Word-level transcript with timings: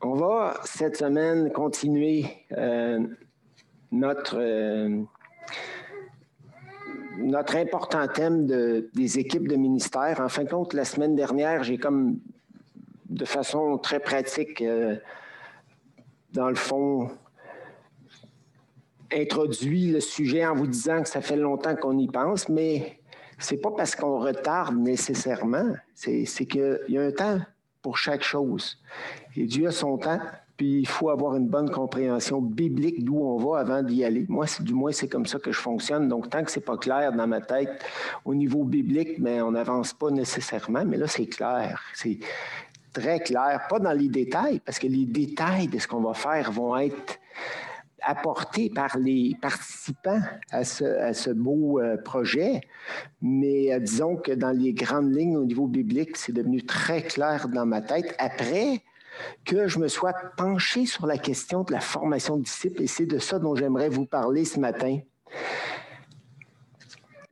On 0.00 0.14
va 0.14 0.60
cette 0.64 0.96
semaine 0.96 1.50
continuer 1.50 2.26
euh, 2.52 3.00
notre, 3.90 4.36
euh, 4.38 5.02
notre 7.18 7.56
important 7.56 8.06
thème 8.06 8.46
des 8.46 9.18
équipes 9.18 9.48
de 9.48 9.56
ministère. 9.56 10.20
En 10.20 10.28
fin 10.28 10.44
de 10.44 10.50
compte, 10.50 10.72
la 10.72 10.84
semaine 10.84 11.16
dernière, 11.16 11.64
j'ai 11.64 11.78
comme 11.78 12.20
de 13.08 13.24
façon 13.24 13.76
très 13.78 13.98
pratique, 13.98 14.62
euh, 14.62 14.96
dans 16.32 16.48
le 16.48 16.54
fond, 16.54 17.10
introduit 19.12 19.90
le 19.90 20.00
sujet 20.00 20.46
en 20.46 20.54
vous 20.54 20.68
disant 20.68 21.02
que 21.02 21.08
ça 21.08 21.22
fait 21.22 21.36
longtemps 21.36 21.74
qu'on 21.74 21.98
y 21.98 22.06
pense, 22.06 22.48
mais 22.48 23.00
c'est 23.38 23.56
pas 23.56 23.72
parce 23.72 23.96
qu'on 23.96 24.20
retarde 24.20 24.76
nécessairement, 24.76 25.72
c'est 25.94 26.24
qu'il 26.46 26.78
y 26.88 26.98
a 26.98 27.02
un 27.02 27.10
temps 27.10 27.40
pour 27.88 27.96
chaque 27.96 28.22
chose. 28.22 28.76
Et 29.34 29.44
Dieu 29.44 29.68
a 29.68 29.70
son 29.70 29.96
temps, 29.96 30.20
puis 30.58 30.80
il 30.80 30.86
faut 30.86 31.08
avoir 31.08 31.36
une 31.36 31.48
bonne 31.48 31.70
compréhension 31.70 32.42
biblique 32.42 33.02
d'où 33.02 33.16
on 33.16 33.38
va 33.38 33.60
avant 33.60 33.82
d'y 33.82 34.04
aller. 34.04 34.26
Moi, 34.28 34.44
du 34.60 34.74
moins, 34.74 34.92
c'est 34.92 35.08
comme 35.08 35.24
ça 35.24 35.38
que 35.38 35.52
je 35.52 35.58
fonctionne. 35.58 36.06
Donc, 36.06 36.28
tant 36.28 36.44
que 36.44 36.50
c'est 36.50 36.60
pas 36.60 36.76
clair 36.76 37.14
dans 37.14 37.26
ma 37.26 37.40
tête 37.40 37.82
au 38.26 38.34
niveau 38.34 38.62
biblique, 38.62 39.18
mais 39.18 39.40
on 39.40 39.52
n'avance 39.52 39.94
pas 39.94 40.10
nécessairement. 40.10 40.84
Mais 40.84 40.98
là, 40.98 41.06
c'est 41.06 41.28
clair. 41.28 41.80
C'est 41.94 42.18
très 42.92 43.20
clair. 43.20 43.66
Pas 43.70 43.78
dans 43.78 43.94
les 43.94 44.10
détails, 44.10 44.60
parce 44.62 44.78
que 44.78 44.86
les 44.86 45.06
détails 45.06 45.68
de 45.68 45.78
ce 45.78 45.88
qu'on 45.88 46.02
va 46.02 46.12
faire 46.12 46.52
vont 46.52 46.76
être 46.76 47.18
apporté 48.02 48.70
par 48.70 48.98
les 48.98 49.36
participants 49.40 50.20
à 50.50 50.64
ce, 50.64 51.30
beau 51.32 51.80
euh, 51.80 51.96
projet, 51.96 52.60
mais 53.20 53.72
euh, 53.72 53.80
disons 53.80 54.16
que 54.16 54.32
dans 54.32 54.50
les 54.50 54.72
grandes 54.72 55.14
lignes 55.14 55.36
au 55.36 55.44
niveau 55.44 55.66
biblique, 55.66 56.16
c'est 56.16 56.32
devenu 56.32 56.64
très 56.64 57.02
clair 57.02 57.48
dans 57.48 57.66
ma 57.66 57.80
tête. 57.80 58.14
Après 58.18 58.82
que 59.44 59.66
je 59.66 59.78
me 59.78 59.88
sois 59.88 60.14
penché 60.36 60.86
sur 60.86 61.06
la 61.06 61.18
question 61.18 61.64
de 61.64 61.72
la 61.72 61.80
formation 61.80 62.36
de 62.36 62.42
disciples, 62.42 62.82
et 62.82 62.86
c'est 62.86 63.06
de 63.06 63.18
ça 63.18 63.38
dont 63.38 63.54
j'aimerais 63.54 63.88
vous 63.88 64.06
parler 64.06 64.44
ce 64.44 64.60
matin. 64.60 64.98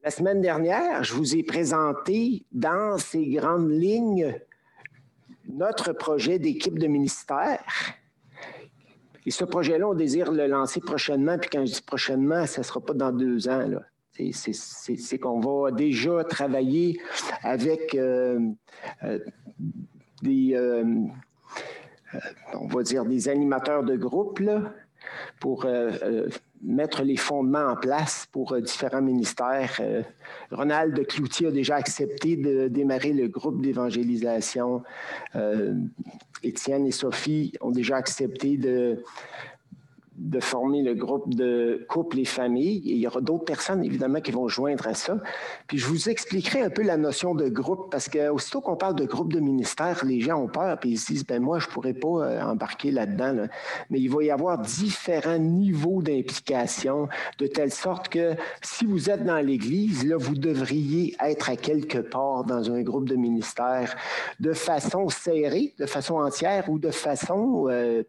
La 0.02 0.10
semaine 0.10 0.40
dernière, 0.40 1.02
je 1.02 1.14
vous 1.14 1.36
ai 1.36 1.42
présenté 1.42 2.44
dans 2.52 2.98
ces 2.98 3.26
grandes 3.26 3.70
lignes 3.70 4.36
notre 5.48 5.92
projet 5.92 6.38
d'équipe 6.38 6.78
de 6.78 6.86
ministère 6.86 7.60
et 9.26 9.32
ce 9.32 9.44
projet-là, 9.44 9.88
on 9.88 9.94
désire 9.94 10.30
le 10.30 10.46
lancer 10.46 10.80
prochainement. 10.80 11.36
Puis 11.36 11.50
quand 11.50 11.66
je 11.66 11.72
dis 11.72 11.82
prochainement, 11.82 12.46
ça 12.46 12.60
ne 12.60 12.64
sera 12.64 12.80
pas 12.80 12.94
dans 12.94 13.10
deux 13.10 13.48
ans. 13.48 13.68
C'est 14.12 15.18
qu'on 15.18 15.40
va 15.40 15.72
déjà 15.72 16.22
travailler 16.24 17.00
avec 17.42 17.96
euh, 17.96 18.38
euh, 19.02 19.18
des, 20.22 20.54
euh, 20.54 20.84
on 22.54 22.68
va 22.68 22.82
dire, 22.84 23.04
des 23.04 23.28
animateurs 23.28 23.82
de 23.82 23.96
groupe 23.96 24.40
pour 25.40 25.66
mettre 26.62 27.02
les 27.02 27.16
fondements 27.16 27.70
en 27.72 27.76
place 27.76 28.26
pour 28.32 28.60
différents 28.60 29.02
ministères. 29.02 29.80
Ronald 30.50 31.06
Cloutier 31.06 31.48
a 31.48 31.50
déjà 31.50 31.76
accepté 31.76 32.36
de 32.36 32.68
démarrer 32.68 33.12
le 33.12 33.28
groupe 33.28 33.60
d'évangélisation. 33.60 34.82
Étienne 36.42 36.86
et 36.86 36.92
Sophie 36.92 37.52
ont 37.60 37.70
déjà 37.70 37.96
accepté 37.96 38.56
de, 38.56 39.02
de 40.18 40.40
former 40.40 40.82
le 40.82 40.94
groupe 40.94 41.34
de 41.34 41.84
couple 41.88 42.18
et 42.18 42.24
famille. 42.24 42.80
il 42.84 42.96
y 42.96 43.06
aura 43.06 43.20
d'autres 43.20 43.44
personnes, 43.44 43.84
évidemment, 43.84 44.20
qui 44.20 44.32
vont 44.32 44.48
joindre 44.48 44.86
à 44.86 44.94
ça. 44.94 45.18
Puis 45.66 45.78
je 45.78 45.86
vous 45.86 46.08
expliquerai 46.08 46.62
un 46.62 46.70
peu 46.70 46.82
la 46.82 46.96
notion 46.96 47.34
de 47.34 47.48
groupe, 47.48 47.90
parce 47.90 48.08
que 48.08 48.28
aussitôt 48.28 48.60
qu'on 48.60 48.76
parle 48.76 48.94
de 48.94 49.04
groupe 49.04 49.32
de 49.32 49.40
ministère, 49.40 50.04
les 50.04 50.20
gens 50.20 50.42
ont 50.42 50.48
peur, 50.48 50.78
puis 50.78 50.90
ils 50.90 50.98
se 50.98 51.12
disent, 51.12 51.26
ben 51.26 51.42
moi, 51.42 51.58
je 51.58 51.66
ne 51.66 51.72
pourrais 51.72 51.94
pas 51.94 52.08
euh, 52.08 52.42
embarquer 52.42 52.90
là-dedans. 52.90 53.46
Mais 53.90 54.00
il 54.00 54.08
va 54.08 54.22
y 54.22 54.30
avoir 54.30 54.58
différents 54.58 55.38
niveaux 55.38 56.00
d'implication, 56.02 57.08
de 57.38 57.46
telle 57.46 57.72
sorte 57.72 58.08
que 58.08 58.34
si 58.62 58.86
vous 58.86 59.10
êtes 59.10 59.24
dans 59.24 59.44
l'Église, 59.44 60.06
là, 60.06 60.16
vous 60.16 60.34
devriez 60.34 61.14
être 61.20 61.50
à 61.50 61.56
quelque 61.56 61.98
part 61.98 62.44
dans 62.44 62.70
un 62.70 62.82
groupe 62.82 63.08
de 63.08 63.16
ministère 63.16 63.94
de 64.40 64.52
façon 64.52 65.08
serrée, 65.08 65.74
de 65.78 65.86
façon 65.86 66.16
entière 66.16 66.70
ou 66.70 66.78
de 66.78 66.90
façon... 66.90 67.66
Euh, 67.68 68.02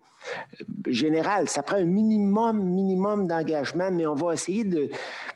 général. 0.88 1.50
Ça 1.50 1.64
prend 1.64 1.78
un 1.78 1.86
minimum, 1.86 2.62
minimum 2.62 3.28
d'engagement, 3.28 3.90
mais 3.92 4.06
on 4.06 4.16
va 4.16 4.34
essayer 4.34 4.64
de, 4.64 4.90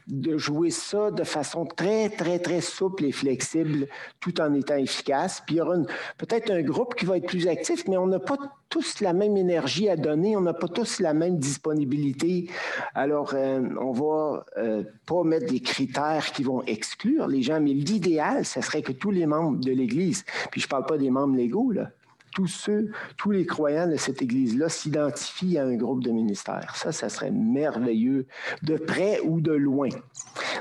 de, 0.08 0.38
jouer 0.38 0.70
ça 0.70 1.12
de 1.12 1.24
façon 1.24 1.66
très, 1.66 2.10
très, 2.10 2.40
très 2.40 2.62
souple 2.62 3.06
et 3.06 3.12
flexible, 3.12 3.88
tout 4.20 4.40
en 4.42 4.54
étant 4.54 4.78
efficace. 4.78 5.42
Puis 5.46 5.56
il 5.56 5.58
y 5.60 5.62
aura 5.62 5.78
peut-être 6.18 6.52
un 6.52 6.62
groupe 6.62 6.96
qui 6.96 7.06
va 7.06 7.18
être 7.18 7.28
plus 7.28 7.48
actif, 7.48 7.88
mais 7.88 7.98
on 7.98 8.08
n'a 8.08 8.20
pas 8.20 8.38
tous 8.72 9.02
la 9.02 9.12
même 9.12 9.36
énergie 9.36 9.90
à 9.90 9.98
donner, 9.98 10.38
on 10.38 10.42
n'a 10.42 10.54
pas 10.54 10.70
tous 10.70 11.00
la 11.00 11.14
même 11.14 11.38
disponibilité. 11.38 12.50
Alors, 12.96 13.34
euh, 13.34 13.62
on 13.80 13.92
va 13.92 14.46
euh, 14.58 14.84
pas 15.06 15.24
mettre 15.24 15.52
des 15.52 15.60
critères 15.60 16.32
qui 16.32 16.44
vont 16.44 16.64
exclure 16.64 17.28
les 17.28 17.42
gens, 17.42 17.60
mais 17.60 17.74
l'idéal, 17.74 18.46
ce 18.46 18.62
serait 18.62 18.82
que 18.82 18.94
tous 18.94 19.12
les 19.12 19.26
membres 19.26 19.60
de 19.60 19.72
l'Église, 19.72 20.24
puis 20.52 20.62
je 20.62 20.68
ne 20.68 20.70
parle 20.70 20.86
pas 20.86 20.98
des 20.98 21.10
membres 21.10 21.36
légaux, 21.36 21.72
là, 21.72 21.90
tous 22.32 22.48
ceux, 22.48 22.92
tous 23.18 23.32
les 23.32 23.46
croyants 23.46 23.88
de 23.88 23.96
cette 23.96 24.22
Église-là 24.22 24.70
s'identifient 24.70 25.58
à 25.58 25.66
un 25.66 25.76
groupe 25.76 26.04
de 26.04 26.12
ministères. 26.12 26.76
Ça, 26.76 26.92
ça 26.92 27.10
serait 27.10 27.32
merveilleux, 27.32 28.26
de 28.64 28.78
près 28.78 29.20
ou 29.22 29.42
de 29.42 29.52
loin. 29.52 29.90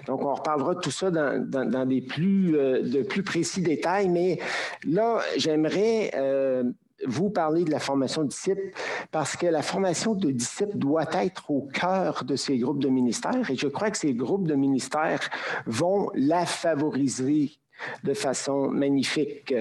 Donc, 0.06 0.22
on 0.22 0.34
reparlera 0.34 0.74
de 0.74 0.80
tout 0.80 0.90
ça 0.90 1.10
dans, 1.10 1.86
des 1.86 2.00
plus, 2.00 2.56
euh, 2.56 2.82
de 2.82 3.02
plus 3.02 3.22
précis 3.22 3.62
détails, 3.62 4.08
mais 4.08 4.38
là, 4.84 5.20
j'aimerais 5.36 6.10
euh, 6.14 6.64
vous 7.06 7.30
parler 7.30 7.64
de 7.64 7.70
la 7.70 7.78
formation 7.78 8.22
de 8.22 8.28
disciples 8.28 8.70
parce 9.10 9.36
que 9.36 9.46
la 9.46 9.62
formation 9.62 10.14
de 10.14 10.30
disciples 10.30 10.76
doit 10.76 11.06
être 11.12 11.50
au 11.50 11.62
cœur 11.62 12.24
de 12.24 12.36
ces 12.36 12.58
groupes 12.58 12.82
de 12.82 12.88
ministères 12.88 13.50
et 13.50 13.56
je 13.56 13.68
crois 13.68 13.90
que 13.90 13.98
ces 13.98 14.14
groupes 14.14 14.46
de 14.46 14.54
ministères 14.54 15.28
vont 15.66 16.10
la 16.14 16.46
favoriser 16.46 17.59
de 18.04 18.14
façon 18.14 18.68
magnifique. 18.68 19.54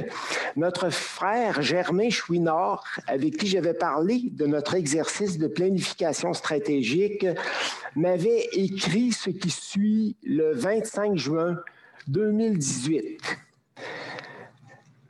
Notre 0.56 0.90
frère 0.90 1.62
Germain 1.62 2.09
Chouinard, 2.09 2.84
avec 3.07 3.38
qui 3.38 3.47
j'avais 3.47 3.74
parlé 3.74 4.24
de 4.31 4.46
notre 4.46 4.75
exercice 4.75 5.38
de 5.38 5.47
planification 5.47 6.34
stratégique, 6.34 7.25
m'avait 7.96 8.50
écrit 8.53 9.12
ce 9.12 9.29
qui 9.29 9.50
suit 9.50 10.16
le 10.24 10.53
25 10.53 11.18
juin 11.18 11.58
2018. 12.08 13.19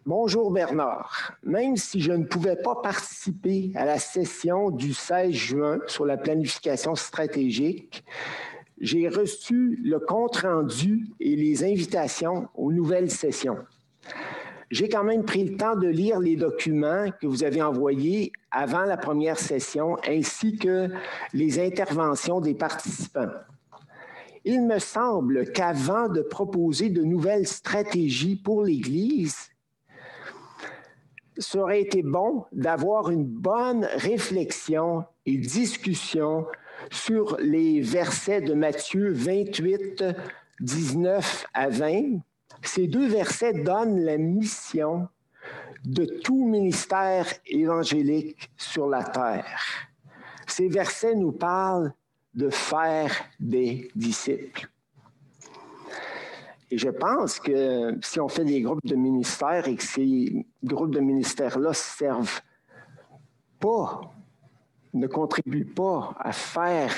Bonjour 0.06 0.50
Bernard. 0.50 1.34
Même 1.44 1.78
si 1.78 2.02
je 2.02 2.12
ne 2.12 2.24
pouvais 2.24 2.56
pas 2.56 2.76
participer 2.76 3.72
à 3.76 3.86
la 3.86 4.00
session 4.00 4.72
du 4.72 4.94
16 4.94 5.32
juin 5.32 5.80
sur 5.86 6.06
la 6.06 6.18
planification 6.18 6.96
stratégique, 6.96 8.04
j'ai 8.80 9.10
reçu 9.10 9.80
le 9.84 10.00
compte-rendu 10.00 11.08
et 11.20 11.36
les 11.36 11.64
invitations 11.64 12.48
aux 12.56 12.72
nouvelles 12.72 13.12
sessions. 13.12 13.58
J'ai 14.72 14.88
quand 14.88 15.04
même 15.04 15.26
pris 15.26 15.44
le 15.44 15.58
temps 15.58 15.76
de 15.76 15.88
lire 15.88 16.20
les 16.20 16.36
documents 16.36 17.08
que 17.20 17.26
vous 17.26 17.44
avez 17.44 17.62
envoyés 17.62 18.32
avant 18.52 18.84
la 18.84 18.98
première 18.98 19.40
session, 19.40 19.98
ainsi 20.08 20.58
que 20.58 20.90
les 21.34 21.60
interventions 21.60 22.40
des 22.40 22.54
participants. 22.54 23.32
Il 24.46 24.66
me 24.66 24.80
semble 24.80 25.52
qu'avant 25.52 26.08
de 26.08 26.22
proposer 26.22 26.90
de 26.90 27.04
nouvelles 27.04 27.48
stratégies 27.48 28.36
pour 28.36 28.64
l'Église, 28.64 29.50
ça 31.38 31.60
aurait 31.60 31.82
été 31.82 32.04
bon 32.04 32.46
d'avoir 32.52 33.10
une 33.10 33.26
bonne 33.26 33.86
réflexion 33.96 35.04
et 35.26 35.38
discussion 35.38 36.46
sur 36.92 37.38
les 37.40 37.82
versets 37.82 38.42
de 38.42 38.54
Matthieu 38.54 39.12
28, 39.12 40.04
19 40.60 41.48
à 41.54 41.70
20. 41.70 42.20
Ces 42.64 42.88
deux 42.88 43.08
versets 43.08 43.54
donnent 43.54 44.00
la 44.00 44.18
mission 44.18 45.08
de 45.86 46.06
tout 46.06 46.46
ministère 46.46 47.26
évangélique 47.46 48.50
sur 48.58 48.88
la 48.88 49.04
terre. 49.04 49.62
Ces 50.48 50.68
versets 50.68 51.16
nous 51.16 51.32
parlent 51.32 51.94
de 52.34 52.50
faire 52.50 53.12
des 53.40 53.90
disciples. 53.96 54.70
Et 56.72 56.78
je 56.78 56.90
pense 56.90 57.40
que 57.40 57.98
si 58.02 58.20
on 58.20 58.28
fait 58.28 58.46
des 58.46 58.62
groupes 58.62 58.86
de 58.86 58.96
ministères 58.96 59.68
et 59.68 59.76
que 59.76 59.84
ces 59.84 60.46
groupes 60.64 60.94
de 60.94 61.00
ministères-là 61.00 61.74
servent 61.74 62.42
pas 63.60 64.14
ne 64.94 65.08
contribue 65.08 65.66
pas 65.66 66.16
à 66.20 66.32
faire 66.32 66.94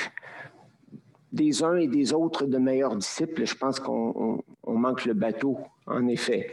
des 1.31 1.63
uns 1.63 1.77
et 1.77 1.87
des 1.87 2.13
autres 2.13 2.45
de 2.45 2.57
meilleurs 2.57 2.95
disciples, 2.95 3.45
je 3.45 3.55
pense 3.55 3.79
qu'on 3.79 4.43
manque 4.67 5.05
le 5.05 5.13
bateau, 5.13 5.59
en 5.85 6.07
effet. 6.07 6.51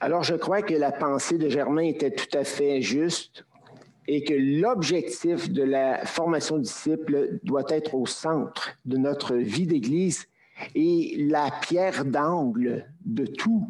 Alors, 0.00 0.22
je 0.22 0.34
crois 0.34 0.62
que 0.62 0.74
la 0.74 0.92
pensée 0.92 1.38
de 1.38 1.48
Germain 1.48 1.82
était 1.82 2.12
tout 2.12 2.38
à 2.38 2.44
fait 2.44 2.80
juste 2.80 3.44
et 4.06 4.24
que 4.24 4.32
l'objectif 4.32 5.50
de 5.50 5.62
la 5.62 6.06
formation 6.06 6.56
de 6.56 6.62
disciples 6.62 7.40
doit 7.42 7.66
être 7.68 7.94
au 7.94 8.06
centre 8.06 8.70
de 8.86 8.96
notre 8.96 9.34
vie 9.34 9.66
d'Église 9.66 10.26
et 10.74 11.26
la 11.28 11.50
pierre 11.50 12.04
d'angle 12.04 12.86
de 13.04 13.26
tous 13.26 13.66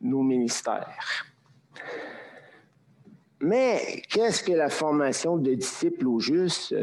nos 0.00 0.22
ministères. 0.22 1.26
Mais 3.40 4.02
qu'est-ce 4.08 4.42
que 4.42 4.52
la 4.52 4.70
formation 4.70 5.36
de 5.36 5.54
disciples 5.54 6.06
au 6.06 6.20
juste? 6.20 6.74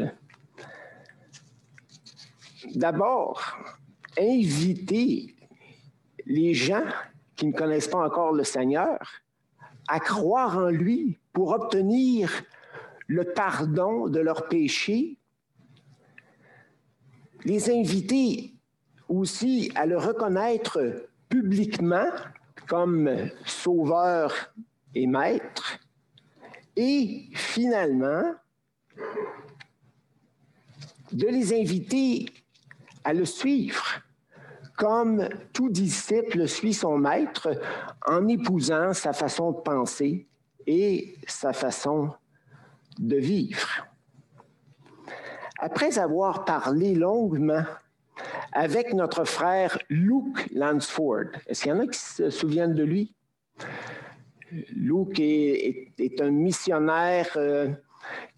D'abord, 2.74 3.58
inviter 4.18 5.34
les 6.26 6.54
gens 6.54 6.86
qui 7.36 7.46
ne 7.46 7.52
connaissent 7.52 7.88
pas 7.88 8.04
encore 8.04 8.32
le 8.32 8.44
Seigneur 8.44 8.98
à 9.88 10.00
croire 10.00 10.56
en 10.56 10.70
lui 10.70 11.18
pour 11.32 11.50
obtenir 11.50 12.30
le 13.06 13.24
pardon 13.24 14.08
de 14.08 14.20
leurs 14.20 14.48
péchés. 14.48 15.18
Les 17.44 17.70
inviter 17.70 18.54
aussi 19.08 19.70
à 19.74 19.86
le 19.86 19.98
reconnaître 19.98 21.06
publiquement 21.28 22.08
comme 22.66 23.28
sauveur 23.44 24.54
et 24.94 25.06
maître. 25.06 25.78
Et 26.76 27.28
finalement, 27.34 28.34
de 31.12 31.28
les 31.28 31.52
inviter 31.52 32.26
à 33.04 33.12
le 33.12 33.24
suivre, 33.24 33.84
comme 34.76 35.28
tout 35.52 35.68
disciple 35.68 36.48
suit 36.48 36.74
son 36.74 36.98
maître 36.98 37.60
en 38.06 38.26
épousant 38.26 38.92
sa 38.92 39.12
façon 39.12 39.52
de 39.52 39.60
penser 39.60 40.26
et 40.66 41.16
sa 41.28 41.52
façon 41.52 42.10
de 42.98 43.16
vivre. 43.16 43.86
Après 45.58 45.98
avoir 45.98 46.44
parlé 46.44 46.94
longuement 46.94 47.64
avec 48.52 48.92
notre 48.92 49.24
frère 49.24 49.78
Luke 49.88 50.48
Lansford, 50.52 51.26
est-ce 51.46 51.62
qu'il 51.62 51.72
y 51.72 51.74
en 51.74 51.80
a 51.80 51.86
qui 51.86 51.98
se 51.98 52.30
souviennent 52.30 52.74
de 52.74 52.84
lui? 52.84 53.14
Luke 54.74 55.20
est, 55.20 56.20
un 56.20 56.30
missionnaire 56.30 57.28
euh, 57.36 57.70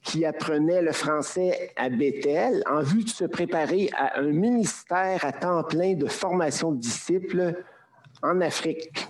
qui 0.02 0.24
apprenait 0.24 0.82
le 0.82 0.92
français 0.92 1.72
à 1.76 1.88
Bethel 1.88 2.62
en 2.70 2.80
vue 2.80 3.04
de 3.04 3.08
se 3.08 3.24
préparer 3.24 3.90
à 3.96 4.20
un 4.20 4.30
ministère 4.30 5.24
à 5.24 5.32
temps 5.32 5.62
plein 5.64 5.94
de 5.94 6.06
formation 6.06 6.72
de 6.72 6.78
disciples 6.78 7.62
en 8.22 8.40
Afrique. 8.40 9.08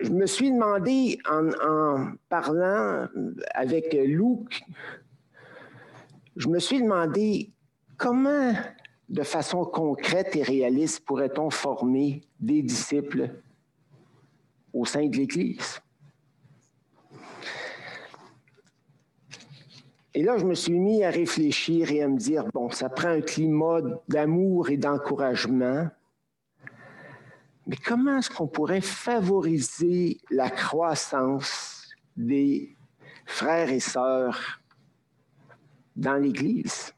Je 0.00 0.10
me 0.10 0.26
suis 0.26 0.50
demandé 0.50 1.18
en, 1.30 2.12
parlant 2.28 3.06
avec 3.54 3.92
Luke, 3.92 4.62
je 6.36 6.48
me 6.48 6.58
suis 6.58 6.82
demandé 6.82 7.52
comment, 7.96 8.52
de 9.08 9.22
façon 9.22 9.64
concrète 9.64 10.34
et 10.34 10.42
réaliste, 10.42 11.04
pourrait-on 11.04 11.48
former 11.50 12.22
des 12.40 12.62
disciples 12.62 13.30
au 14.74 14.84
sein 14.84 15.06
de 15.06 15.16
l'Église? 15.16 15.80
Et 20.16 20.22
là, 20.22 20.36
je 20.36 20.44
me 20.44 20.54
suis 20.54 20.78
mis 20.78 21.02
à 21.02 21.10
réfléchir 21.10 21.90
et 21.90 22.02
à 22.02 22.08
me 22.08 22.18
dire, 22.18 22.44
bon, 22.52 22.70
ça 22.70 22.88
prend 22.88 23.08
un 23.08 23.20
climat 23.20 23.80
d'amour 24.08 24.70
et 24.70 24.76
d'encouragement, 24.76 25.88
mais 27.66 27.76
comment 27.76 28.18
est-ce 28.18 28.30
qu'on 28.30 28.46
pourrait 28.46 28.80
favoriser 28.80 30.18
la 30.30 30.50
croissance 30.50 31.88
des 32.16 32.76
frères 33.26 33.70
et 33.70 33.80
sœurs 33.80 34.60
dans 35.96 36.14
l'Église? 36.14 36.94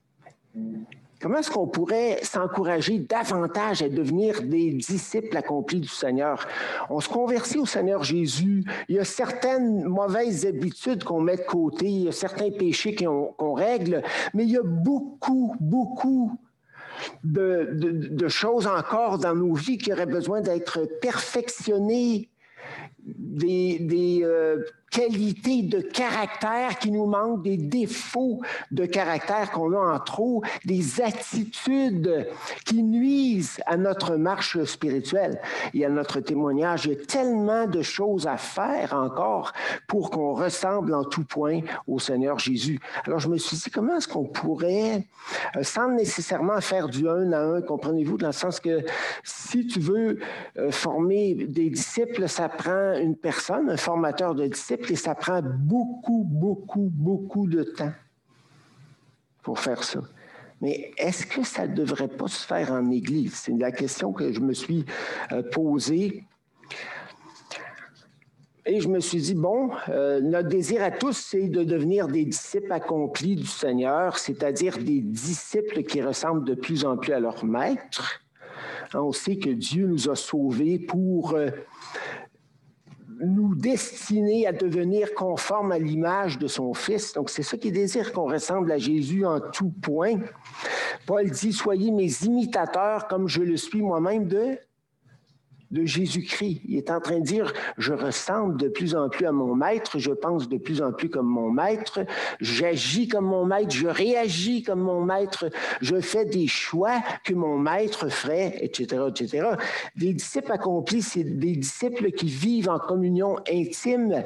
Comment 1.20 1.38
est-ce 1.38 1.50
qu'on 1.50 1.66
pourrait 1.66 2.18
s'encourager 2.22 2.98
davantage 2.98 3.80
à 3.80 3.88
devenir 3.88 4.42
des 4.42 4.72
disciples 4.72 5.34
accomplis 5.36 5.80
du 5.80 5.88
Seigneur? 5.88 6.46
On 6.90 7.00
se 7.00 7.08
convertit 7.08 7.58
au 7.58 7.64
Seigneur 7.64 8.04
Jésus. 8.04 8.64
Il 8.88 8.96
y 8.96 8.98
a 8.98 9.04
certaines 9.04 9.84
mauvaises 9.84 10.44
habitudes 10.44 11.04
qu'on 11.04 11.20
met 11.20 11.36
de 11.36 11.42
côté, 11.42 11.86
il 11.86 12.02
y 12.02 12.08
a 12.08 12.12
certains 12.12 12.50
péchés 12.50 12.94
qu'on 12.94 13.54
règle, 13.54 14.02
mais 14.34 14.44
il 14.44 14.50
y 14.50 14.58
a 14.58 14.62
beaucoup, 14.62 15.54
beaucoup 15.58 16.38
de, 17.24 18.28
choses 18.28 18.66
encore 18.66 19.18
dans 19.18 19.34
nos 19.34 19.54
vies 19.54 19.78
qui 19.78 19.92
auraient 19.92 20.06
besoin 20.06 20.42
d'être 20.42 20.86
perfectionnées, 21.00 22.28
des, 23.06 24.20
euh, 24.22 24.64
qualités 24.90 25.62
de 25.62 25.80
caractère 25.80 26.78
qui 26.78 26.90
nous 26.90 27.06
manquent, 27.06 27.42
des 27.42 27.56
défauts 27.56 28.40
de 28.70 28.86
caractère 28.86 29.50
qu'on 29.50 29.72
a 29.72 29.94
en 29.94 29.98
trop, 29.98 30.42
des 30.64 31.00
attitudes 31.00 32.28
qui 32.64 32.82
nuisent 32.82 33.60
à 33.66 33.76
notre 33.76 34.16
marche 34.16 34.62
spirituelle 34.64 35.40
et 35.74 35.84
à 35.84 35.88
notre 35.88 36.20
témoignage. 36.20 36.86
Il 36.86 36.92
y 36.92 36.96
a 36.96 37.04
tellement 37.04 37.66
de 37.66 37.82
choses 37.82 38.26
à 38.26 38.36
faire 38.36 38.94
encore 38.94 39.52
pour 39.86 40.10
qu'on 40.10 40.34
ressemble 40.34 40.94
en 40.94 41.04
tout 41.04 41.24
point 41.24 41.60
au 41.86 41.98
Seigneur 41.98 42.38
Jésus. 42.38 42.80
Alors 43.04 43.18
je 43.18 43.28
me 43.28 43.36
suis 43.36 43.56
dit, 43.56 43.70
comment 43.70 43.96
est-ce 43.96 44.08
qu'on 44.08 44.24
pourrait, 44.24 45.04
euh, 45.56 45.62
sans 45.62 45.88
nécessairement 45.88 46.60
faire 46.60 46.88
du 46.88 47.08
un 47.08 47.32
à 47.32 47.40
un, 47.40 47.60
comprenez-vous, 47.60 48.18
dans 48.18 48.28
le 48.28 48.32
sens 48.32 48.60
que 48.60 48.84
si 49.24 49.66
tu 49.66 49.80
veux 49.80 50.18
euh, 50.58 50.70
former 50.70 51.34
des 51.34 51.70
disciples, 51.70 52.28
ça 52.28 52.48
prend 52.48 52.94
une 52.94 53.16
personne, 53.16 53.70
un 53.70 53.76
formateur 53.76 54.34
de 54.34 54.46
disciples, 54.46 54.75
et 54.90 54.96
ça 54.96 55.14
prend 55.14 55.42
beaucoup, 55.42 56.24
beaucoup, 56.24 56.90
beaucoup 56.92 57.46
de 57.46 57.62
temps 57.62 57.92
pour 59.42 59.58
faire 59.60 59.82
ça. 59.82 60.00
Mais 60.60 60.92
est-ce 60.96 61.26
que 61.26 61.44
ça 61.44 61.66
ne 61.66 61.74
devrait 61.74 62.08
pas 62.08 62.28
se 62.28 62.46
faire 62.46 62.72
en 62.72 62.90
Église? 62.90 63.34
C'est 63.34 63.52
la 63.52 63.72
question 63.72 64.12
que 64.12 64.32
je 64.32 64.40
me 64.40 64.54
suis 64.54 64.84
euh, 65.32 65.42
posée. 65.42 66.24
Et 68.68 68.80
je 68.80 68.88
me 68.88 68.98
suis 68.98 69.20
dit, 69.20 69.34
bon, 69.34 69.70
euh, 69.88 70.20
notre 70.20 70.48
désir 70.48 70.82
à 70.82 70.90
tous, 70.90 71.16
c'est 71.16 71.48
de 71.48 71.62
devenir 71.62 72.08
des 72.08 72.24
disciples 72.24 72.72
accomplis 72.72 73.36
du 73.36 73.46
Seigneur, 73.46 74.18
c'est-à-dire 74.18 74.78
des 74.78 75.00
disciples 75.00 75.84
qui 75.84 76.02
ressemblent 76.02 76.44
de 76.44 76.54
plus 76.54 76.84
en 76.84 76.96
plus 76.96 77.12
à 77.12 77.20
leur 77.20 77.44
maître. 77.44 78.20
On 78.94 79.12
sait 79.12 79.36
que 79.36 79.50
Dieu 79.50 79.86
nous 79.86 80.08
a 80.08 80.16
sauvés 80.16 80.78
pour 80.78 81.34
euh, 81.34 81.50
nous 83.20 83.54
destiner 83.54 84.46
à 84.46 84.52
devenir 84.52 85.14
conformes 85.14 85.72
à 85.72 85.78
l'image 85.78 86.38
de 86.38 86.46
son 86.46 86.74
Fils. 86.74 87.12
Donc, 87.12 87.30
c'est 87.30 87.42
ça 87.42 87.56
qui 87.56 87.72
désire 87.72 88.12
qu'on 88.12 88.30
ressemble 88.30 88.70
à 88.72 88.78
Jésus 88.78 89.24
en 89.24 89.40
tout 89.40 89.72
point. 89.82 90.20
Paul 91.06 91.30
dit, 91.30 91.52
soyez 91.52 91.90
mes 91.90 92.10
imitateurs 92.24 93.06
comme 93.08 93.28
je 93.28 93.42
le 93.42 93.56
suis 93.56 93.82
moi-même 93.82 94.26
de 94.26 94.58
de 95.70 95.84
Jésus-Christ. 95.84 96.62
Il 96.64 96.76
est 96.76 96.90
en 96.90 97.00
train 97.00 97.18
de 97.18 97.24
dire, 97.24 97.52
je 97.78 97.92
ressemble 97.92 98.56
de 98.56 98.68
plus 98.68 98.94
en 98.94 99.08
plus 99.08 99.26
à 99.26 99.32
mon 99.32 99.54
maître, 99.54 99.98
je 99.98 100.12
pense 100.12 100.48
de 100.48 100.58
plus 100.58 100.82
en 100.82 100.92
plus 100.92 101.08
comme 101.08 101.26
mon 101.26 101.50
maître, 101.50 102.00
j'agis 102.40 103.08
comme 103.08 103.26
mon 103.26 103.44
maître, 103.44 103.74
je 103.74 103.88
réagis 103.88 104.62
comme 104.62 104.80
mon 104.80 105.02
maître, 105.02 105.50
je 105.80 106.00
fais 106.00 106.24
des 106.24 106.46
choix 106.46 107.02
que 107.24 107.34
mon 107.34 107.58
maître 107.58 108.08
ferait, 108.08 108.58
etc., 108.60 109.02
etc. 109.08 109.48
Des 109.96 110.12
disciples 110.14 110.52
accomplis, 110.52 111.02
c'est 111.02 111.24
des 111.24 111.56
disciples 111.56 112.12
qui 112.12 112.26
vivent 112.26 112.68
en 112.68 112.78
communion 112.78 113.36
intime 113.50 114.22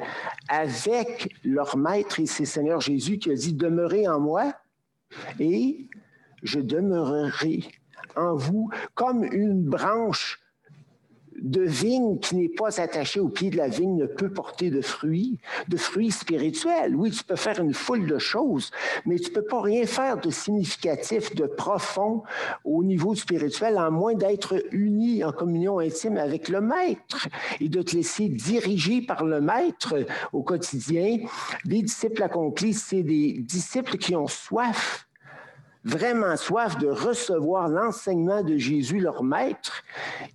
avec 0.47 1.33
leur 1.43 1.77
maître 1.77 2.19
et 2.19 2.25
c'est 2.25 2.45
Seigneur 2.45 2.81
Jésus 2.81 3.17
qui 3.17 3.31
a 3.31 3.35
dit, 3.35 3.53
demeurez 3.53 4.07
en 4.07 4.19
moi 4.19 4.53
et 5.39 5.87
je 6.43 6.59
demeurerai 6.59 7.63
en 8.15 8.35
vous 8.35 8.69
comme 8.93 9.23
une 9.23 9.63
branche 9.63 10.40
de 11.41 11.61
vigne 11.61 12.19
qui 12.19 12.35
n'est 12.35 12.49
pas 12.49 12.79
attachée 12.79 13.19
au 13.19 13.29
pied 13.29 13.49
de 13.49 13.57
la 13.57 13.67
vigne 13.67 13.97
ne 13.97 14.05
peut 14.05 14.31
porter 14.31 14.69
de 14.69 14.81
fruits, 14.81 15.39
de 15.67 15.77
fruits 15.77 16.11
spirituels. 16.11 16.95
Oui, 16.95 17.11
tu 17.11 17.23
peux 17.23 17.35
faire 17.35 17.59
une 17.59 17.73
foule 17.73 18.07
de 18.07 18.17
choses, 18.17 18.71
mais 19.05 19.17
tu 19.17 19.29
ne 19.29 19.35
peux 19.35 19.45
pas 19.45 19.61
rien 19.61 19.85
faire 19.85 20.19
de 20.19 20.29
significatif, 20.29 21.35
de 21.35 21.45
profond 21.45 22.23
au 22.63 22.83
niveau 22.83 23.15
spirituel, 23.15 23.77
à 23.77 23.89
moins 23.89 24.13
d'être 24.13 24.63
uni 24.71 25.23
en 25.23 25.31
communion 25.31 25.79
intime 25.79 26.17
avec 26.17 26.47
le 26.49 26.61
Maître 26.61 27.27
et 27.59 27.69
de 27.69 27.81
te 27.81 27.95
laisser 27.95 28.29
diriger 28.29 29.01
par 29.01 29.25
le 29.25 29.41
Maître 29.41 29.95
au 30.33 30.43
quotidien. 30.43 31.17
Des 31.65 31.81
disciples 31.81 32.23
accomplis, 32.23 32.73
c'est 32.73 33.03
des 33.03 33.33
disciples 33.39 33.97
qui 33.97 34.15
ont 34.15 34.27
soif 34.27 35.07
vraiment 35.83 36.37
soif 36.37 36.77
de 36.77 36.87
recevoir 36.87 37.67
l'enseignement 37.67 38.43
de 38.43 38.57
Jésus, 38.57 38.99
leur 38.99 39.23
maître, 39.23 39.83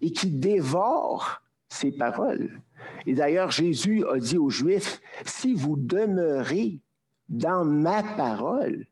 et 0.00 0.12
qui 0.12 0.30
dévorent 0.30 1.42
ses 1.68 1.92
paroles. 1.92 2.60
Et 3.06 3.14
d'ailleurs, 3.14 3.50
Jésus 3.50 4.04
a 4.06 4.18
dit 4.18 4.38
aux 4.38 4.50
Juifs, 4.50 5.00
si 5.24 5.54
vous 5.54 5.76
demeurez 5.76 6.80
dans 7.28 7.64
ma 7.64 8.02
parole, 8.02 8.86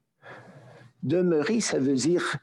demeurer, 1.03 1.61
ça 1.61 1.79
veut 1.79 1.95
dire 1.95 2.37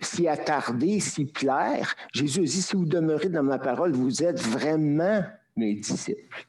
s'y 0.00 0.28
attarder, 0.28 1.00
s'y 1.00 1.24
plaire. 1.24 1.94
Jésus 2.14 2.40
a 2.40 2.44
dit, 2.44 2.62
si 2.62 2.76
vous 2.76 2.86
demeurez 2.86 3.28
dans 3.28 3.42
ma 3.42 3.58
parole, 3.58 3.92
vous 3.92 4.22
êtes 4.22 4.40
vraiment 4.40 5.24
mes 5.56 5.74
disciples. 5.74 6.46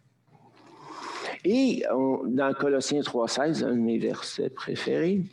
Et 1.43 1.83
dans 1.89 2.53
Colossiens 2.53 3.01
3.16, 3.01 3.63
un 3.63 3.71
de 3.71 3.79
mes 3.79 3.97
versets 3.97 4.49
préférés, 4.49 5.23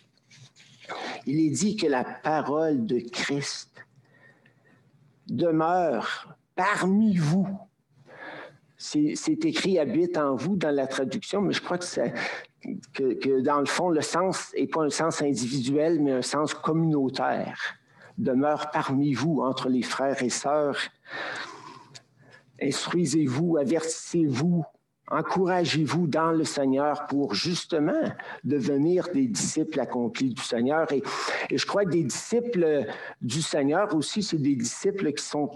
il 1.26 1.40
est 1.40 1.50
dit 1.50 1.76
que 1.76 1.86
la 1.86 2.04
parole 2.04 2.86
de 2.86 2.98
Christ 2.98 3.70
demeure 5.28 6.36
parmi 6.54 7.16
vous. 7.16 7.48
c'est 8.76 9.44
écrit 9.44 9.78
habite 9.78 10.16
en 10.16 10.36
vous 10.36 10.56
dans 10.56 10.74
la 10.74 10.86
traduction, 10.86 11.40
mais 11.40 11.52
je 11.52 11.62
crois 11.62 11.78
que, 11.78 13.40
dans 13.40 13.60
le 13.60 13.66
fond, 13.66 13.90
le 13.90 14.00
sens 14.00 14.52
n'est 14.56 14.66
pas 14.66 14.82
un 14.82 14.90
sens 14.90 15.22
individuel, 15.22 16.00
mais 16.00 16.12
un 16.12 16.22
sens 16.22 16.54
communautaire. 16.54 17.58
Demeure 18.18 18.70
parmi 18.70 19.12
vous, 19.12 19.40
entre 19.42 19.68
les 19.68 19.82
frères 19.82 20.22
et 20.22 20.30
sœurs. 20.30 20.78
Instruisez-vous, 22.60 23.58
avertissez-vous, 23.58 24.64
encouragez-vous 25.10 26.06
dans 26.06 26.32
le 26.32 26.44
Seigneur 26.44 27.06
pour 27.06 27.34
justement 27.34 28.02
devenir 28.44 29.08
des 29.12 29.26
disciples 29.26 29.78
accomplis 29.80 30.34
du 30.34 30.42
Seigneur. 30.42 30.90
Et, 30.92 31.02
je 31.54 31.64
crois 31.66 31.84
que 31.84 31.90
des 31.90 32.04
disciples 32.04 32.86
du 33.22 33.42
Seigneur 33.42 33.94
aussi, 33.94 34.22
c'est 34.22 34.38
des 34.38 34.56
disciples 34.56 35.12
qui 35.12 35.24
sont 35.24 35.50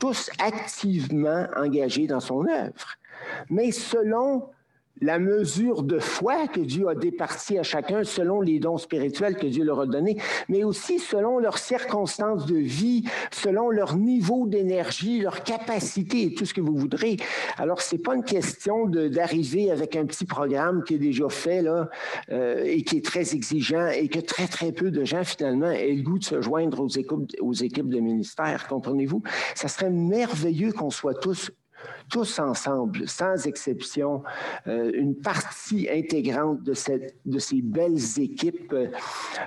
tous 0.00 0.30
activement 0.38 1.46
engagés 1.56 2.06
dans 2.06 2.20
son 2.20 2.46
œuvre, 2.48 2.96
mais 3.48 3.70
selon 3.70 4.48
la 5.00 5.18
mesure 5.18 5.82
de 5.82 5.98
foi 5.98 6.46
que 6.46 6.60
Dieu 6.60 6.88
a 6.88 6.94
départie 6.94 7.58
à 7.58 7.62
chacun 7.62 8.04
selon 8.04 8.40
les 8.40 8.58
dons 8.58 8.78
spirituels 8.78 9.36
que 9.36 9.46
Dieu 9.46 9.64
leur 9.64 9.80
a 9.80 9.86
donnés, 9.86 10.16
mais 10.48 10.64
aussi 10.64 10.98
selon 10.98 11.38
leurs 11.38 11.58
circonstances 11.58 12.46
de 12.46 12.56
vie, 12.56 13.04
selon 13.30 13.70
leur 13.70 13.96
niveau 13.96 14.46
d'énergie, 14.46 15.20
leur 15.20 15.42
capacité 15.42 16.24
et 16.24 16.34
tout 16.34 16.46
ce 16.46 16.54
que 16.54 16.60
vous 16.60 16.76
voudrez. 16.76 17.16
Alors, 17.58 17.82
ce 17.82 17.94
n'est 17.94 18.02
pas 18.02 18.14
une 18.14 18.24
question 18.24 18.86
d'arriver 18.86 19.70
avec 19.70 19.96
un 19.96 20.06
petit 20.06 20.24
programme 20.24 20.84
qui 20.84 20.94
est 20.94 20.98
déjà 20.98 21.28
fait 21.28 21.62
là, 21.62 21.88
euh, 22.30 22.62
et 22.64 22.82
qui 22.82 22.98
est 22.98 23.04
très 23.04 23.34
exigeant 23.34 23.88
et 23.88 24.08
que 24.08 24.20
très, 24.20 24.46
très 24.46 24.72
peu 24.72 24.90
de 24.90 25.04
gens, 25.04 25.24
finalement, 25.24 25.70
aient 25.70 25.92
le 25.92 26.02
goût 26.02 26.18
de 26.18 26.24
se 26.24 26.40
joindre 26.40 26.80
aux 26.80 26.88
équipes, 26.88 27.32
aux 27.40 27.52
équipes 27.52 27.88
de 27.88 28.00
ministère, 28.00 28.66
comprenez-vous? 28.68 29.22
Ça 29.54 29.68
serait 29.68 29.90
merveilleux 29.90 30.72
qu'on 30.72 30.90
soit 30.90 31.14
tous 31.14 31.50
tous 32.08 32.38
ensemble, 32.38 33.08
sans 33.08 33.46
exception, 33.46 34.22
euh, 34.66 34.90
une 34.94 35.14
partie 35.14 35.88
intégrante 35.90 36.62
de, 36.62 36.74
ces 36.74 37.62
belles 37.62 38.20
équipes 38.20 38.72
euh, 38.72 38.88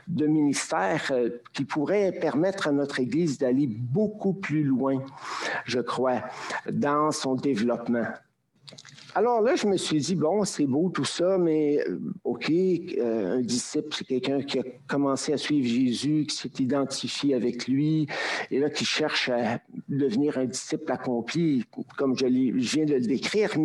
de 0.08 0.26
ministères 0.26 1.12
euh, 1.12 1.30
qui 1.54 1.66
pourraient 1.66 2.12
permettre 2.12 2.68
à 2.68 2.72
notre 2.72 3.00
Église 3.00 3.38
d'aller 3.38 3.68
beaucoup 3.68 4.34
plus 4.34 4.64
loin, 4.64 5.04
je 5.66 5.80
crois, 5.80 6.22
dans 6.72 7.12
son 7.12 7.36
développement. 7.36 8.08
Alors 9.18 9.42
là, 9.42 9.56
je 9.56 9.66
me 9.66 9.78
suis 9.78 9.98
dit, 9.98 10.14
bon, 10.14 10.46
c'est 10.46 10.68
beau 10.68 10.92
tout 10.92 11.04
ça, 11.04 11.40
mais 11.40 11.80
euh, 11.90 12.00
OK, 12.24 12.52
euh, 12.52 13.38
un 13.38 13.42
disciple, 13.42 13.88
c'est 13.90 14.06
quelqu'un 14.06 14.44
qui 14.44 14.60
a 14.60 14.64
commencé 14.88 15.34
à 15.34 15.38
suivre 15.38 15.68
Jésus, 15.68 16.28
qui 16.30 16.36
s'est 16.38 16.52
identifié 16.60 17.34
avec 17.34 17.68
lui, 17.68 18.06
et 18.52 18.60
là, 18.60 18.70
qui 18.70 18.86
cherche 18.86 19.30
à 19.30 19.60
devenir 19.90 20.38
un 20.38 20.46
disciple 20.46 20.92
accompli, 20.92 21.66
comme 21.98 22.16
je, 22.16 22.28
viens 22.28 22.86
de 22.86 22.94
le 22.94 23.08
décrire, 23.08 23.58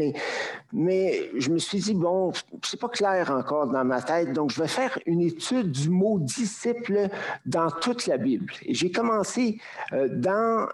mais, 0.73 1.31
je 1.37 1.51
me 1.51 1.59
suis 1.59 1.81
dit, 1.81 1.93
bon, 1.93 2.33
c'est 2.65 2.81
pas 2.81 2.89
clair 2.89 3.31
encore 3.31 3.67
dans 3.67 3.85
ma 3.85 4.01
tête, 4.01 4.33
donc 4.33 4.53
je 4.53 4.63
vais 4.63 4.69
faire 4.69 4.99
une 5.05 5.21
étude 5.21 5.71
du 5.71 5.91
mot 5.91 6.19
disciple 6.19 7.11
dans 7.45 7.71
toute 7.71 8.07
la 8.07 8.17
Bible. 8.17 8.51
J'ai 8.67 8.91
commencé 8.91 9.59
euh, 9.93 10.09
dans 10.09 10.69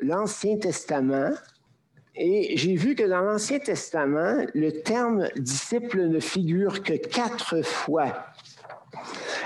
l'Ancien 0.00 0.56
Testament, 0.58 1.32
et 2.16 2.56
j'ai 2.56 2.74
vu 2.74 2.94
que 2.94 3.02
dans 3.02 3.20
l'Ancien 3.20 3.58
Testament, 3.58 4.46
le 4.54 4.70
terme 4.82 5.28
disciple 5.36 6.06
ne 6.08 6.18
figure 6.18 6.82
que 6.82 6.94
quatre 6.94 7.62
fois. 7.62 8.26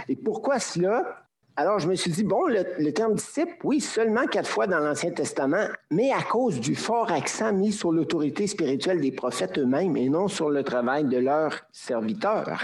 Et 0.08 0.14
pourquoi 0.14 0.60
cela? 0.60 1.26
Alors, 1.56 1.80
je 1.80 1.88
me 1.88 1.94
suis 1.96 2.12
dit, 2.12 2.22
bon, 2.22 2.46
le, 2.46 2.92
terme 2.92 3.14
disciple, 3.14 3.54
oui, 3.64 3.80
seulement 3.80 4.26
quatre 4.26 4.48
fois 4.48 4.66
dans 4.68 4.78
l'Ancien 4.78 5.10
Testament, 5.10 5.66
mais 5.90 6.12
à 6.12 6.22
cause 6.22 6.60
du 6.60 6.76
fort 6.76 7.10
accent 7.10 7.52
mis 7.52 7.72
sur 7.72 7.92
l'autorité 7.92 8.46
spirituelle 8.46 9.00
des 9.00 9.12
prophètes 9.12 9.58
eux-mêmes 9.58 9.96
et 9.96 10.08
non 10.08 10.28
sur 10.28 10.48
le 10.48 10.62
travail 10.62 11.04
de 11.04 11.18
leurs 11.18 11.60
serviteurs. 11.72 12.62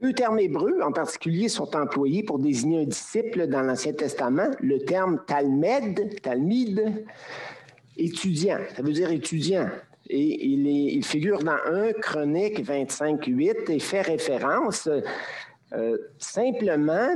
Deux 0.00 0.14
termes 0.14 0.38
hébreux 0.38 0.80
en 0.82 0.92
particulier 0.92 1.48
sont 1.48 1.76
employés 1.76 2.22
pour 2.22 2.38
désigner 2.38 2.82
un 2.82 2.86
disciple 2.86 3.46
dans 3.48 3.60
l'Ancien 3.60 3.92
Testament, 3.92 4.50
le 4.60 4.78
terme 4.78 5.20
talmed, 5.26 6.20
talmid, 6.22 7.04
étudiant, 7.96 8.58
ça 8.74 8.82
veut 8.82 8.92
dire 8.92 9.10
étudiant. 9.10 9.68
Et 10.08 10.46
il, 10.46 11.04
figure 11.04 11.38
dans 11.38 11.58
1 11.66 11.92
Chronique 11.92 12.64
25.8 12.64 13.70
et 13.70 13.78
fait 13.78 14.02
référence 14.02 14.88
euh, 15.72 15.98
simplement 16.18 17.14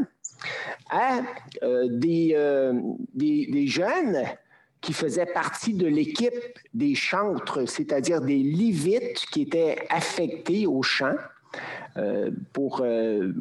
à 0.90 1.18
euh, 1.62 1.88
euh, 2.04 2.72
des, 3.14 3.46
des, 3.48 3.66
jeunes 3.66 4.24
qui 4.80 4.92
faisaient 4.92 5.26
partie 5.26 5.74
de 5.74 5.86
l'équipe 5.86 6.58
des 6.72 6.94
chantres, 6.94 7.68
c'est-à-dire 7.68 8.20
des 8.20 8.38
Lévites 8.38 9.26
qui 9.32 9.42
étaient 9.42 9.86
affectés 9.90 10.66
au 10.66 10.82
chant 10.82 11.16
euh, 11.96 12.30
pour 12.52 12.80
euh, 12.80 13.32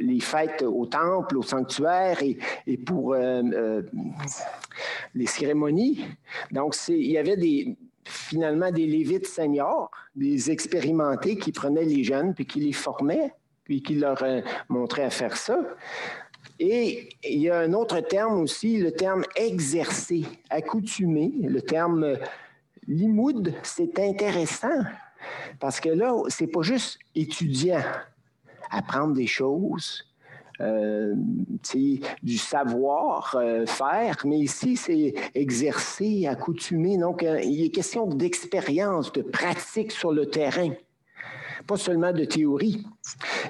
les 0.00 0.20
fêtes 0.20 0.62
au 0.62 0.86
temple, 0.86 1.36
au 1.36 1.42
sanctuaire 1.42 2.22
et, 2.66 2.76
pour 2.78 3.12
euh, 3.12 3.82
les 5.14 5.26
cérémonies. 5.26 6.06
Donc, 6.50 6.74
il 6.88 7.10
y 7.10 7.18
avait 7.18 7.76
finalement 8.04 8.70
des 8.70 8.86
lévites 8.86 9.26
seniors, 9.26 9.90
des 10.16 10.50
expérimentés 10.50 11.36
qui 11.36 11.52
prenaient 11.52 11.84
les 11.84 12.02
jeunes 12.02 12.32
puis 12.32 12.46
qui 12.46 12.60
les 12.60 12.72
formaient, 12.72 13.34
puis 13.64 13.82
qui 13.82 13.96
leur 13.96 14.24
montraient 14.70 15.04
à 15.04 15.10
faire 15.10 15.36
ça. 15.36 15.60
Et 16.58 17.10
il 17.24 17.40
y 17.40 17.50
a 17.50 17.58
un 17.58 17.74
autre 17.74 18.00
terme 18.00 18.40
aussi, 18.40 18.78
le 18.78 18.92
terme 18.92 19.24
exercer, 19.36 20.24
accoutumer, 20.48 21.30
le 21.42 21.60
terme 21.60 22.16
limoud, 22.88 23.54
c'est 23.62 23.98
intéressant 23.98 24.82
parce 25.60 25.80
que 25.80 25.88
là, 25.88 26.12
c'est 26.28 26.46
pas 26.46 26.62
juste 26.62 26.98
étudiant, 27.14 27.82
apprendre 28.70 29.14
des 29.14 29.26
choses, 29.26 30.04
euh, 30.60 31.14
du 32.22 32.38
savoir 32.38 33.36
euh, 33.40 33.64
mais 34.24 34.38
ici, 34.38 34.76
c'est 34.76 35.14
exercer, 35.34 36.26
accoutumer. 36.26 36.98
Donc, 36.98 37.22
euh, 37.22 37.40
il 37.40 37.64
est 37.64 37.70
question 37.70 38.06
d'expérience, 38.06 39.12
de 39.12 39.22
pratique 39.22 39.90
sur 39.90 40.12
le 40.12 40.26
terrain, 40.26 40.70
pas 41.66 41.76
seulement 41.76 42.12
de 42.12 42.24
théorie. 42.24 42.86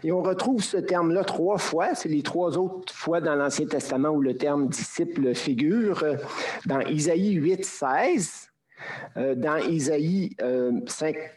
Et 0.05 0.13
on 0.13 0.23
retrouve 0.23 0.63
ce 0.63 0.77
terme-là 0.77 1.25
trois 1.25 1.59
fois. 1.59 1.95
C'est 1.95 2.09
les 2.09 2.23
trois 2.23 2.57
autres 2.57 2.95
fois 2.95 3.21
dans 3.21 3.35
l'Ancien 3.35 3.67
Testament 3.67 4.11
où 4.11 4.21
le 4.21 4.37
terme 4.37 4.69
disciple 4.69 5.35
figure. 5.35 6.05
Dans 6.67 6.81
Isaïe 6.81 7.33
8, 7.33 7.65
16, 7.65 8.49
euh, 8.49 8.52
dans 9.17 9.57
Isaïe 9.57 10.37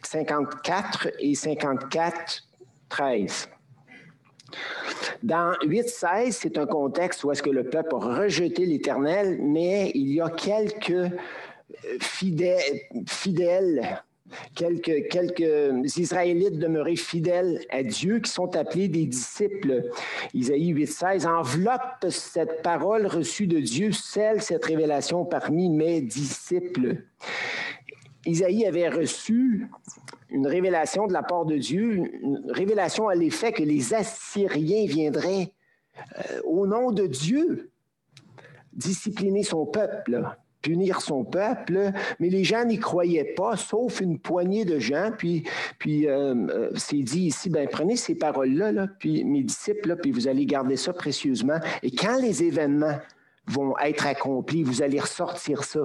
54 0.02 1.06
euh, 1.06 1.10
et 1.18 1.34
54, 1.34 2.42
13. 2.88 3.48
Dans 5.22 5.52
8.16, 5.64 6.32
c'est 6.32 6.58
un 6.58 6.66
contexte 6.66 7.24
où 7.24 7.32
est-ce 7.32 7.42
que 7.42 7.50
le 7.50 7.64
peuple 7.64 7.94
a 7.94 8.20
rejeté 8.20 8.66
l'Éternel, 8.66 9.38
mais 9.42 9.90
il 9.94 10.12
y 10.12 10.20
a 10.20 10.30
quelques 10.30 10.90
euh, 10.90 11.08
fidèles 12.00 14.02
quelques, 14.54 15.96
Israélites 15.96 16.58
demeurés 16.58 16.96
fidèles 16.96 17.60
à 17.70 17.82
Dieu 17.82 18.20
qui 18.20 18.30
sont 18.30 18.56
appelés 18.56 18.88
des 18.88 19.06
disciples. 19.06 19.90
Isaïe 20.34 20.74
8.16 20.74 21.26
enveloppe 21.26 22.06
cette 22.10 22.62
parole 22.62 23.06
reçue 23.06 23.46
de 23.46 23.60
Dieu, 23.60 23.92
celle, 23.92 24.42
cette 24.42 24.64
révélation 24.64 25.24
parmi 25.24 25.70
mes 25.70 26.00
disciples. 26.00 27.04
Isaïe 28.24 28.66
avait 28.66 28.88
reçu 28.88 29.68
une 30.30 30.46
révélation 30.46 31.06
de 31.06 31.12
la 31.12 31.22
part 31.22 31.44
de 31.44 31.56
Dieu, 31.56 32.02
une 32.22 32.42
révélation 32.48 33.08
à 33.08 33.14
l'effet 33.14 33.52
que 33.52 33.62
les 33.62 33.94
Assyriens 33.94 34.86
viendraient 34.86 35.52
euh, 36.18 36.40
au 36.44 36.66
nom 36.66 36.90
de 36.90 37.06
Dieu 37.06 37.70
discipliner 38.72 39.42
son 39.42 39.64
peuple 39.64 40.22
punir 40.66 41.00
son 41.00 41.24
peuple, 41.24 41.92
mais 42.18 42.28
les 42.28 42.42
gens 42.42 42.64
n'y 42.64 42.78
croyaient 42.78 43.34
pas, 43.36 43.56
sauf 43.56 44.00
une 44.00 44.18
poignée 44.18 44.64
de 44.64 44.80
gens. 44.80 45.12
Puis, 45.16 45.44
puis 45.78 46.08
euh, 46.08 46.34
euh, 46.34 46.70
c'est 46.74 46.98
dit 46.98 47.26
ici, 47.26 47.50
ben 47.50 47.68
prenez 47.70 47.94
ces 47.94 48.16
paroles-là, 48.16 48.72
là, 48.72 48.88
puis 48.98 49.24
mes 49.24 49.44
disciples, 49.44 49.96
puis 50.02 50.10
vous 50.10 50.26
allez 50.26 50.44
garder 50.44 50.76
ça 50.76 50.92
précieusement. 50.92 51.60
Et 51.84 51.92
quand 51.92 52.20
les 52.20 52.42
événements 52.42 52.98
vont 53.46 53.78
être 53.78 54.08
accomplis, 54.08 54.64
vous 54.64 54.82
allez 54.82 54.98
ressortir 54.98 55.62
ça 55.62 55.82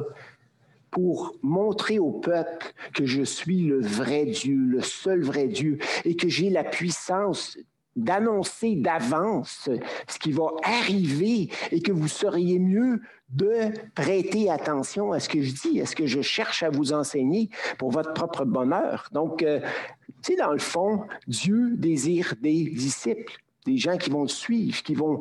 pour 0.90 1.36
montrer 1.44 2.00
au 2.00 2.12
peuple 2.12 2.74
que 2.96 3.06
je 3.06 3.22
suis 3.22 3.62
le 3.62 3.82
vrai 3.82 4.26
Dieu, 4.26 4.58
le 4.58 4.82
seul 4.82 5.22
vrai 5.22 5.48
Dieu, 5.48 5.78
et 6.06 6.16
que 6.16 6.28
j'ai 6.28 6.50
la 6.50 6.64
puissance 6.64 7.56
d'annoncer 7.96 8.76
d'avance 8.76 9.70
ce 10.08 10.20
qui 10.20 10.32
va 10.32 10.48
arriver 10.64 11.50
et 11.72 11.82
que 11.82 11.92
vous 11.92 12.08
seriez 12.08 12.60
mieux 12.60 13.02
de 13.30 13.72
prêter 13.96 14.50
attention 14.50 15.12
à 15.12 15.20
ce 15.20 15.30
que 15.30 15.42
je 15.42 15.54
dis, 15.54 15.82
à 15.82 15.86
ce 15.86 15.96
que 15.96 16.06
je 16.06 16.22
cherche 16.22 16.64
à 16.64 16.70
vous 16.70 16.94
enseigner 16.94 17.50
pour 17.78 17.92
votre 17.92 18.14
propre 18.14 18.46
bonheur. 18.46 19.08
Donc, 19.12 19.42
euh, 19.44 19.60
tu 20.22 20.34
sais, 20.34 20.36
dans 20.36 20.52
le 20.52 20.60
fond, 20.60 21.06
Dieu 21.28 21.76
désire 21.78 22.36
des 22.42 22.66
disciples, 22.66 23.34
des 23.66 23.78
gens 23.78 23.98
qui 23.98 24.10
vont 24.10 24.24
le 24.24 24.28
suivre, 24.28 24.82
qui 24.84 24.96
vont 24.96 25.20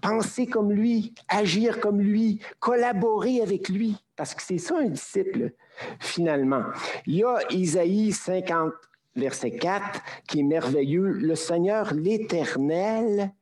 penser 0.00 0.46
comme 0.46 0.72
lui, 0.72 1.14
agir 1.28 1.80
comme 1.80 2.00
lui, 2.00 2.40
collaborer 2.58 3.42
avec 3.42 3.68
lui 3.68 3.96
Parce 4.16 4.34
que 4.34 4.42
c'est 4.42 4.58
ça 4.58 4.78
un 4.78 4.88
disciple, 4.88 5.52
finalement. 5.98 6.64
Il 7.06 7.16
y 7.16 7.24
a 7.24 7.38
Isaïe 7.50 8.12
50, 8.12 8.72
verset 9.16 9.52
4, 9.52 10.00
qui 10.28 10.40
est 10.40 10.44
merveilleux. 10.44 11.08
Le 11.08 11.34
Seigneur, 11.34 11.94
l'Éternel, 11.94 13.32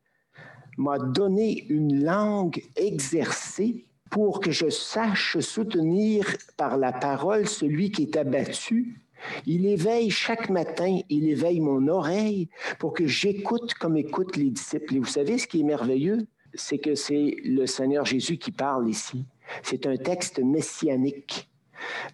m'a 0.76 0.98
donné 0.98 1.66
une 1.68 2.04
langue 2.04 2.62
exercée 2.76 3.84
pour 4.10 4.40
que 4.40 4.50
je 4.50 4.70
sache 4.70 5.38
soutenir 5.40 6.36
par 6.56 6.76
la 6.76 6.92
parole 6.92 7.46
celui 7.46 7.90
qui 7.90 8.04
est 8.04 8.16
abattu. 8.16 9.02
Il 9.46 9.66
éveille 9.66 10.10
chaque 10.10 10.48
matin, 10.48 11.00
il 11.08 11.28
éveille 11.28 11.60
mon 11.60 11.88
oreille 11.88 12.48
pour 12.78 12.94
que 12.94 13.06
j'écoute 13.06 13.74
comme 13.74 13.96
écoutent 13.96 14.36
les 14.36 14.50
disciples. 14.50 14.94
Et 14.94 14.98
vous 15.00 15.06
savez 15.06 15.38
ce 15.38 15.48
qui 15.48 15.60
est 15.60 15.64
merveilleux, 15.64 16.26
c'est 16.54 16.78
que 16.78 16.94
c'est 16.94 17.36
le 17.44 17.66
Seigneur 17.66 18.04
Jésus 18.04 18.38
qui 18.38 18.52
parle 18.52 18.88
ici. 18.88 19.24
C'est 19.62 19.86
un 19.86 19.96
texte 19.96 20.38
messianique. 20.38 21.50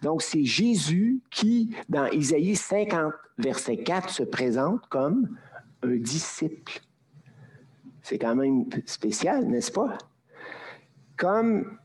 Donc 0.03 0.23
c'est 0.23 0.45
Jésus 0.45 1.21
qui, 1.31 1.75
dans 1.89 2.07
Isaïe 2.07 2.57
50, 2.57 3.13
verset 3.39 3.79
4, 3.79 4.11
se 4.11 4.23
présente 4.23 4.87
comme 4.89 5.37
un 5.83 5.97
disciple. 5.97 6.81
C'est 8.03 8.19
quand 8.19 8.37
même 8.37 8.67
spécial, 8.87 9.47
n'est-ce 9.47 9.73
pas? 9.73 9.97
Comme 11.17 11.79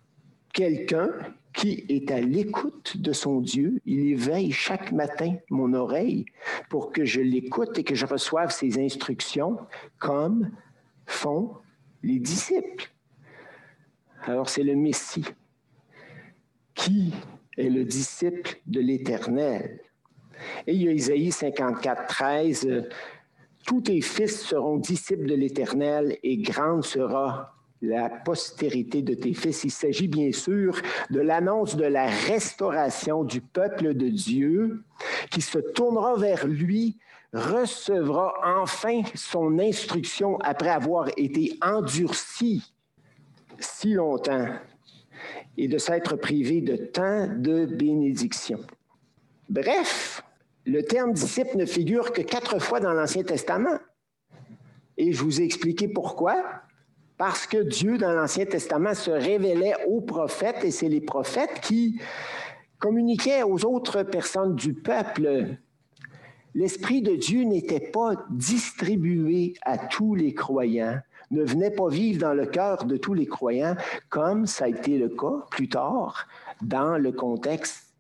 quelqu'un 0.54 1.12
qui 1.54 1.86
est 1.90 2.12
à 2.12 2.22
l'écoute 2.22 2.98
de 2.98 3.12
son 3.12 3.42
Dieu. 3.42 3.82
Il 3.86 4.08
éveille 4.08 4.52
chaque 4.52 4.92
matin 4.92 5.36
mon 5.50 5.74
oreille 5.74 6.26
pour 6.70 6.92
que 6.92 7.06
je 7.06 7.22
l'écoute 7.22 7.78
et 7.78 7.84
que 7.84 7.96
je 7.96 8.06
reçoive 8.06 8.52
ses 8.52 8.80
instructions 8.84 9.58
comme 9.98 10.52
font 11.06 11.56
les 12.04 12.20
disciples. 12.20 12.92
Alors 14.24 14.50
c'est 14.50 14.64
le 14.64 14.76
Messie 14.76 15.26
qui 16.76 17.14
est 17.58 17.70
le 17.70 17.84
disciple 17.84 18.58
de 18.68 18.80
l'Éternel. 18.80 19.80
Et 20.68 20.74
il 20.74 20.84
y 20.84 20.88
a 20.88 20.92
Isaïe 20.92 21.32
54, 21.32 22.08
13, 22.08 22.86
Tous 23.66 23.82
tes 23.82 24.02
fils 24.02 24.42
seront 24.42 24.78
disciples 24.78 25.28
de 25.28 25.36
l'Éternel 25.36 26.18
et 26.24 26.38
grande 26.38 26.84
sera 26.84 27.54
la 27.82 28.10
postérité 28.10 29.02
de 29.02 29.14
tes 29.14 29.34
fils. 29.34 29.64
Il 29.64 29.72
s'agit 29.72 30.08
bien 30.08 30.32
sûr 30.32 30.82
de 31.10 31.20
l'annonce 31.20 31.76
de 31.76 31.86
la 31.86 32.08
restauration 32.08 33.24
du 33.24 33.42
peuple 33.42 33.94
de 33.94 34.10
Dieu 34.10 34.84
qui 35.32 35.42
se 35.42 35.60
tournera 35.60 36.16
vers 36.16 36.48
lui, 36.48 36.98
recevra 37.34 38.34
enfin 38.44 39.02
son 39.16 39.60
instruction 39.60 40.38
après 40.40 40.70
avoir 40.70 41.10
été 41.18 41.58
endurci 41.62 42.74
si 43.60 43.94
longtemps 43.94 44.48
et 45.58 45.68
de 45.68 45.78
s'être 45.78 46.16
privé 46.16 46.62
de 46.62 46.76
tant 46.76 47.28
de 47.28 47.66
bénédictions. 47.66 48.62
Bref, 49.50 50.24
le 50.66 50.84
terme 50.84 51.14
disciple 51.14 51.58
ne 51.58 51.66
figure 51.66 52.12
que 52.12 52.22
quatre 52.22 52.60
fois 52.60 52.80
dans 52.80 52.94
l'Ancien 52.94 53.24
Testament. 53.24 53.80
Et 54.98 55.14
je 55.14 55.24
vous 55.24 55.42
ai 55.42 55.44
expliqué 55.44 55.88
pourquoi 55.88 56.44
parce 57.20 57.48
que 57.48 57.58
Dieu, 57.58 57.98
dans 57.98 58.14
l'Ancien 58.14 58.46
Testament, 58.46 58.94
se 58.94 59.12
révélait 59.12 59.76
aux 59.88 60.00
prophètes, 60.00 60.64
et 60.64 60.72
c'est 60.72 60.88
les 60.88 61.02
prophètes 61.02 61.60
qui 61.62 62.00
communiquaient 62.80 63.44
aux 63.44 63.66
autres 63.66 64.04
personnes 64.04 64.56
du 64.56 64.74
peuple. 64.74 65.58
L'Esprit 66.56 67.02
de 67.02 67.18
Dieu 67.18 67.44
n'était 67.44 67.92
pas 67.92 68.26
distribué 68.32 69.54
à 69.64 69.78
tous 69.78 70.16
les 70.16 70.34
croyants, 70.34 70.98
ne 71.32 71.44
venait 71.44 71.72
pas 71.72 71.90
vivre 71.90 72.22
dans 72.22 72.34
le 72.34 72.46
cœur 72.46 72.86
de 72.86 72.98
tous 72.98 73.14
les 73.14 73.28
croyants, 73.28 73.76
comme 74.10 74.46
ça 74.46 74.66
a 74.66 74.68
été 74.70 74.98
le 74.98 75.10
cas 75.10 75.46
plus 75.52 75.70
tard 75.70 76.28
dans 76.62 76.98
le 76.98 77.12
contexte 77.12 77.94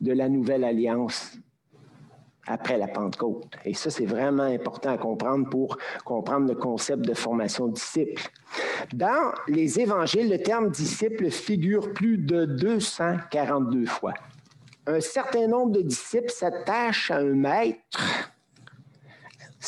de 0.00 0.12
la 0.12 0.28
Nouvelle 0.28 0.64
Alliance 0.64 1.38
après 2.46 2.78
la 2.78 2.88
Pentecôte. 2.88 3.56
Et 3.64 3.74
ça, 3.74 3.90
c'est 3.90 4.06
vraiment 4.06 4.44
important 4.44 4.90
à 4.90 4.98
comprendre 4.98 5.48
pour 5.48 5.76
comprendre 6.04 6.48
le 6.48 6.54
concept 6.54 7.04
de 7.06 7.14
formation 7.14 7.68
disciple. 7.68 8.22
Dans 8.94 9.32
les 9.48 9.80
évangiles, 9.80 10.30
le 10.30 10.38
terme 10.38 10.70
disciple 10.70 11.30
figure 11.30 11.92
plus 11.92 12.16
de 12.16 12.46
242 12.46 13.84
fois. 13.86 14.14
Un 14.86 15.00
certain 15.00 15.46
nombre 15.46 15.72
de 15.72 15.82
disciples 15.82 16.30
s'attachent 16.30 17.10
à 17.10 17.18
un 17.18 17.34
maître 17.34 18.27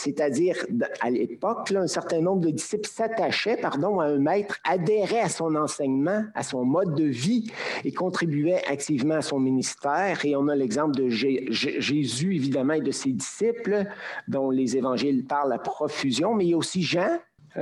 c'est-à-dire 0.00 0.56
à 1.00 1.10
l'époque, 1.10 1.70
un 1.72 1.86
certain 1.86 2.20
nombre 2.20 2.40
de 2.40 2.50
disciples 2.50 2.88
s'attachaient 2.88 3.56
pardon, 3.56 4.00
à 4.00 4.06
un 4.06 4.18
maître, 4.18 4.58
adhéraient 4.64 5.20
à 5.20 5.28
son 5.28 5.54
enseignement, 5.54 6.24
à 6.34 6.42
son 6.42 6.64
mode 6.64 6.94
de 6.94 7.04
vie 7.04 7.50
et 7.84 7.92
contribuaient 7.92 8.62
activement 8.66 9.16
à 9.16 9.22
son 9.22 9.38
ministère. 9.38 10.24
Et 10.24 10.34
on 10.36 10.48
a 10.48 10.56
l'exemple 10.56 10.96
de 10.96 11.08
Jésus, 11.08 12.34
évidemment, 12.34 12.74
et 12.74 12.80
de 12.80 12.90
ses 12.90 13.12
disciples, 13.12 13.84
dont 14.28 14.50
les 14.50 14.76
évangiles 14.76 15.24
parlent 15.26 15.52
à 15.52 15.58
profusion, 15.58 16.34
mais 16.34 16.46
il 16.46 16.50
y 16.50 16.54
a 16.54 16.56
aussi 16.56 16.82
Jean, 16.82 17.18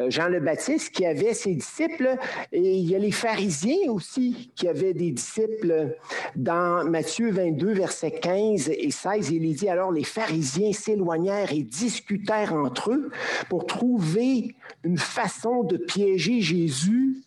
Jean 0.08 0.28
le 0.28 0.40
Baptiste 0.40 0.94
qui 0.94 1.06
avait 1.06 1.34
ses 1.34 1.54
disciples 1.54 2.16
et 2.52 2.78
il 2.78 2.90
y 2.90 2.94
a 2.94 2.98
les 2.98 3.12
pharisiens 3.12 3.90
aussi 3.90 4.50
qui 4.54 4.68
avaient 4.68 4.94
des 4.94 5.12
disciples. 5.12 5.96
Dans 6.36 6.84
Matthieu 6.84 7.30
22, 7.30 7.72
versets 7.72 8.10
15 8.10 8.68
et 8.68 8.90
16, 8.90 9.30
il 9.30 9.54
dit 9.54 9.68
alors 9.68 9.92
les 9.92 10.04
pharisiens 10.04 10.72
s'éloignèrent 10.72 11.52
et 11.52 11.62
discutèrent 11.62 12.54
entre 12.54 12.92
eux 12.92 13.10
pour 13.48 13.66
trouver 13.66 14.54
une 14.84 14.98
façon 14.98 15.64
de 15.64 15.76
piéger 15.76 16.40
Jésus 16.40 17.22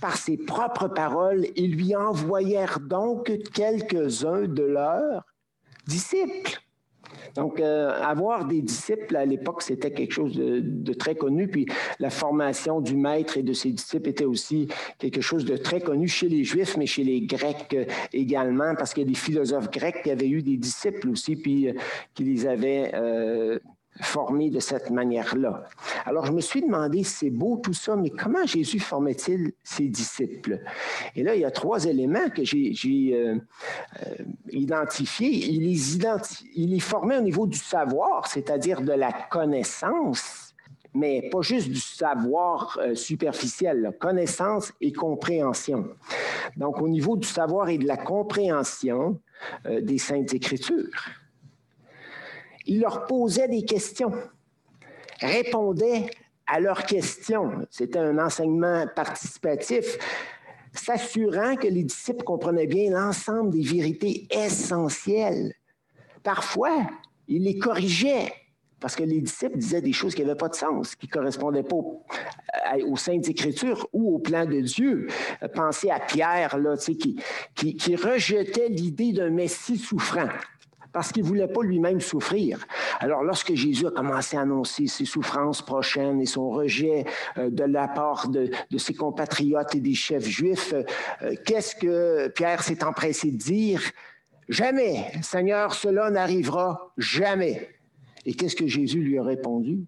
par 0.00 0.16
ses 0.16 0.36
propres 0.36 0.88
paroles 0.88 1.46
et 1.56 1.66
lui 1.66 1.96
envoyèrent 1.96 2.80
donc 2.80 3.32
quelques-uns 3.52 4.46
de 4.46 4.62
leurs 4.62 5.24
disciples. 5.86 6.60
Donc, 7.34 7.60
euh, 7.60 7.90
avoir 8.02 8.46
des 8.46 8.62
disciples 8.62 9.16
à 9.16 9.24
l'époque, 9.24 9.62
c'était 9.62 9.90
quelque 9.90 10.12
chose 10.12 10.34
de, 10.34 10.92
très 10.92 11.14
connu. 11.14 11.48
Puis 11.48 11.66
la 12.00 12.10
formation 12.10 12.80
du 12.80 12.96
maître 12.96 13.36
et 13.36 13.42
de 13.42 13.52
ses 13.52 13.70
disciples 13.70 14.08
était 14.08 14.24
aussi 14.24 14.68
quelque 14.98 15.20
chose 15.20 15.44
de 15.44 15.56
très 15.56 15.80
connu 15.80 16.08
chez 16.08 16.28
les 16.28 16.44
Juifs, 16.44 16.76
mais 16.76 16.86
chez 16.86 17.04
les 17.04 17.22
Grecs 17.22 17.74
euh, 17.74 17.84
également, 18.12 18.74
parce 18.76 18.94
qu'il 18.94 19.02
y 19.02 19.06
a 19.06 19.08
des 19.08 19.18
philosophes 19.18 19.70
grecs 19.70 20.02
qui 20.02 20.10
avaient 20.10 20.28
eu 20.28 20.42
des 20.42 20.56
disciples 20.56 21.10
aussi, 21.10 21.36
puis 21.36 21.68
euh, 21.68 21.72
qui 22.14 22.24
les 22.24 22.46
avaient 22.46 22.92
formé 24.00 24.50
de 24.50 24.60
cette 24.60 24.90
manière-là. 24.90 25.64
Alors, 26.04 26.26
je 26.26 26.32
me 26.32 26.40
suis 26.40 26.62
demandé, 26.62 27.04
c'est 27.04 27.30
beau 27.30 27.56
tout 27.56 27.72
ça, 27.72 27.96
mais 27.96 28.10
comment 28.10 28.44
Jésus 28.46 28.80
formait-il 28.80 29.52
ses 29.62 29.88
disciples? 29.88 30.60
Et 31.14 31.22
là, 31.22 31.34
il 31.34 31.40
y 31.40 31.44
a 31.44 31.50
trois 31.50 31.84
éléments 31.84 32.28
que 32.28 32.44
j'ai 32.44 32.74
euh, 33.14 33.36
euh, 34.06 34.14
identifiés. 34.50 35.30
Il 35.30 35.62
les, 36.70 36.80
formait 36.80 37.18
au 37.18 37.22
niveau 37.22 37.46
du 37.46 37.58
savoir, 37.58 38.26
c'est-à-dire 38.26 38.82
de 38.82 38.92
la 38.92 39.12
connaissance, 39.12 40.54
mais 40.94 41.28
pas 41.30 41.42
juste 41.42 41.68
du 41.68 41.80
savoir 41.80 42.78
euh, 42.80 42.94
superficiel, 42.94 43.96
connaissance 43.98 44.72
et 44.80 44.92
compréhension. 44.92 45.88
Donc, 46.56 46.80
au 46.80 46.88
niveau 46.88 47.16
du 47.16 47.26
savoir 47.26 47.68
et 47.68 47.78
de 47.78 47.86
la 47.86 47.96
compréhension 47.96 49.20
des 49.64 49.98
Saintes 49.98 50.32
Écritures 50.34 50.88
il 52.66 52.80
leur 52.80 53.06
posait 53.06 53.48
des 53.48 53.64
questions, 53.64 54.12
répondait 55.20 56.10
à 56.46 56.60
leurs 56.60 56.84
questions. 56.84 57.66
C'était 57.70 57.98
un 57.98 58.18
enseignement 58.18 58.86
participatif, 58.94 59.98
s'assurant 60.72 61.56
que 61.56 61.68
les 61.68 61.84
disciples 61.84 62.24
comprenaient 62.24 62.66
bien 62.66 62.90
l'ensemble 62.90 63.50
des 63.50 63.62
vérités 63.62 64.26
essentielles. 64.30 65.54
Parfois, 66.22 66.86
il 67.28 67.44
les 67.44 67.58
corrigeait 67.58 68.32
parce 68.78 68.94
que 68.94 69.02
les 69.02 69.20
disciples 69.20 69.56
disaient 69.56 69.80
des 69.80 69.94
choses 69.94 70.14
qui 70.14 70.22
n'avaient 70.22 70.36
pas 70.36 70.50
de 70.50 70.54
sens, 70.54 70.94
qui 70.94 71.06
ne 71.06 71.10
correspondaient 71.10 71.62
pas 71.62 71.76
aux 72.86 72.96
Saintes 72.96 73.28
Écritures 73.28 73.88
ou 73.92 74.14
au 74.14 74.18
plan 74.18 74.44
de 74.44 74.60
Dieu. 74.60 75.08
Pensez 75.54 75.90
à 75.90 75.98
Pierre, 75.98 76.58
là, 76.58 76.76
qui, 76.76 77.16
qui 77.54 77.96
rejetait 77.96 78.68
l'idée 78.68 79.12
d'un 79.12 79.30
Messie 79.30 79.78
souffrant 79.78 80.28
parce 80.96 81.12
qu'il 81.12 81.24
ne 81.24 81.28
voulait 81.28 81.46
pas 81.46 81.62
lui-même 81.62 82.00
souffrir. 82.00 82.66
Alors, 83.00 83.22
lorsque 83.22 83.52
Jésus 83.52 83.86
a 83.86 83.90
commencé 83.90 84.38
à 84.38 84.40
annoncer 84.40 84.86
ses 84.86 85.04
souffrances 85.04 85.60
prochaines 85.60 86.22
et 86.22 86.24
son 86.24 86.48
rejet 86.48 87.04
euh, 87.36 87.50
de 87.50 87.64
la 87.64 87.86
part 87.86 88.30
de, 88.30 88.50
ses 88.78 88.94
compatriotes 88.94 89.74
et 89.74 89.80
des 89.80 89.92
chefs 89.92 90.24
juifs, 90.24 90.72
euh, 90.72 91.34
qu'est-ce 91.44 91.76
que 91.76 92.28
Pierre 92.28 92.62
s'est 92.62 92.82
empressé 92.82 93.30
de 93.30 93.36
dire? 93.36 93.82
Jamais, 94.48 95.12
Seigneur, 95.20 95.74
cela 95.74 96.10
n'arrivera 96.10 96.94
jamais. 96.96 97.68
Et 98.24 98.32
qu'est-ce 98.32 98.56
que 98.56 98.66
Jésus 98.66 99.02
lui 99.02 99.18
a 99.18 99.22
répondu? 99.22 99.84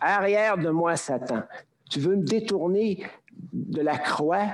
Arrière 0.00 0.56
de 0.56 0.70
moi, 0.70 0.94
Satan. 0.94 1.42
Tu 1.90 1.98
veux 1.98 2.14
me 2.14 2.24
détourner 2.24 3.04
de 3.52 3.80
la 3.80 3.98
croix? 3.98 4.46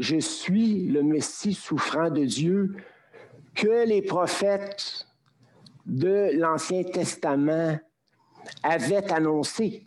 Je 0.00 0.18
suis 0.18 0.88
le 0.88 1.04
Messie 1.04 1.54
souffrant 1.54 2.10
de 2.10 2.24
Dieu 2.24 2.74
que 3.58 3.84
les 3.86 4.02
prophètes 4.02 5.08
de 5.84 6.30
l'Ancien 6.38 6.84
Testament 6.84 7.80
avaient 8.62 9.12
annoncé. 9.12 9.82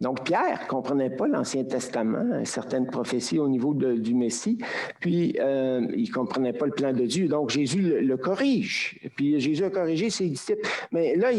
Donc, 0.00 0.24
Pierre 0.24 0.66
comprenait 0.68 1.10
pas 1.10 1.26
l'Ancien 1.26 1.64
Testament, 1.64 2.44
certaines 2.44 2.86
prophéties 2.86 3.38
au 3.38 3.48
niveau 3.48 3.74
du 3.74 4.14
Messie, 4.14 4.58
puis 5.00 5.36
euh, 5.40 5.86
il 5.96 6.10
comprenait 6.10 6.52
pas 6.52 6.66
le 6.66 6.72
plan 6.72 6.92
de 6.92 7.04
Dieu. 7.04 7.26
Donc, 7.26 7.50
Jésus 7.50 8.00
le, 8.00 8.16
corrige. 8.16 9.00
Puis 9.16 9.40
Jésus 9.40 9.64
a 9.64 9.70
corrigé 9.70 10.10
ses 10.10 10.28
disciples. 10.28 10.66
Mais 10.92 11.16
là, 11.16 11.30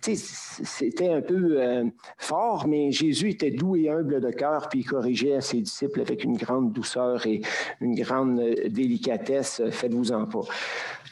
c'était 0.00 1.08
un 1.08 1.20
peu 1.20 1.56
euh, 1.60 1.84
fort, 2.16 2.66
mais 2.66 2.90
Jésus 2.90 3.30
était 3.30 3.50
doux 3.50 3.76
et 3.76 3.90
humble 3.90 4.20
de 4.20 4.30
cœur, 4.30 4.68
puis 4.70 4.80
il 4.80 4.84
corrigeait 4.84 5.40
ses 5.42 5.60
disciples 5.60 6.00
avec 6.00 6.24
une 6.24 6.36
grande 6.36 6.72
douceur 6.72 7.26
et 7.26 7.42
une 7.80 7.94
grande 7.94 8.40
euh, 8.40 8.68
délicatesse. 8.68 9.62
Faites-vous-en 9.70 10.24
pas. 10.26 10.42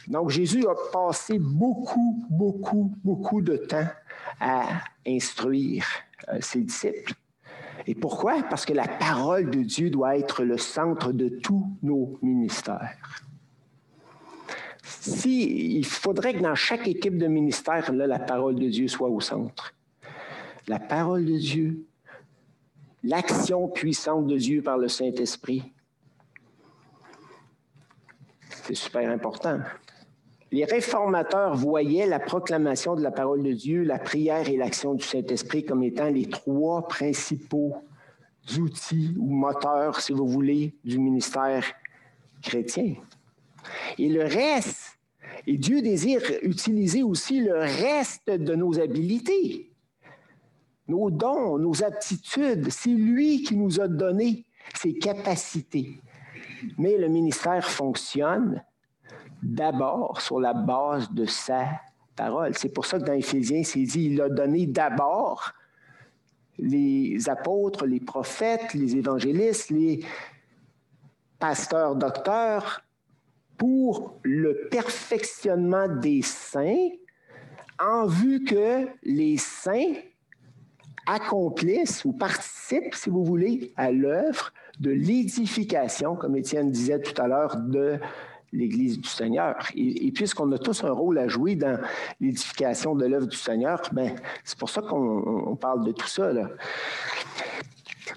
Donc, 0.08 0.30
Jésus 0.30 0.64
a 0.66 0.74
passé 0.92 1.38
beaucoup, 1.38 2.24
beaucoup, 2.30 2.92
beaucoup 3.04 3.42
de 3.42 3.56
temps 3.56 3.88
à 4.40 4.64
instruire 5.06 5.84
euh, 5.86 6.13
ses 6.40 6.60
disciples. 6.60 7.14
Et 7.86 7.94
pourquoi? 7.94 8.42
Parce 8.44 8.64
que 8.64 8.72
la 8.72 8.88
parole 8.88 9.50
de 9.50 9.62
Dieu 9.62 9.90
doit 9.90 10.16
être 10.16 10.44
le 10.44 10.56
centre 10.56 11.12
de 11.12 11.28
tous 11.28 11.66
nos 11.82 12.18
ministères. 12.22 13.22
Il 15.26 15.84
faudrait 15.84 16.34
que 16.34 16.40
dans 16.40 16.54
chaque 16.54 16.88
équipe 16.88 17.18
de 17.18 17.26
ministère, 17.26 17.92
la 17.92 18.18
parole 18.18 18.54
de 18.54 18.68
Dieu 18.68 18.88
soit 18.88 19.08
au 19.08 19.20
centre. 19.20 19.74
La 20.66 20.78
parole 20.78 21.26
de 21.26 21.36
Dieu, 21.36 21.84
l'action 23.02 23.68
puissante 23.68 24.26
de 24.26 24.36
Dieu 24.36 24.62
par 24.62 24.78
le 24.78 24.88
Saint-Esprit. 24.88 25.72
C'est 28.48 28.74
super 28.74 29.10
important. 29.10 29.60
Les 30.54 30.64
réformateurs 30.64 31.56
voyaient 31.56 32.06
la 32.06 32.20
proclamation 32.20 32.94
de 32.94 33.02
la 33.02 33.10
parole 33.10 33.42
de 33.42 33.50
Dieu, 33.50 33.82
la 33.82 33.98
prière 33.98 34.48
et 34.48 34.56
l'action 34.56 34.94
du 34.94 35.04
Saint-Esprit 35.04 35.64
comme 35.64 35.82
étant 35.82 36.06
les 36.06 36.28
trois 36.28 36.86
principaux 36.86 37.74
outils 38.56 39.16
ou 39.18 39.32
moteurs, 39.32 40.00
si 40.00 40.12
vous 40.12 40.28
voulez, 40.28 40.72
du 40.84 41.00
ministère 41.00 41.64
chrétien. 42.40 42.94
Et 43.98 44.08
le 44.08 44.22
reste, 44.22 44.96
et 45.48 45.56
Dieu 45.56 45.82
désire 45.82 46.22
utiliser 46.42 47.02
aussi 47.02 47.40
le 47.40 47.58
reste 47.58 48.30
de 48.30 48.54
nos 48.54 48.78
habilités, 48.78 49.72
nos 50.86 51.10
dons, 51.10 51.58
nos 51.58 51.82
aptitudes. 51.82 52.70
C'est 52.70 52.90
lui 52.90 53.42
qui 53.42 53.56
nous 53.56 53.80
a 53.80 53.88
donné 53.88 54.46
ces 54.72 54.94
capacités. 54.94 56.00
Mais 56.78 56.96
le 56.96 57.08
ministère 57.08 57.68
fonctionne 57.68 58.62
d'abord 59.44 60.20
sur 60.20 60.40
la 60.40 60.54
base 60.54 61.10
de 61.12 61.26
sa 61.26 61.66
parole. 62.16 62.54
C'est 62.56 62.70
pour 62.70 62.86
ça 62.86 62.98
que 62.98 63.04
dans 63.04 63.12
Éphésiens, 63.12 63.62
c'est 63.62 63.82
dit, 63.82 64.06
il 64.06 64.20
a 64.20 64.28
donné 64.28 64.66
d'abord 64.66 65.52
les 66.58 67.28
apôtres, 67.28 67.84
les 67.86 68.00
prophètes, 68.00 68.74
les 68.74 68.96
évangélistes, 68.96 69.70
les 69.70 70.04
pasteurs, 71.38 71.96
docteurs, 71.96 72.82
pour 73.58 74.18
le 74.22 74.68
perfectionnement 74.70 75.88
des 75.88 76.22
saints, 76.22 76.88
en 77.80 78.06
vue 78.06 78.44
que 78.44 78.88
les 79.02 79.36
saints 79.36 79.94
accomplissent 81.06 82.04
ou 82.04 82.12
participent, 82.12 82.94
si 82.94 83.10
vous 83.10 83.24
voulez, 83.24 83.72
à 83.76 83.90
l'œuvre 83.90 84.52
de 84.80 84.90
l'édification, 84.90 86.16
comme 86.16 86.36
Étienne 86.36 86.70
disait 86.70 87.00
tout 87.00 87.20
à 87.20 87.28
l'heure, 87.28 87.56
de 87.56 87.98
l'Église 88.54 89.00
du 89.00 89.08
Seigneur. 89.08 89.56
Et, 89.74 90.10
puisqu'on 90.12 90.50
a 90.52 90.58
tous 90.58 90.84
un 90.84 90.92
rôle 90.92 91.18
à 91.18 91.28
jouer 91.28 91.56
dans 91.56 91.78
l'édification 92.20 92.94
de 92.94 93.06
l'œuvre 93.06 93.26
du 93.26 93.36
Seigneur, 93.36 93.80
ben, 93.92 94.14
c'est 94.44 94.58
pour 94.58 94.70
ça 94.70 94.82
qu'on 94.82 95.56
parle 95.60 95.84
de 95.84 95.92
tout 95.92 96.08
ça. 96.08 96.32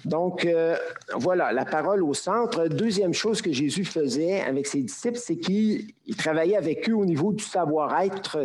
Donc, 0.04 0.44
euh, 0.44 0.76
voilà, 1.16 1.52
la 1.52 1.64
parole 1.64 2.02
au 2.02 2.14
centre. 2.14 2.68
Deuxième 2.68 3.14
chose 3.14 3.42
que 3.42 3.52
Jésus 3.52 3.84
faisait 3.84 4.40
avec 4.40 4.66
ses 4.66 4.82
disciples, 4.82 5.18
c'est 5.18 5.36
qu'il 5.36 5.92
travaillait 6.16 6.56
avec 6.56 6.88
eux 6.88 6.94
au 6.94 7.04
niveau 7.04 7.32
du 7.32 7.42
savoir-être. 7.42 8.38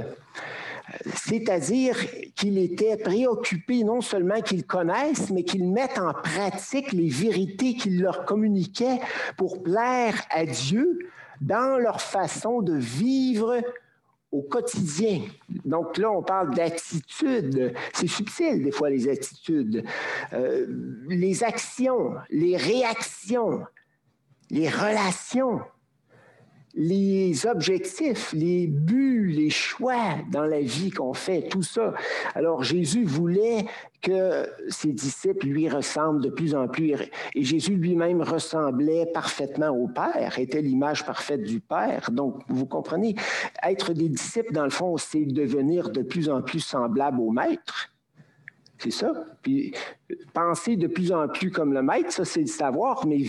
C'est-à-dire 1.15 1.95
qu'il 2.35 2.57
était 2.57 2.97
préoccupé 2.97 3.83
non 3.83 4.01
seulement 4.01 4.41
qu'ils 4.41 4.65
connaissent, 4.65 5.29
mais 5.29 5.43
qu'ils 5.43 5.67
mettent 5.67 5.97
en 5.97 6.13
pratique 6.13 6.91
les 6.91 7.09
vérités 7.09 7.73
qu'il 7.75 8.01
leur 8.01 8.25
communiquait 8.25 8.99
pour 9.37 9.63
plaire 9.63 10.21
à 10.29 10.45
Dieu, 10.45 10.99
dans 11.43 11.77
leur 11.77 12.01
façon 12.01 12.61
de 12.61 12.73
vivre 12.73 13.61
au 14.31 14.41
quotidien. 14.41 15.21
Donc 15.65 15.97
là, 15.97 16.09
on 16.09 16.23
parle 16.23 16.55
d'attitude. 16.55 17.73
C'est 17.93 18.07
subtil 18.07 18.63
des 18.63 18.71
fois 18.71 18.89
les 18.89 19.07
attitudes. 19.07 19.85
Euh, 20.33 20.65
les 21.07 21.43
actions, 21.43 22.15
les 22.29 22.57
réactions, 22.57 23.61
les 24.49 24.69
relations 24.69 25.61
les 26.75 27.45
objectifs, 27.45 28.33
les 28.33 28.67
buts, 28.67 29.27
les 29.27 29.49
choix 29.51 30.15
dans 30.31 30.45
la 30.45 30.61
vie 30.61 30.89
qu'on 30.89 31.13
fait, 31.13 31.43
tout 31.43 31.61
ça. 31.61 31.93
Alors 32.33 32.63
Jésus 32.63 33.03
voulait 33.03 33.65
que 34.01 34.47
ses 34.69 34.91
disciples 34.91 35.47
lui 35.47 35.69
ressemblent 35.69 36.21
de 36.21 36.29
plus 36.29 36.55
en 36.55 36.67
plus. 36.67 36.95
Et 37.35 37.43
Jésus 37.43 37.75
lui-même 37.75 38.21
ressemblait 38.21 39.05
parfaitement 39.13 39.69
au 39.69 39.87
Père, 39.87 40.39
était 40.39 40.61
l'image 40.61 41.05
parfaite 41.05 41.43
du 41.43 41.59
Père. 41.59 42.09
Donc, 42.11 42.41
vous 42.49 42.65
comprenez, 42.65 43.15
être 43.63 43.93
des 43.93 44.09
disciples, 44.09 44.51
dans 44.51 44.65
le 44.65 44.69
fond, 44.69 44.97
c'est 44.97 45.25
devenir 45.25 45.89
de 45.89 46.01
plus 46.01 46.29
en 46.29 46.41
plus 46.41 46.59
semblable 46.59 47.19
au 47.21 47.31
Maître. 47.31 47.93
C'est 48.83 48.91
ça. 48.91 49.13
Puis 49.41 49.73
penser 50.33 50.75
de 50.75 50.87
plus 50.87 51.13
en 51.13 51.29
plus 51.29 51.51
comme 51.51 51.73
le 51.73 51.81
maître, 51.81 52.11
ça 52.11 52.25
c'est 52.25 52.41
le 52.41 52.47
savoir, 52.47 53.05
mais 53.07 53.19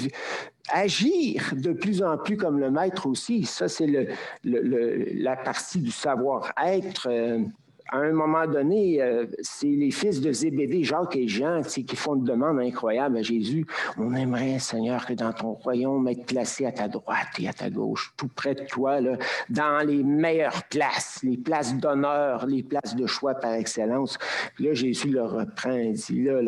agir 0.70 1.52
de 1.56 1.72
plus 1.72 2.02
en 2.02 2.16
plus 2.16 2.36
comme 2.36 2.58
le 2.58 2.70
maître 2.70 3.06
aussi, 3.06 3.44
ça 3.44 3.68
c'est 3.68 3.86
le, 3.86 5.04
la 5.22 5.36
partie 5.36 5.80
du 5.80 5.90
savoir-être. 5.90 7.08
Euh, 7.94 8.04
à 8.04 8.06
un 8.06 8.12
moment 8.12 8.46
donné, 8.46 9.02
euh, 9.02 9.26
c'est 9.40 9.66
les 9.66 9.90
fils 9.90 10.20
de 10.20 10.32
Zébédée, 10.32 10.84
Jacques 10.84 11.16
et 11.16 11.28
Jean, 11.28 11.62
qui 11.62 11.96
font 11.96 12.16
une 12.16 12.24
demande 12.24 12.60
incroyable 12.60 13.18
à 13.18 13.22
Jésus. 13.22 13.66
On 13.98 14.14
aimerait, 14.14 14.58
Seigneur, 14.58 15.06
que 15.06 15.14
dans 15.14 15.32
ton 15.32 15.52
royaume, 15.52 16.06
être 16.08 16.26
placé 16.26 16.66
à 16.66 16.72
ta 16.72 16.88
droite 16.88 17.28
et 17.38 17.48
à 17.48 17.52
ta 17.52 17.70
gauche, 17.70 18.12
tout 18.16 18.28
près 18.28 18.54
de 18.54 18.64
toi, 18.64 19.00
là, 19.00 19.16
dans 19.48 19.86
les 19.86 20.02
meilleures 20.02 20.64
places, 20.70 21.20
les 21.22 21.36
places 21.36 21.74
d'honneur, 21.76 22.46
les 22.46 22.62
places 22.62 22.94
de 22.94 23.06
choix 23.06 23.34
par 23.34 23.54
excellence. 23.54 24.18
Puis 24.54 24.66
là, 24.66 24.74
Jésus 24.74 25.08
le 25.08 25.22
reprend, 25.22 25.72
il 25.72 25.94
dit, 25.94 26.22
là, 26.22 26.42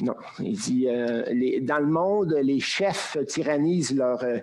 non, 0.00 0.14
il 0.40 0.56
dit, 0.56 0.86
euh, 0.88 1.24
les, 1.32 1.60
dans 1.60 1.78
le 1.78 1.86
monde, 1.86 2.36
les 2.42 2.60
chefs 2.60 3.16
tyrannisent 3.28 3.94
leur, 3.94 4.22
euh, 4.24 4.38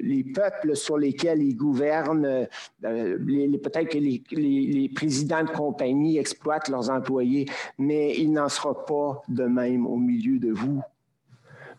les 0.00 0.24
peuples 0.24 0.76
sur 0.76 0.98
lesquels 0.98 1.42
ils 1.42 1.56
gouvernent, 1.56 2.46
peut-être 2.82 3.88
que 3.88 3.98
les, 3.98 4.22
les 4.30 4.88
présidents 4.88 5.44
de 5.44 5.50
compagnies 5.68 6.16
exploitent 6.16 6.70
leurs 6.70 6.88
employés, 6.88 7.46
mais 7.76 8.14
il 8.16 8.32
n'en 8.32 8.48
sera 8.48 8.86
pas 8.86 9.20
de 9.28 9.44
même 9.44 9.86
au 9.86 9.96
milieu 9.96 10.38
de 10.38 10.50
vous. 10.50 10.82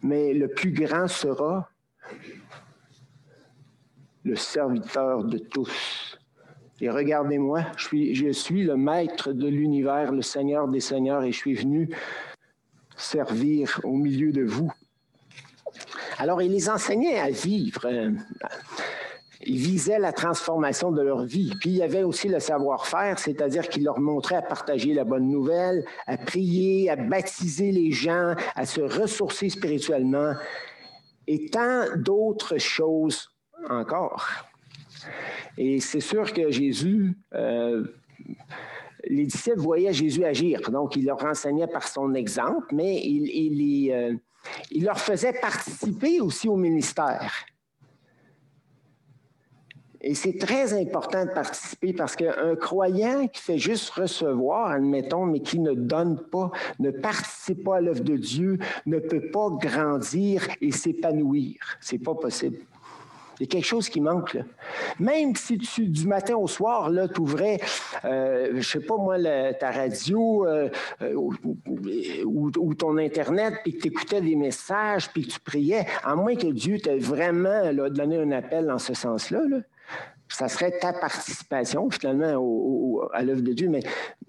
Mais 0.04 0.34
le 0.34 0.47
plus 0.47 0.71
grand 0.71 1.08
sera 1.08 1.67
le 4.23 4.36
serviteur 4.36 5.23
de 5.23 5.39
tous. 5.39 6.19
Et 6.82 6.89
regardez-moi, 6.89 7.63
je 7.78 7.84
suis, 7.84 8.15
je 8.15 8.32
suis 8.32 8.63
le 8.63 8.78
maître 8.78 9.34
de 9.34 9.47
l'univers, 9.47 10.12
le 10.12 10.21
Seigneur 10.21 10.67
des 10.67 10.80
Seigneurs, 10.80 11.23
et 11.23 11.32
je 11.32 11.38
suis 11.38 11.56
venu 11.56 11.89
servir 12.95 13.82
au 13.84 13.95
milieu 13.97 14.32
de 14.32 14.43
vous. 14.43 14.71
Alors, 16.19 16.41
il 16.43 16.52
les 16.52 16.69
enseignait 16.69 17.19
à 17.19 17.32
vivre. 17.32 17.88
Ils 19.45 19.58
visaient 19.58 19.99
la 19.99 20.12
transformation 20.12 20.91
de 20.91 21.02
leur 21.02 21.23
vie. 21.23 21.54
Puis 21.60 21.69
il 21.69 21.78
y 21.78 21.84
avait 21.84 22.04
aussi 22.04 22.28
le 22.28 22.39
savoir-faire, 22.39 23.19
c'est-à-dire 23.19 23.69
qu'il 23.69 23.86
leur 23.86 23.99
montrait 23.99 24.36
à 24.36 24.41
partager 24.41 24.93
la 24.93 25.06
bonne 25.06 25.30
nouvelle, 25.30 25.86
à 26.08 26.17
prier, 26.17 26.89
à 26.89 26.97
baptiser 26.97 27.71
les 27.71 27.91
gens, 27.91 28.36
à 28.56 28.65
se 28.65 28.82
ressourcer 28.82 29.49
spirituellement 29.49 30.34
et 31.28 31.45
tant 31.49 31.86
d'autres 31.95 32.58
choses 32.58 33.30
encore. 33.69 34.28
Et 35.58 35.80
c'est 35.80 35.99
sûr 36.02 36.34
que 36.34 36.52
Jésus, 36.52 37.17
euh, 37.34 37.86
les 39.06 39.25
disciples 39.25 39.60
voyaient 39.60 39.93
Jésus 39.93 40.25
agir, 40.25 40.71
donc 40.71 40.95
il 40.95 41.06
leur 41.06 41.23
enseignait 41.23 41.67
par 41.67 41.88
son 41.88 42.13
exemple, 42.13 42.73
mais 42.73 42.97
euh, 42.97 44.13
il 44.71 44.84
leur 44.84 44.99
faisait 44.99 45.34
participer 45.34 46.19
aussi 46.19 46.49
au 46.49 46.56
ministère. 46.56 47.32
Et 50.01 50.15
c'est 50.15 50.38
très 50.38 50.73
important 50.73 51.25
de 51.25 51.31
participer 51.31 51.91
parce 51.93 52.15
qu'un 52.15 52.55
croyant 52.55 53.27
qui 53.27 53.41
fait 53.41 53.57
juste 53.57 53.89
recevoir, 53.89 54.71
admettons, 54.71 55.25
mais 55.25 55.41
qui 55.41 55.59
ne 55.59 55.73
donne 55.73 56.19
pas, 56.31 56.51
ne 56.79 56.89
participe 56.89 57.65
pas 57.65 57.77
à 57.77 57.81
l'œuvre 57.81 58.03
de 58.03 58.15
Dieu, 58.15 58.59
ne 58.85 58.99
peut 58.99 59.29
pas 59.31 59.49
grandir 59.62 60.47
et 60.62 60.71
s'épanouir. 60.71 61.57
C'est 61.81 61.99
pas 61.99 62.15
possible. 62.15 62.59
Il 63.39 63.43
y 63.43 63.45
a 63.45 63.47
quelque 63.47 63.65
chose 63.65 63.88
qui 63.88 64.01
manque. 64.01 64.33
Là. 64.33 64.41
Même 64.99 65.33
si 65.35 65.57
tu, 65.57 65.88
du 65.88 66.07
matin 66.07 66.35
au 66.35 66.47
soir, 66.47 66.91
tu 67.13 67.21
ouvrais, 67.21 67.59
euh, 68.03 68.51
je 68.55 68.67
sais 68.67 68.81
pas 68.81 68.97
moi, 68.97 69.15
ta 69.53 69.71
radio 69.71 70.45
euh, 70.45 70.69
euh, 71.01 71.13
ou, 72.25 72.75
ton 72.75 72.97
Internet, 72.97 73.53
puis 73.63 73.77
que 73.77 73.81
tu 73.83 73.88
écoutais 73.88 74.19
des 74.19 74.35
messages, 74.35 75.09
puis 75.09 75.25
que 75.25 75.31
tu 75.31 75.39
priais, 75.39 75.85
à 76.03 76.15
moins 76.15 76.35
que 76.35 76.47
Dieu 76.47 76.79
t'ait 76.79 76.97
vraiment 76.97 77.73
donné 77.89 78.17
un 78.17 78.31
appel 78.31 78.65
dans 78.65 78.79
ce 78.79 78.93
sens-là, 78.93 79.39
ça 80.29 80.47
serait 80.47 80.77
ta 80.79 80.93
participation 80.93 81.89
finalement 81.89 83.01
à 83.13 83.23
l'œuvre 83.23 83.41
de 83.41 83.53
Dieu. 83.53 83.69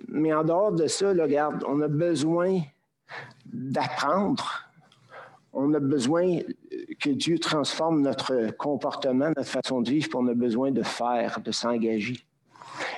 Mais, 0.09 0.33
en 0.33 0.45
dehors 0.45 0.73
de 0.73 0.87
ça, 0.87 1.11
regarde, 1.11 1.65
on 1.69 1.81
a 1.83 1.89
besoin 1.89 2.61
d'apprendre. 3.47 4.67
On 5.53 5.75
a 5.75 5.81
besoin 5.81 6.39
que 7.01 7.11
Dieu 7.11 7.39
transforme 7.39 8.03
notre 8.03 8.57
comportement, 8.57 9.29
notre 9.37 9.51
façon 9.51 9.81
de 9.83 9.91
vivre, 9.91 10.09
puis 10.09 10.17
on 10.17 10.29
a 10.29 10.35
besoin 10.35 10.71
de 10.71 10.83
faire, 10.83 11.41
de 11.41 11.53
s'engager. 11.53 12.25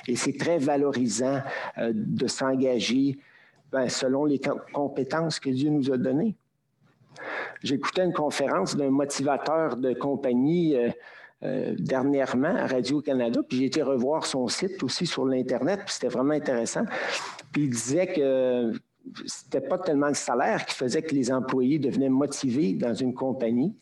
Et 0.07 0.15
c'est 0.15 0.37
très 0.37 0.59
valorisant 0.59 1.41
euh, 1.77 1.91
de 1.93 2.27
s'engager 2.27 3.17
ben, 3.71 3.89
selon 3.89 4.25
les 4.25 4.39
compétences 4.71 5.39
que 5.39 5.49
Dieu 5.49 5.71
nous 5.71 5.91
a 5.91 5.97
données. 5.97 6.35
J'écoutais 7.63 8.05
une 8.05 8.13
conférence 8.13 8.75
d'un 8.75 8.91
motivateur 8.91 9.77
de 9.77 9.93
compagnie 9.93 10.75
euh, 10.75 10.89
euh, 11.43 11.75
dernièrement 11.77 12.55
à 12.55 12.67
Radio-Canada, 12.67 13.41
puis 13.47 13.57
j'ai 13.57 13.65
été 13.65 13.81
revoir 13.81 14.25
son 14.25 14.47
site 14.47 14.81
aussi 14.83 15.05
sur 15.05 15.25
l'Internet, 15.25 15.81
puis 15.85 15.93
c'était 15.93 16.07
vraiment 16.07 16.33
intéressant. 16.33 16.83
Puis 17.51 17.63
il 17.63 17.69
disait 17.69 18.07
que 18.07 18.71
c'était 19.25 19.61
pas 19.61 19.77
tellement 19.77 20.07
le 20.07 20.13
salaire 20.13 20.65
qui 20.65 20.75
faisait 20.75 21.01
que 21.01 21.13
les 21.13 21.31
employés 21.31 21.79
devenaient 21.79 22.09
motivés 22.09 22.73
dans 22.73 22.93
une 22.93 23.13
compagnie, 23.13 23.75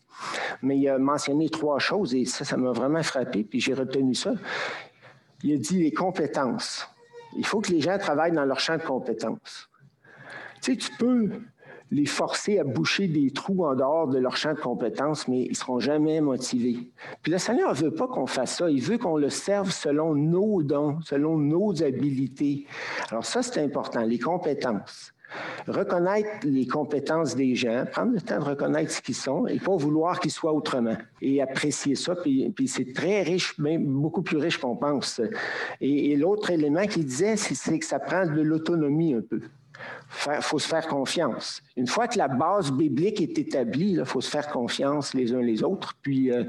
mais 0.62 0.76
il 0.78 0.88
a 0.88 0.98
mentionné 0.98 1.48
trois 1.48 1.78
choses 1.78 2.14
et 2.14 2.24
ça, 2.24 2.44
ça 2.44 2.56
m'a 2.56 2.72
vraiment 2.72 3.02
frappé, 3.02 3.44
puis 3.44 3.60
j'ai 3.60 3.74
retenu 3.74 4.14
ça. 4.14 4.34
Il 5.44 5.54
a 5.54 5.56
dit 5.56 5.82
les 5.82 5.92
compétences. 5.92 6.88
Il 7.36 7.46
faut 7.46 7.60
que 7.60 7.70
les 7.70 7.80
gens 7.80 7.96
travaillent 7.98 8.32
dans 8.32 8.44
leur 8.44 8.60
champ 8.60 8.76
de 8.76 8.82
compétences. 8.82 9.70
Tu 10.60 10.72
sais, 10.72 10.76
tu 10.76 10.90
peux 10.96 11.30
les 11.92 12.06
forcer 12.06 12.58
à 12.58 12.64
boucher 12.64 13.06
des 13.06 13.30
trous 13.30 13.66
en 13.66 13.74
dehors 13.74 14.08
de 14.08 14.18
leur 14.18 14.34
champ 14.36 14.54
de 14.54 14.58
compétences, 14.58 15.28
mais 15.28 15.42
ils 15.42 15.50
ne 15.50 15.54
seront 15.54 15.78
jamais 15.78 16.22
motivés. 16.22 16.90
Puis 17.22 17.30
le 17.30 17.36
Seigneur 17.36 17.74
ne 17.74 17.78
veut 17.78 17.94
pas 17.94 18.08
qu'on 18.08 18.26
fasse 18.26 18.56
ça. 18.56 18.70
Il 18.70 18.80
veut 18.80 18.96
qu'on 18.96 19.18
le 19.18 19.28
serve 19.28 19.70
selon 19.70 20.14
nos 20.14 20.62
dons, 20.62 20.98
selon 21.04 21.36
nos 21.36 21.82
habilités. 21.82 22.66
Alors 23.10 23.26
ça, 23.26 23.42
c'est 23.42 23.62
important, 23.62 24.00
les 24.00 24.18
compétences. 24.18 25.12
Reconnaître 25.66 26.28
les 26.44 26.66
compétences 26.66 27.36
des 27.36 27.54
gens, 27.54 27.84
prendre 27.90 28.12
le 28.12 28.20
temps 28.22 28.38
de 28.38 28.44
reconnaître 28.44 28.90
ce 28.90 29.02
qu'ils 29.02 29.14
sont 29.14 29.46
et 29.46 29.58
pas 29.58 29.76
vouloir 29.76 30.18
qu'ils 30.18 30.30
soient 30.30 30.52
autrement. 30.52 30.96
Et 31.20 31.42
apprécier 31.42 31.94
ça, 31.94 32.14
puis, 32.16 32.52
c'est 32.68 32.92
très 32.94 33.22
riche, 33.22 33.58
même 33.58 33.84
beaucoup 33.84 34.22
plus 34.22 34.38
riche 34.38 34.58
qu'on 34.58 34.76
pense. 34.76 35.20
Et, 35.80 36.12
et 36.12 36.16
l'autre 36.16 36.50
élément 36.50 36.86
qu'il 36.86 37.04
disait, 37.04 37.36
c'est 37.36 37.78
que 37.78 37.84
ça 37.84 37.98
prend 37.98 38.24
de 38.26 38.40
l'autonomie 38.40 39.14
un 39.14 39.20
peu. 39.20 39.40
Il 40.26 40.42
faut 40.42 40.58
se 40.58 40.68
faire 40.68 40.86
confiance. 40.86 41.62
Une 41.76 41.86
fois 41.86 42.06
que 42.06 42.18
la 42.18 42.28
base 42.28 42.70
biblique 42.70 43.20
est 43.20 43.38
établie, 43.38 43.92
il 43.92 44.04
faut 44.04 44.20
se 44.20 44.30
faire 44.30 44.48
confiance 44.48 45.14
les 45.14 45.32
uns 45.32 45.40
les 45.40 45.62
autres, 45.62 45.94
puis 46.02 46.30
euh, 46.30 46.44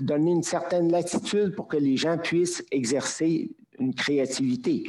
donner 0.00 0.32
une 0.32 0.42
certaine 0.42 0.90
latitude 0.90 1.54
pour 1.54 1.68
que 1.68 1.76
les 1.76 1.96
gens 1.96 2.18
puissent 2.18 2.64
exercer 2.70 3.50
une 3.78 3.94
créativité. 3.94 4.84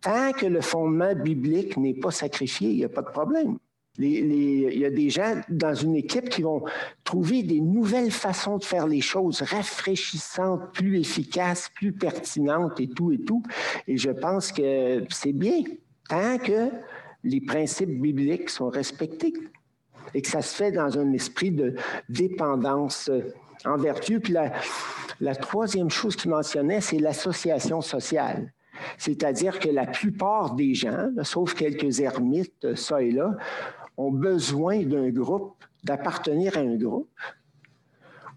Tant 0.00 0.32
que 0.32 0.46
le 0.46 0.60
fondement 0.60 1.14
biblique 1.14 1.76
n'est 1.76 1.94
pas 1.94 2.10
sacrifié, 2.10 2.70
il 2.70 2.76
n'y 2.76 2.84
a 2.84 2.88
pas 2.88 3.02
de 3.02 3.10
problème. 3.10 3.58
il 3.98 4.78
y 4.78 4.84
a 4.84 4.90
des 4.90 5.10
gens 5.10 5.40
dans 5.48 5.74
une 5.74 5.96
équipe 5.96 6.28
qui 6.28 6.42
vont 6.42 6.64
trouver 7.04 7.42
des 7.42 7.60
nouvelles 7.60 8.12
façons 8.12 8.58
de 8.58 8.64
faire 8.64 8.86
les 8.86 9.00
choses, 9.00 9.42
rafraîchissantes, 9.42 10.72
plus 10.72 11.00
efficaces, 11.00 11.68
plus 11.74 11.92
pertinentes 11.92 12.78
et 12.80 12.88
tout 12.88 13.10
et 13.12 13.18
tout. 13.18 13.42
Et 13.86 13.96
je 13.96 14.10
pense 14.10 14.52
que 14.52 15.04
c'est 15.10 15.32
bien. 15.32 15.62
Tant 16.08 16.38
que 16.38 16.70
les 17.24 17.40
principes 17.40 18.00
bibliques 18.00 18.50
sont 18.50 18.68
respectés 18.68 19.32
et 20.14 20.22
que 20.22 20.28
ça 20.28 20.42
se 20.42 20.54
fait 20.54 20.72
dans 20.72 20.98
un 20.98 21.12
esprit 21.12 21.50
de 21.50 21.74
dépendance 22.08 23.08
euh, 23.10 23.34
en 23.64 23.76
vertu. 23.76 24.20
Puis 24.20 24.34
la, 25.20 25.34
troisième 25.34 25.90
chose 25.90 26.16
qu'il 26.16 26.30
mentionnait, 26.30 26.80
c'est 26.80 26.98
l'association 26.98 27.80
sociale. 27.80 28.52
C'est-à-dire 28.96 29.58
que 29.58 29.68
la 29.68 29.86
plupart 29.86 30.54
des 30.54 30.74
gens, 30.74 31.08
sauf 31.24 31.54
quelques 31.54 32.00
ermites, 32.00 32.64
euh, 32.64 32.76
ça 32.76 33.02
et 33.02 33.10
là, 33.10 33.36
ont 33.96 34.12
besoin 34.12 34.82
d'un 34.84 35.10
groupe, 35.10 35.56
d'appartenir 35.84 36.56
à 36.56 36.60
un 36.60 36.76
groupe 36.76 37.10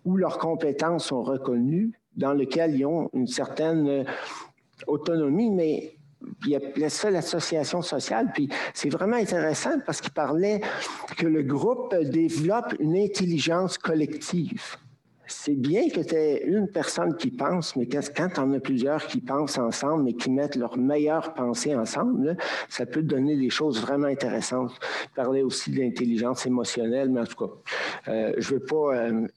où 0.03 0.17
leurs 0.17 0.39
compétences 0.39 1.05
sont 1.05 1.21
reconnues, 1.21 1.91
dans 2.15 2.33
lequel 2.33 2.75
ils 2.75 2.85
ont 2.85 3.09
une 3.13 3.27
certaine 3.27 3.87
euh, 3.87 4.03
autonomie, 4.87 5.51
mais 5.51 5.95
il 6.45 6.83
a 6.83 6.89
ça 6.89 7.09
l'association 7.09 7.81
sociale, 7.81 8.31
puis 8.33 8.49
c'est 8.73 8.89
vraiment 8.89 9.17
intéressant 9.17 9.79
parce 9.85 10.01
qu'il 10.01 10.11
parlait 10.11 10.61
que 11.17 11.27
le 11.27 11.43
groupe 11.43 11.95
développe 11.95 12.75
une 12.79 12.97
intelligence 12.97 13.77
collective. 13.77 14.77
C'est 15.27 15.55
bien 15.55 15.87
que 15.87 16.01
tu 16.01 16.13
aies 16.13 16.43
une 16.45 16.67
personne 16.67 17.15
qui 17.15 17.31
pense, 17.31 17.77
mais 17.77 17.87
quand 17.87 18.37
en 18.37 18.53
as 18.53 18.59
plusieurs 18.59 19.07
qui 19.07 19.21
pensent 19.21 19.57
ensemble, 19.57 20.03
mais 20.03 20.13
qui 20.13 20.29
mettent 20.29 20.57
leurs 20.57 20.77
meilleures 20.77 21.33
pensées 21.33 21.73
ensemble, 21.73 22.35
ça 22.67 22.85
peut 22.85 23.01
donner 23.01 23.37
des 23.37 23.49
choses 23.49 23.81
vraiment 23.81 24.07
intéressantes. 24.07 24.73
Il 25.05 25.15
parlait 25.15 25.41
aussi 25.41 25.71
de 25.71 25.79
l'intelligence 25.79 26.45
émotionnelle, 26.45 27.09
mais 27.09 27.21
en 27.21 27.25
tout 27.25 27.47
cas, 27.47 27.53
euh, 28.09 28.33
je 28.37 28.53
ne 28.53 28.59
veux 28.59 28.65
pas 28.65 28.95
euh, 28.95 29.27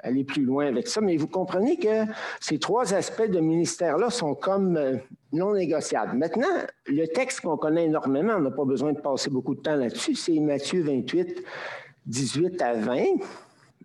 aller 0.00 0.24
plus 0.24 0.44
loin 0.44 0.66
avec 0.66 0.88
ça, 0.88 1.00
mais 1.00 1.16
vous 1.16 1.26
comprenez 1.26 1.76
que 1.76 2.04
ces 2.40 2.58
trois 2.58 2.94
aspects 2.94 3.28
de 3.28 3.40
ministère-là 3.40 4.10
sont 4.10 4.34
comme 4.34 4.76
euh, 4.76 4.96
non 5.32 5.54
négociables. 5.54 6.16
Maintenant, 6.16 6.48
le 6.86 7.06
texte 7.06 7.40
qu'on 7.40 7.56
connaît 7.56 7.86
énormément, 7.86 8.34
on 8.36 8.40
n'a 8.40 8.50
pas 8.50 8.64
besoin 8.64 8.92
de 8.92 9.00
passer 9.00 9.30
beaucoup 9.30 9.54
de 9.54 9.60
temps 9.60 9.76
là-dessus, 9.76 10.14
c'est 10.14 10.38
Matthieu 10.40 10.82
28, 10.82 11.44
18 12.06 12.62
à 12.62 12.74
20. 12.74 13.04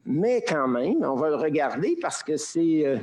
Mais 0.05 0.43
quand 0.45 0.67
même, 0.67 1.01
on 1.01 1.15
va 1.15 1.29
le 1.29 1.35
regarder 1.35 1.97
parce 2.01 2.23
que 2.23 2.35
c'est 2.35 2.85
euh, 2.85 2.97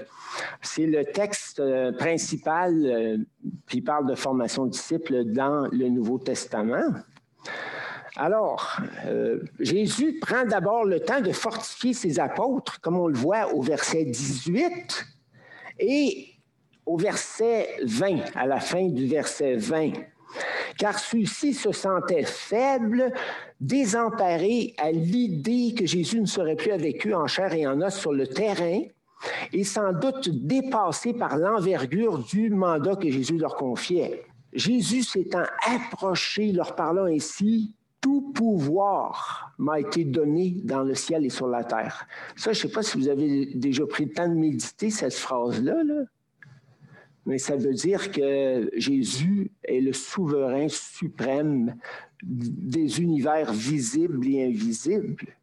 le 0.78 1.02
texte 1.04 1.58
euh, 1.58 1.92
principal 1.92 3.24
qui 3.68 3.80
parle 3.80 4.06
de 4.06 4.14
formation 4.14 4.66
de 4.66 4.70
disciples 4.70 5.24
dans 5.24 5.66
le 5.72 5.88
Nouveau 5.88 6.18
Testament. 6.18 6.92
Alors, 8.22 8.76
euh, 9.06 9.38
Jésus 9.60 10.18
prend 10.20 10.44
d'abord 10.44 10.84
le 10.84 11.00
temps 11.00 11.22
de 11.22 11.32
fortifier 11.32 11.94
ses 11.94 12.20
apôtres, 12.20 12.78
comme 12.82 12.98
on 12.98 13.06
le 13.06 13.16
voit 13.16 13.54
au 13.54 13.62
verset 13.62 14.04
18, 14.04 15.06
et 15.78 16.28
au 16.84 16.98
verset 16.98 17.70
20, 17.82 18.36
à 18.36 18.44
la 18.44 18.60
fin 18.60 18.88
du 18.88 19.06
verset 19.06 19.56
20. 19.56 19.92
Car 20.76 20.98
ceux-ci 20.98 21.54
se 21.54 21.72
sentaient 21.72 22.26
faibles, 22.26 23.10
désemparés 23.58 24.74
à 24.76 24.92
l'idée 24.92 25.74
que 25.74 25.86
Jésus 25.86 26.20
ne 26.20 26.26
serait 26.26 26.56
plus 26.56 26.72
avec 26.72 27.06
eux 27.06 27.14
en 27.14 27.26
chair 27.26 27.54
et 27.54 27.66
en 27.66 27.80
os 27.80 27.94
sur 27.94 28.12
le 28.12 28.26
terrain, 28.26 28.82
et 29.54 29.64
sans 29.64 29.94
doute 29.94 30.28
dépassés 30.46 31.14
par 31.14 31.38
l'envergure 31.38 32.18
du 32.18 32.50
mandat 32.50 32.96
que 32.96 33.10
Jésus 33.10 33.38
leur 33.38 33.56
confiait. 33.56 34.26
Jésus 34.52 35.04
s'étant 35.04 35.44
approché, 35.66 36.52
leur 36.52 36.74
parlant 36.74 37.06
ainsi, 37.06 37.74
tout 38.00 38.32
pouvoir 38.32 39.52
m'a 39.58 39.80
été 39.80 40.04
donné 40.04 40.56
dans 40.64 40.82
le 40.82 40.94
ciel 40.94 41.24
et 41.24 41.30
sur 41.30 41.48
la 41.48 41.64
terre. 41.64 42.06
Ça, 42.36 42.52
je 42.52 42.58
ne 42.58 42.68
sais 42.68 42.72
pas 42.72 42.82
si 42.82 42.98
vous 42.98 43.08
avez 43.08 43.46
déjà 43.54 43.86
pris 43.86 44.06
le 44.06 44.12
temps 44.12 44.28
de 44.28 44.34
méditer 44.34 44.90
cette 44.90 45.14
phrase-là, 45.14 45.82
mais 47.26 47.38
ça 47.38 47.56
veut 47.56 47.74
dire 47.74 48.10
que 48.10 48.70
Jésus 48.74 49.50
est 49.62 49.80
le 49.80 49.92
souverain 49.92 50.68
suprême 50.68 51.76
des 52.22 53.00
univers 53.00 53.52
visibles 53.52 54.26
et 54.28 54.46
invisibles. 54.46 55.36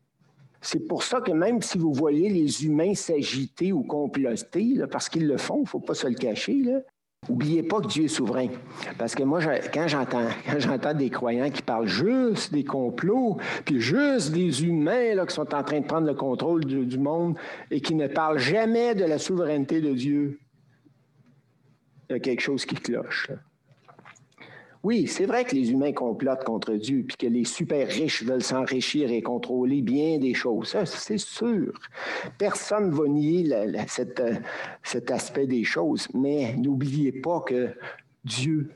C'est 0.61 0.87
pour 0.87 1.03
ça 1.03 1.21
que 1.21 1.31
même 1.31 1.61
si 1.61 1.77
vous 1.77 1.93
voyez 1.93 2.29
les 2.29 2.65
humains 2.65 2.95
s'agiter 2.95 3.71
ou 3.71 3.83
comploter, 3.83 4.79
parce 4.91 5.07
qu'ils 5.07 5.27
le 5.27 5.37
font, 5.37 5.57
il 5.57 5.61
ne 5.61 5.67
faut 5.67 5.79
pas 5.79 5.93
se 5.93 6.07
le 6.07 6.15
cacher, 6.15 6.63
Oubliez 7.29 7.63
pas 7.63 7.81
que 7.81 7.87
Dieu 7.87 8.05
est 8.05 8.09
souverain. 8.09 8.47
Parce 8.97 9.15
que 9.15 9.23
moi, 9.23 9.39
quand 9.73 9.87
j'entends, 9.87 10.93
des 10.93 11.09
croyants 11.09 11.49
qui 11.49 11.61
parlent 11.61 11.87
juste 11.87 12.53
des 12.53 12.63
complots, 12.63 13.37
puis 13.65 13.79
juste 13.81 14.31
des 14.31 14.63
humains 14.63 15.25
qui 15.25 15.35
sont 15.35 15.53
en 15.53 15.63
train 15.63 15.81
de 15.81 15.85
prendre 15.85 16.07
le 16.07 16.13
contrôle 16.13 16.65
du, 16.65 16.97
monde 16.97 17.35
et 17.69 17.81
qui 17.81 17.95
ne 17.95 18.07
parlent 18.07 18.39
jamais 18.39 18.95
de 18.95 19.05
la 19.05 19.19
souveraineté 19.19 19.81
de 19.81 19.93
Dieu, 19.93 20.39
il 22.09 22.13
y 22.13 22.15
a 22.15 22.19
quelque 22.19 22.41
chose 22.41 22.65
qui 22.65 22.75
cloche. 22.75 23.29
Oui, 24.87 25.05
c'est 25.05 25.25
vrai 25.25 25.43
que 25.43 25.53
les 25.53 25.71
humains 25.71 25.91
complotent 25.91 26.45
contre 26.45 26.71
Dieu, 26.75 27.03
puis 27.05 27.17
que 27.17 27.27
les 27.27 27.43
super 27.43 27.89
riches 27.89 28.23
veulent 28.23 28.41
s'enrichir 28.41 29.11
et 29.11 29.21
contrôler 29.21 29.81
bien 29.81 30.17
des 30.17 30.33
choses. 30.33 30.69
Ça, 30.69 30.85
c'est 30.85 31.17
sûr. 31.17 31.77
Personne 32.37 32.91
ne 32.91 32.95
va 32.95 33.05
nier 33.09 33.53
euh, 33.53 33.83
cet 34.83 35.11
aspect 35.11 35.45
des 35.45 35.65
choses, 35.65 36.07
mais 36.13 36.55
n'oubliez 36.55 37.11
pas 37.11 37.41
que 37.41 37.75
Dieu 38.23 38.71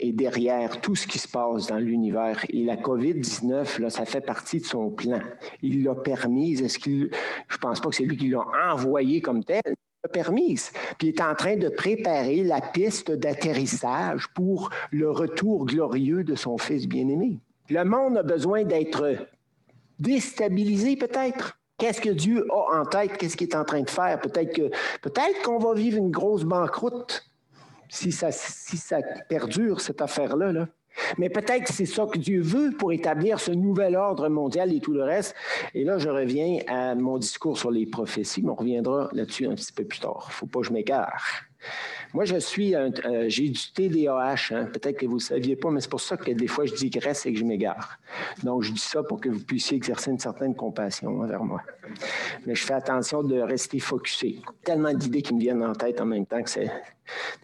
est 0.00 0.10
derrière 0.10 0.80
tout 0.80 0.96
ce 0.96 1.06
qui 1.06 1.20
se 1.20 1.28
passe 1.28 1.68
dans 1.68 1.78
l'univers. 1.78 2.44
Et 2.48 2.64
la 2.64 2.74
COVID-19, 2.74 3.82
là, 3.82 3.88
ça 3.88 4.04
fait 4.04 4.20
partie 4.20 4.58
de 4.58 4.64
son 4.64 4.90
plan. 4.90 5.20
Il 5.62 5.84
l'a 5.84 5.94
permise. 5.94 6.60
Est-ce 6.60 6.80
qu'il, 6.80 7.08
je 7.46 7.56
pense 7.58 7.80
pas 7.80 7.90
que 7.90 7.94
c'est 7.94 8.04
lui 8.04 8.16
qui 8.16 8.30
l'a 8.30 8.42
envoyé 8.72 9.20
comme 9.20 9.44
tel, 9.44 9.62
permise. 10.08 10.72
Puis 10.98 11.08
est 11.08 11.20
en 11.20 11.34
train 11.34 11.56
de 11.56 11.68
préparer 11.68 12.42
la 12.42 12.60
piste 12.60 13.10
d'atterrissage 13.10 14.28
pour 14.34 14.70
le 14.90 15.10
retour 15.10 15.66
glorieux 15.66 16.24
de 16.24 16.34
son 16.34 16.58
Fils 16.58 16.86
bien-aimé. 16.86 17.40
Le 17.70 17.84
monde 17.84 18.18
a 18.18 18.22
besoin 18.22 18.64
d'être 18.64 19.16
déstabilisé 19.98 20.96
peut-être. 20.96 21.58
Qu'est-ce 21.78 22.00
que 22.00 22.10
Dieu 22.10 22.46
a 22.50 22.80
en 22.80 22.84
tête? 22.84 23.16
Qu'est-ce 23.16 23.36
qu'il 23.36 23.48
est 23.48 23.56
en 23.56 23.64
train 23.64 23.82
de 23.82 23.90
faire? 23.90 24.20
Peut-être 24.20 24.54
que 24.54 24.70
peut-être 25.00 25.42
qu'on 25.42 25.58
va 25.58 25.74
vivre 25.74 25.98
une 25.98 26.10
grosse 26.10 26.44
banqueroute 26.44 27.32
si 27.92 28.10
ça, 28.10 28.30
perdure, 29.28 29.80
cette 29.80 30.00
affaire-là. 30.00 30.52
Là. 30.52 30.68
Mais 31.18 31.28
peut-être 31.28 31.64
que 31.64 31.72
c'est 31.72 31.86
ça 31.86 32.06
que 32.06 32.18
Dieu 32.18 32.40
veut 32.40 32.72
pour 32.78 32.92
établir 32.92 33.40
ce 33.40 33.50
nouvel 33.50 33.96
ordre 33.96 34.28
mondial 34.28 34.72
et 34.72 34.80
tout 34.80 34.92
le 34.92 35.02
reste. 35.02 35.34
Et 35.74 35.84
là, 35.84 35.98
je 35.98 36.08
reviens 36.08 36.58
à 36.68 36.94
mon 36.94 37.18
discours 37.18 37.58
sur 37.58 37.70
les 37.70 37.86
prophéties, 37.86 38.42
mais 38.42 38.50
on 38.50 38.54
reviendra 38.54 39.08
là-dessus 39.12 39.46
un 39.46 39.54
petit 39.54 39.72
peu 39.72 39.84
plus 39.84 40.00
tard. 40.00 40.24
Il 40.28 40.30
ne 40.30 40.34
faut 40.34 40.46
pas 40.46 40.60
que 40.60 40.66
je 40.66 40.72
m'égare. 40.72 41.22
Moi, 42.14 42.24
je 42.24 42.36
suis, 42.36 42.74
euh, 42.74 42.90
j'ai 43.28 43.48
du 43.48 43.72
TDAH, 43.72 44.34
hein. 44.50 44.64
peut-être 44.66 44.98
que 44.98 45.06
vous 45.06 45.16
ne 45.16 45.20
saviez 45.20 45.56
pas, 45.56 45.70
mais 45.70 45.80
c'est 45.80 45.90
pour 45.90 46.00
ça 46.00 46.16
que 46.16 46.30
des 46.30 46.46
fois 46.46 46.66
je 46.66 46.74
digresse 46.74 47.24
et 47.26 47.32
que 47.32 47.38
je 47.38 47.44
m'égare. 47.44 47.98
Donc, 48.42 48.62
je 48.62 48.72
dis 48.72 48.78
ça 48.78 49.02
pour 49.02 49.20
que 49.20 49.30
vous 49.30 49.40
puissiez 49.40 49.76
exercer 49.76 50.10
une 50.10 50.18
certaine 50.18 50.54
compassion 50.54 51.20
envers 51.20 51.42
moi. 51.42 51.62
Mais 52.46 52.54
je 52.54 52.64
fais 52.64 52.74
attention 52.74 53.22
de 53.22 53.40
rester 53.40 53.78
focusé. 53.78 54.40
Tellement 54.62 54.92
d'idées 54.92 55.22
qui 55.22 55.34
me 55.34 55.40
viennent 55.40 55.64
en 55.64 55.72
tête 55.72 56.00
en 56.00 56.06
même 56.06 56.26
temps 56.26 56.42
que 56.42 56.50
c'est, 56.50 56.70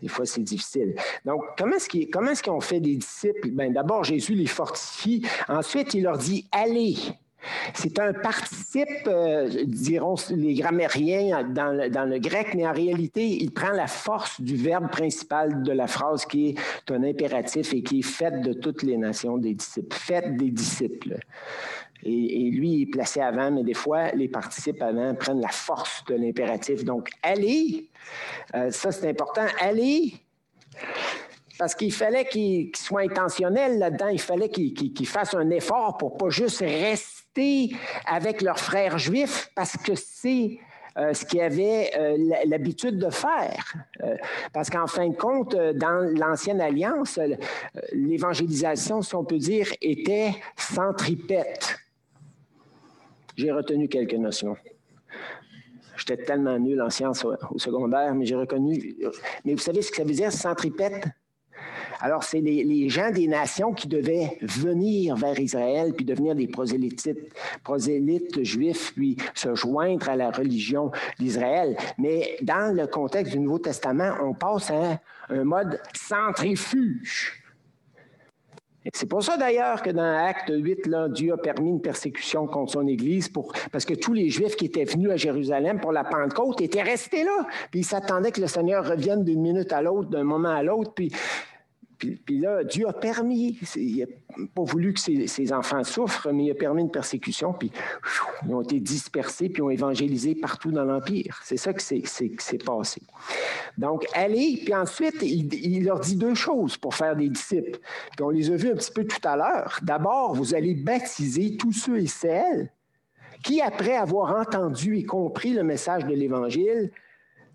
des 0.02 0.09
fois, 0.09 0.26
c'est 0.26 0.42
difficile. 0.42 0.94
Donc, 1.24 1.42
comment 1.57 1.76
est-ce, 1.76 1.88
qu'ils, 1.88 2.11
comment 2.11 2.31
est-ce 2.31 2.42
qu'on 2.42 2.61
fait 2.61 2.81
des 2.81 2.96
disciples? 2.96 3.50
Ben, 3.50 3.72
d'abord, 3.72 4.04
Jésus 4.04 4.35
les 4.35 4.46
fortifie. 4.46 5.26
Ensuite, 5.48 5.94
il 5.94 6.02
leur 6.02 6.18
dit, 6.18 6.46
allez. 6.52 6.96
C'est 7.74 7.98
un 7.98 8.12
participe, 8.12 9.07
euh, 9.07 9.48
diront 9.64 10.16
les 10.31 10.55
grammairiens 10.55 11.44
dans 11.44 11.72
le, 11.72 12.18
grec, 12.18 12.55
mais 12.55 12.66
en 12.66 12.72
réalité, 12.72 13.27
il 13.27 13.53
prend 13.53 13.70
la 13.70 13.87
force 13.87 14.40
du 14.40 14.57
verbe 14.57 14.90
principal 14.90 15.62
de 15.62 15.72
la 15.72 15.87
phrase 15.87 16.27
qui 16.27 16.51
est 16.51 16.92
un 16.92 17.03
impératif 17.05 17.72
et 17.74 17.83
qui 17.83 18.01
est 18.01 18.03
fait 18.03 18.40
de 18.40 18.53
toutes 18.53 18.83
les 18.83 18.96
nations 18.96 19.38
des 19.38 19.55
disciples. 19.55 19.96
Faites 19.96 20.37
des 20.37 20.51
disciples. 20.51 21.18
Et, 22.05 22.51
lui, 22.51 22.83
est 22.83 22.87
placé 22.87 23.20
avant, 23.20 23.51
mais 23.51 23.64
des 23.64 23.74
fois, 23.74 24.12
les 24.12 24.29
participes 24.29 24.81
avant 24.83 25.14
prennent 25.14 25.40
la 25.40 25.48
force 25.48 26.05
de 26.07 26.14
l'impératif. 26.14 26.85
Donc, 26.85 27.11
allez, 27.22 27.88
euh, 28.55 28.70
ça 28.70 28.92
c'est 28.92 29.09
important, 29.09 29.46
allez, 29.61 30.14
parce 31.59 31.75
qu'il 31.75 31.92
fallait 31.92 32.27
qu'il 32.27 32.71
soit 32.77 33.03
intentionnel 33.03 33.79
là-dedans, 33.79 34.09
il 34.09 34.21
fallait 34.21 34.49
qu'il 34.49 35.07
fasse 35.07 35.35
un 35.35 35.51
effort 35.51 35.97
pour 35.97 36.16
pas 36.16 36.29
juste 36.31 36.61
rester 36.61 37.71
avec 38.07 38.42
leurs 38.42 38.59
frères 38.59 38.99
juifs, 38.99 39.51
parce 39.55 39.77
que 39.77 39.94
c'est 39.94 40.59
euh, 40.97 41.12
ce 41.12 41.25
qu'ils 41.25 41.40
avaient 41.40 41.90
euh, 41.97 42.16
l'habitude 42.47 42.99
de 42.99 43.11
faire. 43.11 43.75
parce 44.53 44.71
qu'en 44.71 44.87
fin 44.87 45.09
de 45.09 45.16
compte, 45.16 45.55
dans 45.55 46.12
l'Ancienne 46.16 46.61
Alliance, 46.61 47.21
l'évangélisation, 47.92 49.03
si 49.03 49.14
on 49.14 49.25
peut 49.25 49.38
dire, 49.38 49.68
était 49.81 50.35
centripète 50.57 51.79
j'ai 53.38 53.53
retenu 53.53 53.88
quelques 53.88 54.14
notions. 54.14 54.57
J'étais 55.97 56.25
tellement 56.25 56.59
nul 56.59 56.83
en 56.83 56.90
sciences 56.90 57.25
au, 57.25 57.59
secondaire, 57.59 58.14
mais 58.14 58.27
j'ai 58.27 58.35
reconnu. 58.35 58.97
Mais 59.44 59.55
vous 59.55 59.61
savez 59.61 59.81
ce 59.81 59.90
que 59.90 59.97
ça 59.97 60.05
veut 60.05 60.12
dire, 60.12 60.33
centripète? 60.33 61.07
Alors, 62.01 62.24
c'est 62.24 62.40
les, 62.40 62.88
gens 62.88 63.11
des 63.11 63.27
nations 63.27 63.72
qui 63.72 63.88
devaient 63.88 64.38
venir 64.40 65.16
vers 65.16 65.38
Israël, 65.38 65.92
puis 65.94 66.05
devenir 66.05 66.35
des 66.35 66.46
prosélytes, 66.46 67.11
prosélytes 67.62 68.42
juifs, 68.42 68.92
puis 68.94 69.16
se 69.35 69.55
joindre 69.55 70.09
à 70.09 70.16
la 70.16 70.31
religion 70.31 70.90
d'Israël. 71.18 71.77
Mais 71.98 72.37
dans 72.42 72.74
le 72.74 72.87
contexte 72.87 73.33
du 73.33 73.40
Nouveau 73.40 73.59
Testament, 73.59 74.14
on 74.22 74.35
passe 74.35 74.70
à 74.70 75.01
un 75.29 75.44
mode 75.44 75.81
centrifuge. 75.94 77.42
C'est 78.94 79.09
pour 79.09 79.22
ça 79.22 79.37
d'ailleurs 79.37 79.83
que 79.83 79.90
dans 79.90 80.27
Acte 80.27 80.51
8, 80.51 80.87
là, 80.87 81.09
Dieu 81.09 81.33
a 81.33 81.37
permis 81.37 81.68
une 81.68 81.81
persécution 81.81 82.46
contre 82.46 82.72
son 82.72 82.87
Église 82.87 83.29
pour, 83.29 83.53
parce 83.70 83.85
que 83.85 83.94
tous 83.94 84.14
les 84.14 84.31
Juifs 84.31 84.57
qui 84.57 84.66
étaient 84.66 84.85
venus 84.85 85.11
à 85.11 85.16
Jérusalem 85.16 85.79
pour 85.81 85.92
la 85.92 86.05
Pentecôte 86.05 86.61
étaient 86.61 86.83
restés 86.83 87.24
là. 87.24 87.46
Puis 87.70 87.81
ils 87.81 87.85
s'attendaient 87.85 88.33
que 88.33 88.40
le 88.40 88.46
Seigneur 88.46 88.88
revienne 88.88 89.24
d'une 89.24 89.42
minute 89.42 89.72
à 89.72 89.83
l'autre, 89.83 90.09
d'un 90.09 90.24
moment 90.24 90.48
à 90.48 90.62
l'autre. 90.62 90.92
Puis 90.94 91.12
puis, 91.98 92.38
là, 92.38 92.62
Dieu 92.62 92.88
a 92.88 92.92
permis, 92.92 93.58
il 93.74 93.98
n'a 93.98 94.46
pas 94.54 94.62
voulu 94.62 94.94
que 94.94 95.00
ses, 95.00 95.52
enfants 95.52 95.82
souffrent, 95.82 96.32
mais 96.32 96.44
il 96.44 96.50
a 96.52 96.54
permis 96.54 96.82
une 96.82 96.90
persécution, 96.90 97.52
puis 97.52 97.72
ils 98.46 98.54
ont 98.54 98.62
été 98.62 98.78
dispersés, 98.78 99.48
puis 99.48 99.62
ont 99.62 99.70
évangélisé 99.70 100.37
partout 100.37 100.70
dans 100.70 100.84
l'Empire. 100.84 101.40
C'est 101.42 101.56
ça 101.56 101.72
qui 101.72 101.84
s'est 102.06 102.58
passé. 102.64 103.02
Donc, 103.76 104.06
allez, 104.14 104.61
puis 104.64 104.74
ensuite, 104.74 105.16
il, 105.22 105.84
leur 105.84 105.98
dit 105.98 106.14
deux 106.14 106.34
choses 106.34 106.76
pour 106.76 106.94
faire 106.94 107.16
des 107.16 107.28
disciples. 107.28 107.80
Puis 108.16 108.22
on 108.22 108.30
les 108.30 108.50
a 108.50 108.56
vus 108.56 108.70
un 108.70 108.76
petit 108.76 108.92
peu 108.92 109.04
tout 109.04 109.26
à 109.26 109.37
l'heure. 109.37 109.80
D'abord, 109.82 110.34
vous 110.34 110.54
allez 110.54 110.74
baptiser 110.74 111.56
tous 111.56 111.72
ceux 111.72 111.98
et 111.98 112.06
celles 112.06 112.72
qui, 113.42 113.61
après 113.61 113.96
avoir 113.96 114.38
entendu 114.38 114.96
et 114.96 115.04
compris 115.04 115.52
le 115.52 115.64
message 115.64 116.04
de 116.04 116.14
l'Évangile, 116.14 116.92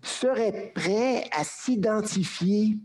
seraient 0.02 0.72
prêts 0.74 1.24
à 1.32 1.44
s'identifier 1.44 2.76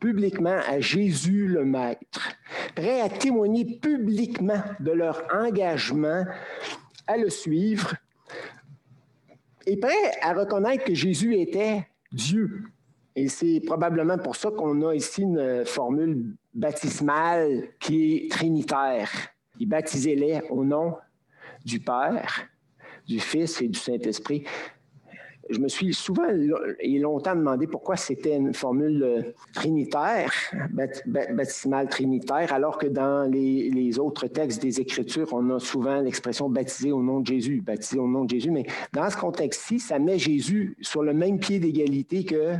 publiquement 0.00 0.58
à 0.66 0.80
Jésus 0.80 1.46
le 1.46 1.64
Maître, 1.64 2.32
prêts 2.74 3.00
à 3.00 3.08
témoigner 3.08 3.78
publiquement 3.78 4.62
de 4.80 4.90
leur 4.90 5.22
engagement 5.32 6.24
à 7.06 7.16
le 7.16 7.28
suivre 7.28 7.94
et 9.66 9.76
prêts 9.76 10.12
à 10.22 10.32
reconnaître 10.32 10.84
que 10.84 10.94
Jésus 10.94 11.36
était 11.36 11.86
Dieu. 12.12 12.64
Et 13.14 13.28
c'est 13.28 13.60
probablement 13.60 14.18
pour 14.18 14.36
ça 14.36 14.50
qu'on 14.50 14.88
a 14.88 14.94
ici 14.94 15.22
une 15.22 15.64
formule 15.66 16.34
baptismale 16.54 17.68
qui 17.78 18.16
est 18.16 18.30
trinitaire. 18.30 19.10
Il 19.58 19.68
baptisait-les 19.68 20.40
au 20.48 20.64
nom 20.64 20.96
du 21.64 21.80
Père, 21.80 22.48
du 23.06 23.20
Fils 23.20 23.60
et 23.60 23.68
du 23.68 23.78
Saint-Esprit 23.78 24.44
je 25.50 25.58
me 25.58 25.68
suis 25.68 25.92
souvent 25.92 26.28
et 26.78 26.98
longtemps 26.98 27.34
demandé 27.34 27.66
pourquoi 27.66 27.96
c'était 27.96 28.36
une 28.36 28.54
formule 28.54 29.02
euh, 29.02 29.22
trinitaire, 29.52 30.32
baptismale 31.06 31.88
trinitaire, 31.88 32.52
alors 32.52 32.78
que 32.78 32.86
dans 32.86 33.30
les, 33.30 33.98
autres 33.98 34.28
textes 34.28 34.62
des 34.62 34.80
Écritures, 34.80 35.32
on 35.32 35.50
a 35.50 35.58
souvent 35.58 36.00
l'expression 36.00 36.48
baptisé 36.48 36.92
au 36.92 37.02
nom 37.02 37.20
de 37.20 37.26
Jésus, 37.26 37.60
baptisé 37.60 37.98
au 37.98 38.06
nom 38.06 38.24
de 38.24 38.30
Jésus. 38.30 38.50
Mais 38.50 38.64
dans 38.92 39.10
ce 39.10 39.16
contexte-ci, 39.16 39.80
ça 39.80 39.98
met 39.98 40.18
Jésus 40.18 40.76
sur 40.80 41.02
le 41.02 41.12
même 41.12 41.38
pied 41.38 41.58
d'égalité 41.58 42.24
que 42.24 42.54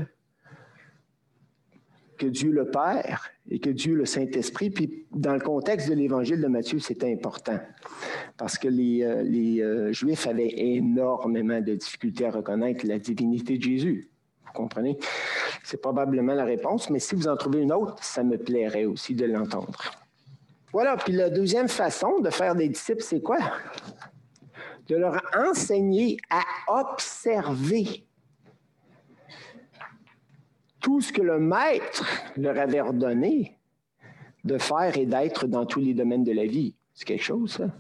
que 2.18 2.26
Dieu 2.26 2.50
le 2.50 2.70
Père 2.70 3.30
et 3.50 3.58
que 3.58 3.70
Dieu 3.70 3.94
le 3.94 4.06
Saint-Esprit. 4.06 4.70
Puis 4.70 5.06
dans 5.12 5.34
le 5.34 5.40
contexte 5.40 5.88
de 5.88 5.94
l'Évangile 5.94 6.40
de 6.40 6.46
Matthieu, 6.46 6.78
c'est 6.78 7.02
important 7.04 7.58
parce 8.36 8.56
que 8.56 8.68
les, 8.68 9.02
euh, 9.02 9.24
euh, 9.62 9.92
Juifs 9.92 10.26
avaient 10.26 10.54
énormément 10.56 11.60
de 11.60 11.74
difficultés 11.74 12.26
à 12.26 12.30
reconnaître 12.30 12.86
la 12.86 12.98
divinité 12.98 13.58
de 13.58 13.62
Jésus. 13.62 14.10
Vous 14.46 14.52
comprenez? 14.52 14.98
C'est 15.62 15.80
probablement 15.80 16.34
la 16.34 16.44
réponse, 16.44 16.90
mais 16.90 16.98
si 16.98 17.14
vous 17.14 17.28
en 17.28 17.36
trouvez 17.36 17.60
une 17.60 17.72
autre, 17.72 18.02
ça 18.02 18.22
me 18.22 18.38
plairait 18.38 18.84
aussi 18.84 19.14
de 19.14 19.26
l'entendre. 19.26 19.78
Voilà, 20.72 20.96
puis 20.96 21.12
la 21.12 21.30
deuxième 21.30 21.68
façon 21.68 22.20
de 22.20 22.30
faire 22.30 22.54
des 22.54 22.68
disciples, 22.68 23.02
c'est 23.02 23.20
quoi? 23.20 23.38
De 24.88 24.96
leur 24.96 25.20
enseigner 25.36 26.16
à 26.30 26.42
observer 26.68 28.06
tout 30.80 31.00
ce 31.00 31.12
que 31.12 31.22
le 31.22 31.38
maître 31.38 32.04
leur 32.36 32.58
avait 32.58 32.80
ordonné 32.80 33.58
de 34.44 34.58
faire 34.58 34.96
et 34.96 35.06
d'être 35.06 35.46
dans 35.46 35.66
tous 35.66 35.80
les 35.80 35.94
domaines 35.94 36.24
de 36.24 36.32
la 36.32 36.46
vie. 36.46 36.74
C'est 36.94 37.04
quelque 37.04 37.22
chose, 37.22 37.52
ça. 37.52 37.70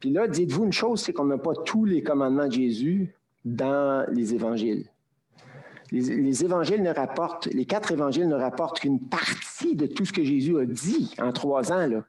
Puis 0.00 0.10
là, 0.10 0.26
dites-vous 0.26 0.64
une 0.64 0.72
chose, 0.72 1.00
c'est 1.00 1.12
qu'on 1.12 1.26
n'a 1.26 1.38
pas 1.38 1.54
tous 1.64 1.84
les 1.84 2.02
commandements 2.02 2.46
de 2.46 2.52
Jésus 2.52 3.14
dans 3.44 4.04
les 4.10 4.34
évangiles. 4.34 4.86
Les, 5.90 6.00
les, 6.00 6.44
évangiles 6.44 6.82
ne 6.82 6.90
rapportent, 6.90 7.46
les 7.46 7.66
quatre 7.66 7.92
évangiles 7.92 8.28
ne 8.28 8.34
rapportent 8.34 8.80
qu'une 8.80 9.00
partie 9.08 9.76
de 9.76 9.86
tout 9.86 10.04
ce 10.04 10.12
que 10.12 10.24
Jésus 10.24 10.58
a 10.58 10.64
dit 10.64 11.14
en 11.20 11.32
trois 11.32 11.70
ans. 11.70 11.86
Là. 11.86 12.04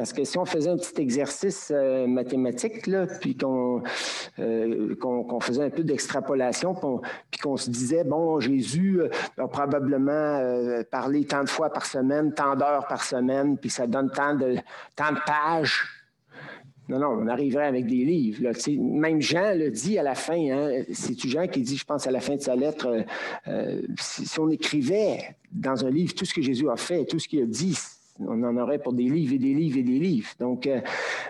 Parce 0.00 0.14
que 0.14 0.24
si 0.24 0.38
on 0.38 0.46
faisait 0.46 0.70
un 0.70 0.78
petit 0.78 0.98
exercice 1.02 1.70
euh, 1.70 2.06
mathématique, 2.06 2.86
là, 2.86 3.06
puis 3.20 3.36
euh, 3.42 4.94
qu'on 4.94 5.40
faisait 5.40 5.64
un 5.64 5.68
peu 5.68 5.84
d'extrapolation, 5.84 6.74
puis 7.30 7.38
qu'on 7.38 7.58
se 7.58 7.68
disait, 7.68 8.02
bon, 8.02 8.40
Jésus 8.40 9.02
euh, 9.02 9.10
a 9.36 9.46
probablement 9.46 10.40
parlé 10.90 11.26
tant 11.26 11.44
de 11.44 11.50
fois 11.50 11.68
par 11.68 11.84
semaine, 11.84 12.32
tant 12.32 12.56
d'heures 12.56 12.86
par 12.88 13.04
semaine, 13.04 13.58
puis 13.58 13.68
ça 13.68 13.86
donne 13.86 14.10
tant 14.10 14.34
de, 14.34 14.56
pages. 14.96 15.82
Non, 16.88 16.98
non, 16.98 17.08
on 17.08 17.26
arriverait 17.26 17.66
avec 17.66 17.84
des 17.84 18.02
livres. 18.02 18.52
Même 18.78 19.20
Jean 19.20 19.54
le 19.54 19.70
dit 19.70 19.98
à 19.98 20.02
la 20.02 20.14
fin. 20.14 20.50
Hein, 20.50 20.82
C'est 20.90 21.18
Jean 21.28 21.46
qui 21.46 21.60
dit, 21.60 21.76
je 21.76 21.84
pense, 21.84 22.06
à 22.06 22.10
la 22.10 22.20
fin 22.20 22.36
de 22.36 22.40
sa 22.40 22.56
lettre, 22.56 23.04
euh, 23.48 23.82
si, 24.00 24.40
on 24.40 24.48
écrivait 24.48 25.36
dans 25.52 25.84
un 25.84 25.90
livre 25.90 26.14
tout 26.14 26.24
ce 26.24 26.32
que 26.32 26.40
Jésus 26.40 26.70
a 26.70 26.76
fait, 26.76 27.04
tout 27.04 27.18
ce 27.18 27.28
qu'il 27.28 27.42
a 27.42 27.44
dit, 27.44 27.76
on 28.20 28.42
en 28.42 28.56
aurait 28.56 28.78
pour 28.78 28.92
des 28.92 29.04
livres 29.04 29.34
et 29.34 29.38
des 29.38 29.54
livres 29.54 29.78
et 29.78 29.82
des 29.82 29.98
livres. 29.98 30.30
Donc, 30.38 30.66
euh, 30.66 30.80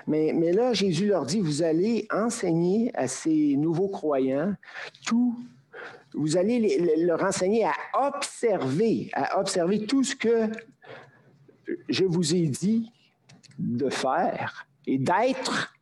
mais, 0.07 0.33
mais 0.35 0.53
là, 0.53 0.73
Jésus 0.73 1.07
leur 1.07 1.25
dit, 1.25 1.41
vous 1.41 1.63
allez 1.63 2.07
enseigner 2.13 2.91
à 2.95 3.09
ces 3.09 3.57
nouveaux 3.57 3.89
croyants 3.89 4.55
tout 5.07 5.37
vous 6.15 6.37
allez 6.37 6.97
leur 6.99 7.23
enseigner 7.23 7.65
à 7.65 8.09
observer, 8.09 9.11
à 9.13 9.39
observer 9.41 9.87
tout 9.87 10.03
ce 10.03 10.17
que 10.17 10.51
je 11.89 12.05
vous 12.05 12.35
ai 12.35 12.47
dit 12.47 12.91
de 13.59 13.89
faire 13.91 14.67
et 14.87 14.99
d'être. 14.99 15.73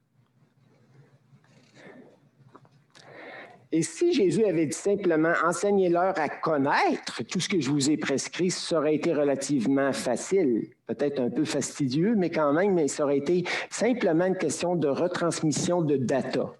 Et 3.71 3.83
si 3.83 4.15
Jésus 4.15 4.45
avait 4.45 4.67
dit 4.67 4.77
simplement 4.77 5.33
enseignez-leur 5.45 6.19
à 6.19 6.29
connaître 6.29 7.23
tout 7.25 7.39
ce 7.39 7.49
que 7.49 7.61
je 7.61 7.71
vous 7.71 7.91
ai 7.91 7.99
prescrit, 7.99 8.51
ça 8.51 8.79
aurait 8.79 8.95
été 8.95 9.13
relativement 9.13 9.93
facile, 9.93 10.71
peut-être 10.87 11.21
un 11.21 11.29
peu 11.29 11.45
fastidieux, 11.45 12.15
mais 12.17 12.31
quand 12.31 12.53
même, 12.55 12.75
mais 12.75 12.89
ça 12.89 13.05
aurait 13.05 13.19
été 13.19 13.45
simplement 13.69 14.25
une 14.25 14.39
question 14.39 14.75
de 14.75 14.89
retransmission 14.89 15.83
de 15.83 15.97
data. 15.97 16.55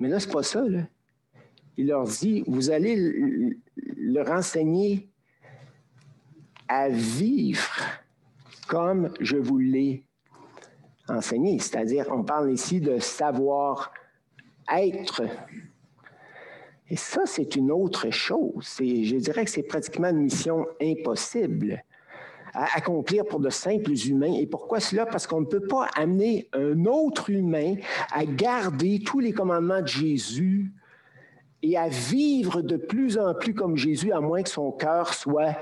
Mais 0.00 0.08
là, 0.08 0.18
ce 0.18 0.26
n'est 0.26 0.32
pas 0.32 0.42
ça. 0.42 0.64
Il 1.76 1.86
leur 1.86 2.04
dit, 2.04 2.42
vous 2.48 2.70
allez 2.70 3.56
leur 3.96 4.28
enseigner 4.30 5.08
à 6.66 6.88
vivre 6.88 7.84
comme 8.66 9.12
je 9.20 9.36
vous 9.36 9.58
l'ai 9.58 10.04
enseigné. 11.08 11.60
C'est-à-dire, 11.60 12.06
on 12.10 12.24
parle 12.24 12.50
ici 12.50 12.80
de 12.80 12.98
savoir 12.98 13.92
être. 14.70 15.22
Et 16.88 16.96
ça, 16.96 17.22
c'est 17.24 17.56
une 17.56 17.70
autre 17.70 18.10
chose. 18.10 18.76
Je 18.78 19.16
dirais 19.16 19.44
que 19.44 19.50
c'est 19.50 19.62
pratiquement 19.62 20.08
une 20.08 20.22
mission 20.22 20.66
impossible 20.80 21.82
à 22.54 22.76
accomplir 22.76 23.24
pour 23.24 23.40
de 23.40 23.48
simples 23.48 23.92
humains. 23.92 24.34
Et 24.38 24.46
pourquoi 24.46 24.78
cela? 24.78 25.06
Parce 25.06 25.26
qu'on 25.26 25.40
ne 25.40 25.46
peut 25.46 25.66
pas 25.66 25.88
amener 25.96 26.48
un 26.52 26.84
autre 26.84 27.30
humain 27.30 27.76
à 28.12 28.26
garder 28.26 29.00
tous 29.04 29.20
les 29.20 29.32
commandements 29.32 29.80
de 29.80 29.86
Jésus 29.86 30.70
et 31.62 31.78
à 31.78 31.88
vivre 31.88 32.60
de 32.60 32.76
plus 32.76 33.16
en 33.18 33.34
plus 33.34 33.54
comme 33.54 33.76
Jésus, 33.76 34.12
à 34.12 34.20
moins 34.20 34.42
que 34.42 34.50
son 34.50 34.70
cœur 34.72 35.14
soit 35.14 35.56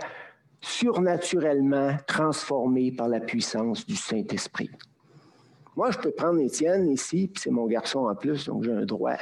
surnaturellement 0.60 1.96
transformé 2.06 2.90
par 2.90 3.08
la 3.08 3.20
puissance 3.20 3.86
du 3.86 3.96
Saint-Esprit. 3.96 4.70
Moi, 5.76 5.90
je 5.90 5.98
peux 5.98 6.10
prendre 6.10 6.40
Étienne 6.40 6.90
ici, 6.90 7.28
puis 7.28 7.42
c'est 7.42 7.50
mon 7.50 7.66
garçon 7.66 8.00
en 8.00 8.14
plus, 8.14 8.46
donc 8.46 8.64
j'ai 8.64 8.72
un 8.72 8.84
droit. 8.84 9.16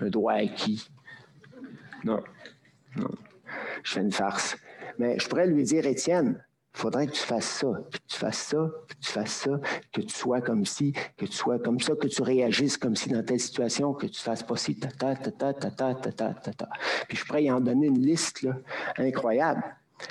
Un 0.00 0.08
droit 0.08 0.34
acquis. 0.34 0.88
Non, 2.04 2.22
non. 2.96 3.10
Je 3.82 3.92
fais 3.92 4.00
une 4.00 4.12
farce. 4.12 4.56
Mais 4.98 5.18
je 5.18 5.28
pourrais 5.28 5.46
lui 5.46 5.62
dire, 5.64 5.86
Étienne, 5.86 6.42
il 6.74 6.80
faudrait 6.80 7.06
que 7.06 7.12
tu 7.12 7.20
fasses 7.20 7.48
ça, 7.60 7.68
que 7.90 7.98
tu 8.06 8.16
fasses 8.16 8.38
ça, 8.38 8.70
que 8.88 8.94
tu 8.94 9.12
fasses 9.12 9.32
ça, 9.32 9.60
que 9.92 10.00
tu 10.00 10.14
sois 10.14 10.40
comme 10.40 10.64
ci, 10.64 10.94
que 11.16 11.26
tu 11.26 11.32
sois 11.32 11.58
comme 11.58 11.80
ça, 11.80 11.94
que 11.96 12.06
tu 12.06 12.22
réagisses 12.22 12.78
comme 12.78 12.96
si 12.96 13.10
dans 13.10 13.22
telle 13.22 13.40
situation, 13.40 13.92
que 13.92 14.06
tu 14.06 14.20
fasses 14.20 14.42
pas 14.42 14.56
ci, 14.56 14.78
ta 14.78 14.88
ta 14.88 15.14
ta 15.14 15.32
ta 15.32 15.52
ta 15.52 15.70
ta 15.70 15.94
ta 15.94 16.34
ta 16.34 16.52
ta. 16.52 16.68
Puis 17.08 17.18
je 17.18 17.24
pourrais 17.26 17.44
y 17.44 17.50
en 17.50 17.60
donner 17.60 17.88
une 17.88 18.00
liste 18.00 18.42
là, 18.42 18.56
incroyable. 18.96 19.62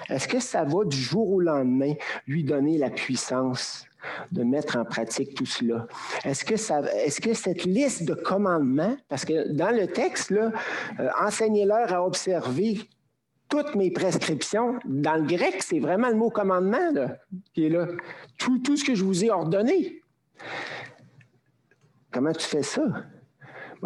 Est-ce 0.09 0.27
que 0.27 0.39
ça 0.39 0.63
va 0.63 0.83
du 0.85 0.97
jour 0.97 1.31
au 1.31 1.39
lendemain 1.39 1.93
lui 2.27 2.43
donner 2.43 2.77
la 2.77 2.89
puissance 2.89 3.85
de 4.31 4.43
mettre 4.43 4.77
en 4.77 4.85
pratique 4.85 5.35
tout 5.35 5.45
cela? 5.45 5.87
Est-ce 6.23 6.45
que, 6.45 7.33
cette 7.33 7.63
liste 7.65 8.05
de 8.05 8.13
commandements, 8.13 8.97
parce 9.09 9.25
que 9.25 9.51
dans 9.51 9.71
le 9.71 9.87
texte, 9.87 10.31
là, 10.31 10.51
euh, 10.99 11.09
enseignez-leur 11.21 11.93
à 11.93 12.05
observer 12.05 12.79
toutes 13.49 13.75
mes 13.75 13.91
prescriptions, 13.91 14.79
dans 14.85 15.15
le 15.15 15.23
grec, 15.23 15.61
c'est 15.61 15.79
vraiment 15.79 16.07
le 16.07 16.15
mot 16.15 16.29
commandement 16.29 16.93
qui 17.53 17.65
est 17.65 17.69
là. 17.69 17.87
Tout, 18.37 18.59
tout 18.59 18.77
ce 18.77 18.85
que 18.85 18.95
je 18.95 19.03
vous 19.03 19.25
ai 19.25 19.29
ordonné. 19.29 20.01
Comment 22.11 22.31
tu 22.31 22.45
fais 22.45 22.63
ça? 22.63 22.83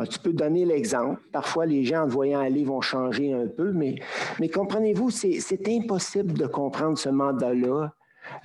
Tu 0.04 0.20
peux 0.20 0.34
donner 0.34 0.66
l'exemple. 0.66 1.22
Parfois, 1.32 1.66
les 1.66 1.86
gens, 1.86 2.04
en 2.04 2.08
voyant 2.08 2.42
aller, 2.42 2.66
vont 2.66 2.82
changer 2.82 3.34
un 3.34 3.48
peu, 3.48 3.72
mais, 3.72 3.96
mais 4.40 4.50
comprenez-vous, 4.50 5.10
c'est 5.10 5.68
impossible 5.68 6.34
de 6.34 6.48
comprendre 6.48 6.98
ce 6.98 7.10
mandat-là 7.10 7.94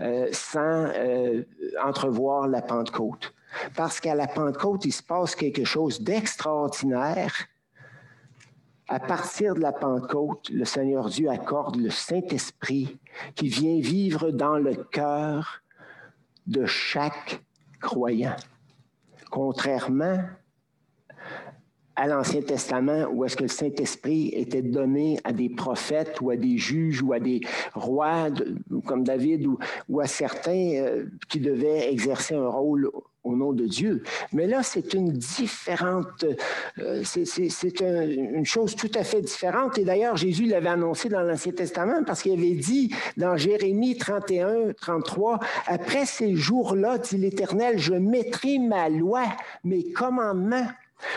euh, 0.01 0.29
sans 0.33 0.87
euh, 0.95 1.43
entrevoir 1.83 2.47
la 2.47 2.63
Pentecôte. 2.63 3.35
Parce 3.77 3.99
qu'à 3.99 4.15
la 4.15 4.29
Pentecôte, 4.29 4.85
il 4.85 4.93
se 4.93 5.03
passe 5.03 5.35
quelque 5.35 5.65
chose 5.65 6.01
d'extraordinaire. 6.01 7.33
À 8.87 9.01
partir 9.01 9.55
de 9.55 9.61
la 9.61 9.73
Pentecôte, 9.73 10.49
le 10.51 10.65
Seigneur 10.65 11.09
Dieu 11.09 11.29
accorde 11.31 11.77
le 11.77 11.91
Saint-Esprit 11.91 12.99
qui 13.35 13.49
vient 13.49 13.81
vivre 13.81 14.31
dans 14.31 14.59
le 14.59 14.75
cœur 14.75 15.63
de 16.47 16.67
chaque 16.67 17.43
croyant. 17.81 18.37
Contrairement 19.31 20.21
à 22.01 22.07
l'Ancien 22.07 22.41
Testament 22.41 23.09
où 23.13 23.27
est-ce 23.27 23.37
que 23.37 23.43
le 23.43 23.49
Saint-Esprit 23.49 24.31
était 24.33 24.63
donné 24.63 25.21
à 25.25 25.33
des 25.33 25.51
prophètes 25.51 26.19
ou 26.23 26.31
à 26.31 26.37
des 26.37 26.57
juges 26.57 27.03
ou 27.03 27.13
à 27.13 27.21
des 27.21 27.43
rois 27.75 28.29
comme 28.87 29.05
David 29.05 29.47
ou, 29.89 30.01
à 30.01 30.07
certains 30.07 30.73
euh, 30.77 31.05
qui 31.29 31.41
devaient 31.41 31.93
exercer 31.93 32.35
un 32.35 32.49
rôle 32.49 32.91
au 33.23 33.37
nom 33.37 33.53
de 33.53 33.67
Dieu. 33.67 34.03
Mais 34.33 34.47
là, 34.47 34.63
c'est 34.63 34.95
une 34.95 35.13
différente, 35.13 36.25
euh, 36.79 37.03
c'est 37.05 37.81
une 37.81 38.47
chose 38.47 38.75
tout 38.77 38.91
à 38.95 39.05
fait 39.05 39.21
différente. 39.21 39.77
Et 39.77 39.85
d'ailleurs, 39.85 40.17
Jésus 40.17 40.47
l'avait 40.47 40.71
annoncé 40.71 41.11
dans 41.11 41.21
l'Ancien 41.21 41.53
Testament 41.53 42.03
parce 42.07 42.23
qu'il 42.23 42.33
avait 42.33 42.55
dit 42.55 42.95
dans 43.19 43.37
Jérémie 43.37 43.99
31, 43.99 44.73
33, 44.73 45.39
Après 45.67 46.07
ces 46.07 46.35
jours-là, 46.35 46.97
dit 46.97 47.19
l'Éternel, 47.19 47.79
je 47.79 47.93
mettrai 47.93 48.59
ma 48.59 48.89
loi, 48.89 49.25
mes 49.65 49.93
commandements 49.93 50.69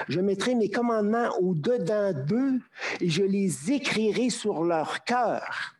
je 0.07 0.19
mettrai 0.19 0.55
mes 0.55 0.69
commandements 0.69 1.29
au-dedans 1.39 2.13
d'eux 2.13 2.59
et 3.01 3.09
je 3.09 3.23
les 3.23 3.71
écrirai 3.71 4.29
sur 4.29 4.63
leur 4.63 5.03
cœur. 5.03 5.75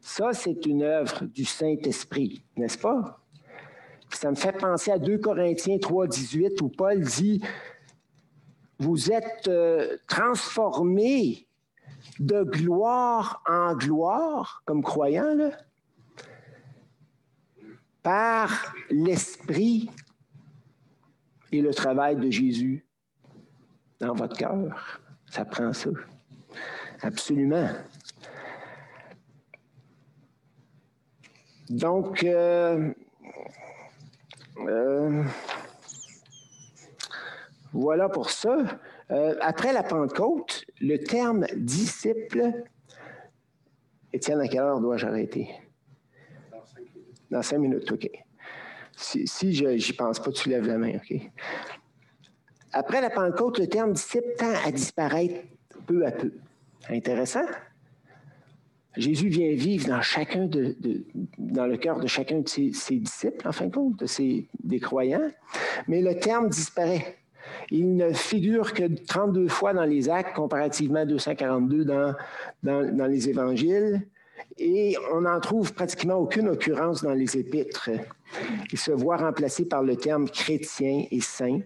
Ça, 0.00 0.32
c'est 0.32 0.64
une 0.66 0.82
œuvre 0.82 1.24
du 1.26 1.44
Saint-Esprit, 1.44 2.42
n'est-ce 2.56 2.78
pas? 2.78 3.20
Ça 4.10 4.30
me 4.30 4.36
fait 4.36 4.56
penser 4.56 4.90
à 4.90 4.98
2 4.98 5.18
Corinthiens 5.18 5.78
3, 5.78 6.06
18, 6.06 6.62
où 6.62 6.68
Paul 6.70 7.00
dit, 7.00 7.42
vous 8.78 9.10
êtes 9.12 9.48
euh, 9.48 9.98
transformés 10.06 11.46
de 12.18 12.42
gloire 12.42 13.42
en 13.46 13.74
gloire, 13.74 14.62
comme 14.64 14.82
croyants, 14.82 15.50
par 18.02 18.74
l'Esprit 18.88 19.90
et 21.52 21.60
le 21.60 21.74
travail 21.74 22.16
de 22.16 22.30
Jésus 22.30 22.87
dans 24.00 24.14
votre 24.14 24.36
cœur. 24.36 25.00
Ça 25.30 25.44
prend 25.44 25.72
ça. 25.72 25.90
Absolument. 27.02 27.68
Donc, 31.68 32.24
euh, 32.24 32.92
euh, 34.58 35.22
voilà 37.72 38.08
pour 38.08 38.30
ça. 38.30 38.56
Euh, 39.10 39.36
après 39.40 39.72
la 39.72 39.82
Pentecôte, 39.82 40.64
le 40.80 40.96
terme 40.98 41.46
disciple, 41.56 42.52
Étienne, 44.12 44.40
à 44.40 44.48
quelle 44.48 44.60
heure 44.60 44.80
dois-je 44.80 45.06
arrêter? 45.06 45.50
Dans 46.50 46.64
cinq 46.64 46.80
minutes. 46.80 47.22
Dans 47.30 47.42
cinq 47.42 47.58
minutes, 47.58 47.92
OK. 47.92 48.10
Si, 48.96 49.26
si 49.26 49.54
je 49.54 49.66
n'y 49.66 49.92
pense 49.92 50.18
pas, 50.18 50.32
tu 50.32 50.48
lèves 50.48 50.66
la 50.66 50.78
main, 50.78 50.96
OK? 50.96 51.20
Après 52.72 53.00
la 53.00 53.10
Pentecôte, 53.10 53.58
le 53.58 53.66
terme 53.66 53.92
disciple 53.92 54.28
tend 54.38 54.52
à 54.64 54.70
disparaître 54.70 55.40
peu 55.86 56.06
à 56.06 56.10
peu. 56.10 56.32
Intéressant? 56.90 57.46
Jésus 58.96 59.28
vient 59.28 59.52
vivre 59.54 59.88
dans 61.38 61.66
le 61.66 61.76
cœur 61.76 62.00
de 62.00 62.06
chacun 62.06 62.40
de 62.40 62.48
ses, 62.48 62.96
disciples, 62.96 63.46
en 63.46 63.52
fin 63.52 63.66
de 63.66 63.74
compte, 63.74 63.98
de 63.98 64.06
ses, 64.06 64.48
des 64.62 64.80
croyants, 64.80 65.30
mais 65.86 66.02
le 66.02 66.18
terme 66.18 66.48
disparaît. 66.48 67.16
Il 67.70 67.96
ne 67.96 68.12
figure 68.12 68.74
que 68.74 68.84
32 69.04 69.48
fois 69.48 69.72
dans 69.72 69.84
les 69.84 70.08
actes, 70.08 70.34
comparativement 70.34 71.00
à 71.00 71.04
242 71.04 71.84
dans, 71.84 72.14
dans, 72.62 72.96
dans 72.96 73.06
les 73.06 73.28
évangiles, 73.28 74.06
et 74.58 74.96
on 75.14 75.22
n'en 75.22 75.40
trouve 75.40 75.72
pratiquement 75.72 76.16
aucune 76.16 76.48
occurrence 76.48 77.02
dans 77.02 77.14
les 77.14 77.36
épîtres. 77.36 77.90
Il 78.72 78.78
se 78.78 78.90
voit 78.90 79.16
remplacé 79.16 79.66
par 79.66 79.82
le 79.82 79.96
terme 79.96 80.28
chrétien 80.28 81.04
et 81.10 81.20
saint, 81.20 81.60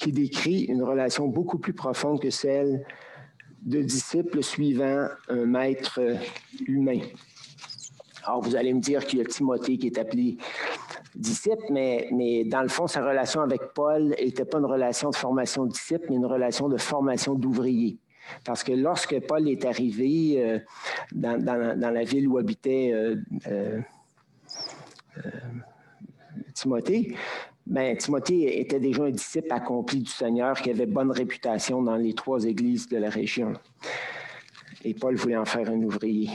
qui 0.00 0.12
décrit 0.12 0.64
une 0.64 0.82
relation 0.82 1.28
beaucoup 1.28 1.58
plus 1.58 1.74
profonde 1.74 2.20
que 2.20 2.30
celle 2.30 2.84
de 3.62 3.82
disciples 3.82 4.42
suivant 4.42 5.08
un 5.28 5.44
maître 5.44 6.00
humain. 6.66 7.00
Alors, 8.24 8.40
vous 8.40 8.56
allez 8.56 8.72
me 8.72 8.80
dire 8.80 9.04
qu'il 9.04 9.18
y 9.18 9.22
a 9.22 9.24
Timothée 9.24 9.76
qui 9.76 9.86
est 9.86 9.98
appelé 9.98 10.38
disciple, 11.14 11.64
mais, 11.70 12.08
mais 12.12 12.44
dans 12.44 12.62
le 12.62 12.68
fond, 12.68 12.86
sa 12.86 13.04
relation 13.06 13.42
avec 13.42 13.60
Paul 13.74 14.14
n'était 14.20 14.44
pas 14.44 14.58
une 14.58 14.66
relation 14.66 15.10
de 15.10 15.16
formation 15.16 15.66
de 15.66 15.72
disciple, 15.72 16.06
mais 16.08 16.16
une 16.16 16.26
relation 16.26 16.68
de 16.68 16.76
formation 16.78 17.34
d'ouvrier. 17.34 17.98
Parce 18.44 18.62
que 18.62 18.72
lorsque 18.72 19.18
Paul 19.26 19.48
est 19.48 19.64
arrivé 19.64 20.42
euh, 20.42 20.58
dans, 21.12 21.92
la 21.92 22.04
ville 22.04 22.28
où 22.28 22.38
habitait 22.38 22.92
euh, 22.92 23.16
euh, 23.48 23.80
Timothée, 26.54 27.16
ben, 27.70 27.96
Timothée 27.96 28.60
était 28.60 28.80
déjà 28.80 29.04
un 29.04 29.10
disciple 29.10 29.52
accompli 29.52 30.00
du 30.00 30.10
Seigneur 30.10 30.60
qui 30.60 30.70
avait 30.70 30.86
bonne 30.86 31.12
réputation 31.12 31.80
dans 31.80 31.94
les 31.94 32.14
trois 32.14 32.44
églises 32.44 32.88
de 32.88 32.96
la 32.96 33.08
région. 33.08 33.52
Et 34.82 34.92
Paul 34.92 35.14
voulait 35.14 35.36
en 35.36 35.44
faire 35.44 35.70
un 35.70 35.80
ouvrier. 35.80 36.30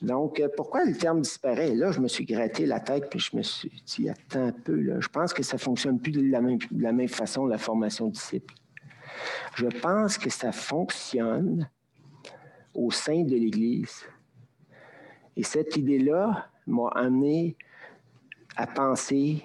Donc, 0.00 0.42
pourquoi 0.56 0.86
le 0.86 0.96
terme 0.96 1.20
disparaît? 1.20 1.74
Là, 1.74 1.90
je 1.90 2.00
me 2.00 2.08
suis 2.08 2.24
gratté 2.24 2.64
la 2.64 2.80
tête 2.80 3.10
puis 3.10 3.18
je 3.18 3.36
me 3.36 3.42
suis 3.42 3.70
dit, 3.84 4.08
attends 4.08 4.46
un 4.46 4.52
peu, 4.52 4.98
je 4.98 5.08
pense 5.08 5.34
que 5.34 5.42
ça 5.42 5.56
ne 5.56 5.60
fonctionne 5.60 6.00
plus 6.00 6.12
de 6.12 6.22
la, 6.22 6.40
même, 6.40 6.56
de 6.56 6.82
la 6.82 6.92
même 6.92 7.08
façon, 7.08 7.44
la 7.44 7.58
formation 7.58 8.06
de 8.06 8.12
disciples. 8.12 8.54
Je 9.56 9.66
pense 9.66 10.16
que 10.16 10.30
ça 10.30 10.52
fonctionne 10.52 11.68
au 12.72 12.90
sein 12.90 13.24
de 13.24 13.34
l'Église. 13.34 14.06
Et 15.36 15.42
cette 15.42 15.76
idée-là 15.76 16.48
m'a 16.66 16.88
amené 16.94 17.58
à 18.56 18.66
penser 18.66 19.44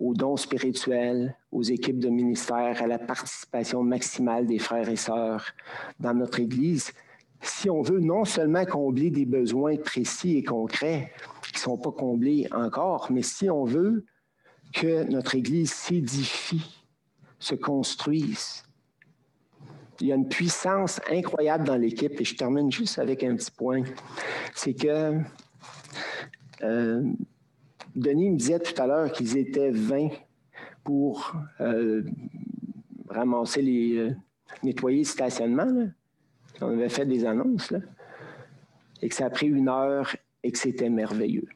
aux 0.00 0.14
dons 0.14 0.36
spirituels, 0.36 1.36
aux 1.50 1.62
équipes 1.62 1.98
de 1.98 2.08
ministère, 2.08 2.82
à 2.82 2.86
la 2.86 2.98
participation 2.98 3.82
maximale 3.82 4.46
des 4.46 4.58
frères 4.58 4.88
et 4.88 4.96
sœurs 4.96 5.44
dans 5.98 6.14
notre 6.14 6.40
Église. 6.40 6.92
Si 7.40 7.70
on 7.70 7.82
veut 7.82 8.00
non 8.00 8.24
seulement 8.24 8.64
combler 8.64 9.10
des 9.10 9.24
besoins 9.24 9.76
précis 9.76 10.36
et 10.36 10.42
concrets 10.42 11.12
qui 11.42 11.54
ne 11.54 11.58
sont 11.58 11.78
pas 11.78 11.92
comblés 11.92 12.48
encore, 12.52 13.08
mais 13.10 13.22
si 13.22 13.48
on 13.48 13.64
veut 13.64 14.04
que 14.72 15.04
notre 15.04 15.34
Église 15.34 15.72
s'édifie, 15.72 16.84
se 17.38 17.54
construise, 17.54 18.64
il 20.00 20.08
y 20.08 20.12
a 20.12 20.14
une 20.14 20.28
puissance 20.28 21.00
incroyable 21.10 21.64
dans 21.64 21.76
l'équipe. 21.76 22.20
Et 22.20 22.24
je 22.24 22.36
termine 22.36 22.70
juste 22.70 22.98
avec 22.98 23.24
un 23.24 23.34
petit 23.34 23.50
point. 23.50 23.82
C'est 24.54 24.74
que 24.74 25.20
euh, 26.62 27.02
Denis 27.98 28.30
me 28.30 28.36
disait 28.36 28.60
tout 28.60 28.80
à 28.80 28.86
l'heure 28.86 29.12
qu'ils 29.12 29.36
étaient 29.36 29.70
20 29.70 30.08
pour 30.84 31.34
euh, 31.60 32.02
ramasser 33.08 33.62
les. 33.62 33.96
Euh, 33.96 34.10
nettoyer 34.62 34.98
le 34.98 35.04
stationnement. 35.04 35.90
On 36.60 36.70
avait 36.70 36.88
fait 36.88 37.06
des 37.06 37.24
annonces. 37.24 37.72
et 39.02 39.08
que 39.08 39.14
ça 39.14 39.26
a 39.26 39.30
pris 39.30 39.46
une 39.46 39.68
heure 39.68 40.14
et 40.42 40.50
que 40.50 40.58
c'était 40.58 40.88
merveilleux. 40.88 41.48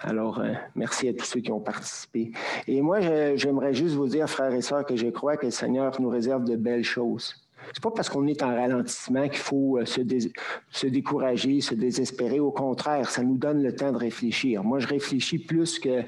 Alors, 0.00 0.38
euh, 0.38 0.54
merci 0.74 1.08
à 1.08 1.12
tous 1.12 1.24
ceux 1.24 1.40
qui 1.40 1.50
ont 1.50 1.60
participé. 1.60 2.32
Et 2.66 2.80
moi, 2.80 3.00
j'aimerais 3.36 3.74
juste 3.74 3.96
vous 3.96 4.06
dire, 4.06 4.28
frères 4.30 4.52
et 4.52 4.62
sœurs, 4.62 4.86
que 4.86 4.96
je 4.96 5.08
crois 5.08 5.36
que 5.36 5.46
le 5.46 5.50
Seigneur 5.50 6.00
nous 6.00 6.08
réserve 6.08 6.44
de 6.44 6.56
belles 6.56 6.84
choses. 6.84 7.47
C'est 7.72 7.82
pas 7.82 7.90
parce 7.90 8.08
qu'on 8.08 8.26
est 8.26 8.42
en 8.42 8.54
ralentissement 8.54 9.28
qu'il 9.28 9.38
faut 9.38 9.78
euh, 9.78 9.84
se, 9.84 10.86
décourager, 10.86 11.60
se 11.60 11.74
désespérer. 11.74 12.40
Au 12.40 12.50
contraire, 12.50 13.10
ça 13.10 13.22
nous 13.22 13.36
donne 13.36 13.62
le 13.62 13.74
temps 13.74 13.92
de 13.92 13.98
réfléchir. 13.98 14.64
Moi, 14.64 14.78
je 14.78 14.86
réfléchis 14.86 15.38
plus 15.38 15.78
que, 15.78 16.02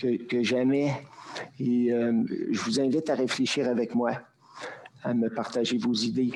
que, 0.00 0.42
jamais. 0.42 0.92
Et 1.60 1.92
euh, 1.92 2.12
je 2.50 2.60
vous 2.62 2.80
invite 2.80 3.10
à 3.10 3.14
réfléchir 3.14 3.68
avec 3.68 3.94
moi, 3.94 4.12
à 5.02 5.14
me 5.14 5.28
partager 5.28 5.78
vos 5.78 5.92
idées. 5.92 6.32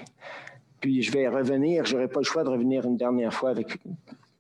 Puis 0.81 1.03
je 1.03 1.13
vais 1.13 1.29
revenir, 1.29 1.85
je 1.85 1.95
n'aurai 1.95 2.09
pas 2.09 2.21
le 2.21 2.25
choix 2.25 2.45
de 2.45 2.49
revenir 2.49 2.85
une 2.85 2.97
dernière 2.97 3.33
fois 3.33 3.51
avec 3.51 3.79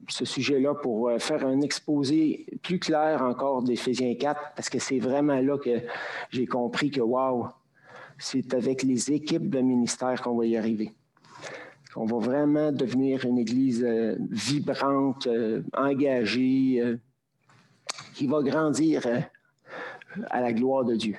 ce 0.09 0.25
sujet-là 0.25 0.75
pour 0.75 1.09
euh, 1.09 1.19
faire 1.19 1.47
un 1.47 1.61
exposé 1.61 2.47
plus 2.63 2.79
clair 2.79 3.23
encore 3.23 3.63
d'Éphésiens 3.63 4.15
4, 4.15 4.53
parce 4.57 4.69
que 4.69 4.79
c'est 4.79 4.99
vraiment 4.99 5.41
là 5.41 5.59
que 5.59 5.81
j'ai 6.31 6.47
compris 6.47 6.91
que, 6.91 7.01
wow, 7.01 7.49
c'est 8.23 8.55
avec 8.55 8.83
les 8.83 9.11
équipes 9.11 9.51
de 9.51 9.61
ministère 9.61 10.23
qu'on 10.23 10.37
va 10.37 10.47
y 10.47 10.57
arriver. 10.57 10.93
On 11.97 12.07
va 12.07 12.19
vraiment 12.19 12.73
devenir 12.73 13.25
une 13.25 13.39
Église 13.39 13.85
euh, 13.85 14.17
vibrante, 14.31 15.27
euh, 15.27 15.63
engagée, 15.77 16.83
qui 18.15 18.27
va 18.27 18.43
grandir 18.43 19.03
à 20.31 20.41
la 20.41 20.53
gloire 20.53 20.85
de 20.85 20.95
Dieu. 20.95 21.17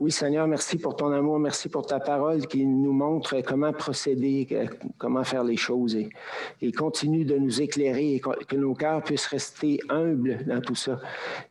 Oui, 0.00 0.10
Seigneur, 0.10 0.46
merci 0.48 0.76
pour 0.76 0.96
ton 0.96 1.12
amour, 1.12 1.38
merci 1.38 1.68
pour 1.68 1.86
ta 1.86 2.00
parole 2.00 2.46
qui 2.46 2.66
nous 2.66 2.92
montre 2.92 3.40
comment 3.42 3.72
procéder, 3.72 4.68
comment 4.98 5.22
faire 5.22 5.44
les 5.44 5.56
choses 5.56 5.94
et, 5.94 6.72
continue 6.72 7.24
de 7.24 7.36
nous 7.36 7.62
éclairer 7.62 8.14
et 8.14 8.20
que 8.20 8.56
nos 8.56 8.74
cœurs 8.74 9.02
puissent 9.02 9.26
rester 9.26 9.78
humbles 9.88 10.44
dans 10.46 10.60
tout 10.60 10.74
ça 10.74 11.00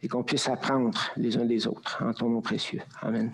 et 0.01 0.07
qu'on 0.07 0.23
puisse 0.23 0.49
apprendre 0.49 0.99
les 1.15 1.37
uns 1.37 1.45
des 1.45 1.67
autres. 1.67 2.03
En 2.03 2.13
ton 2.13 2.29
nom 2.29 2.41
précieux. 2.41 2.81
Amen. 3.01 3.31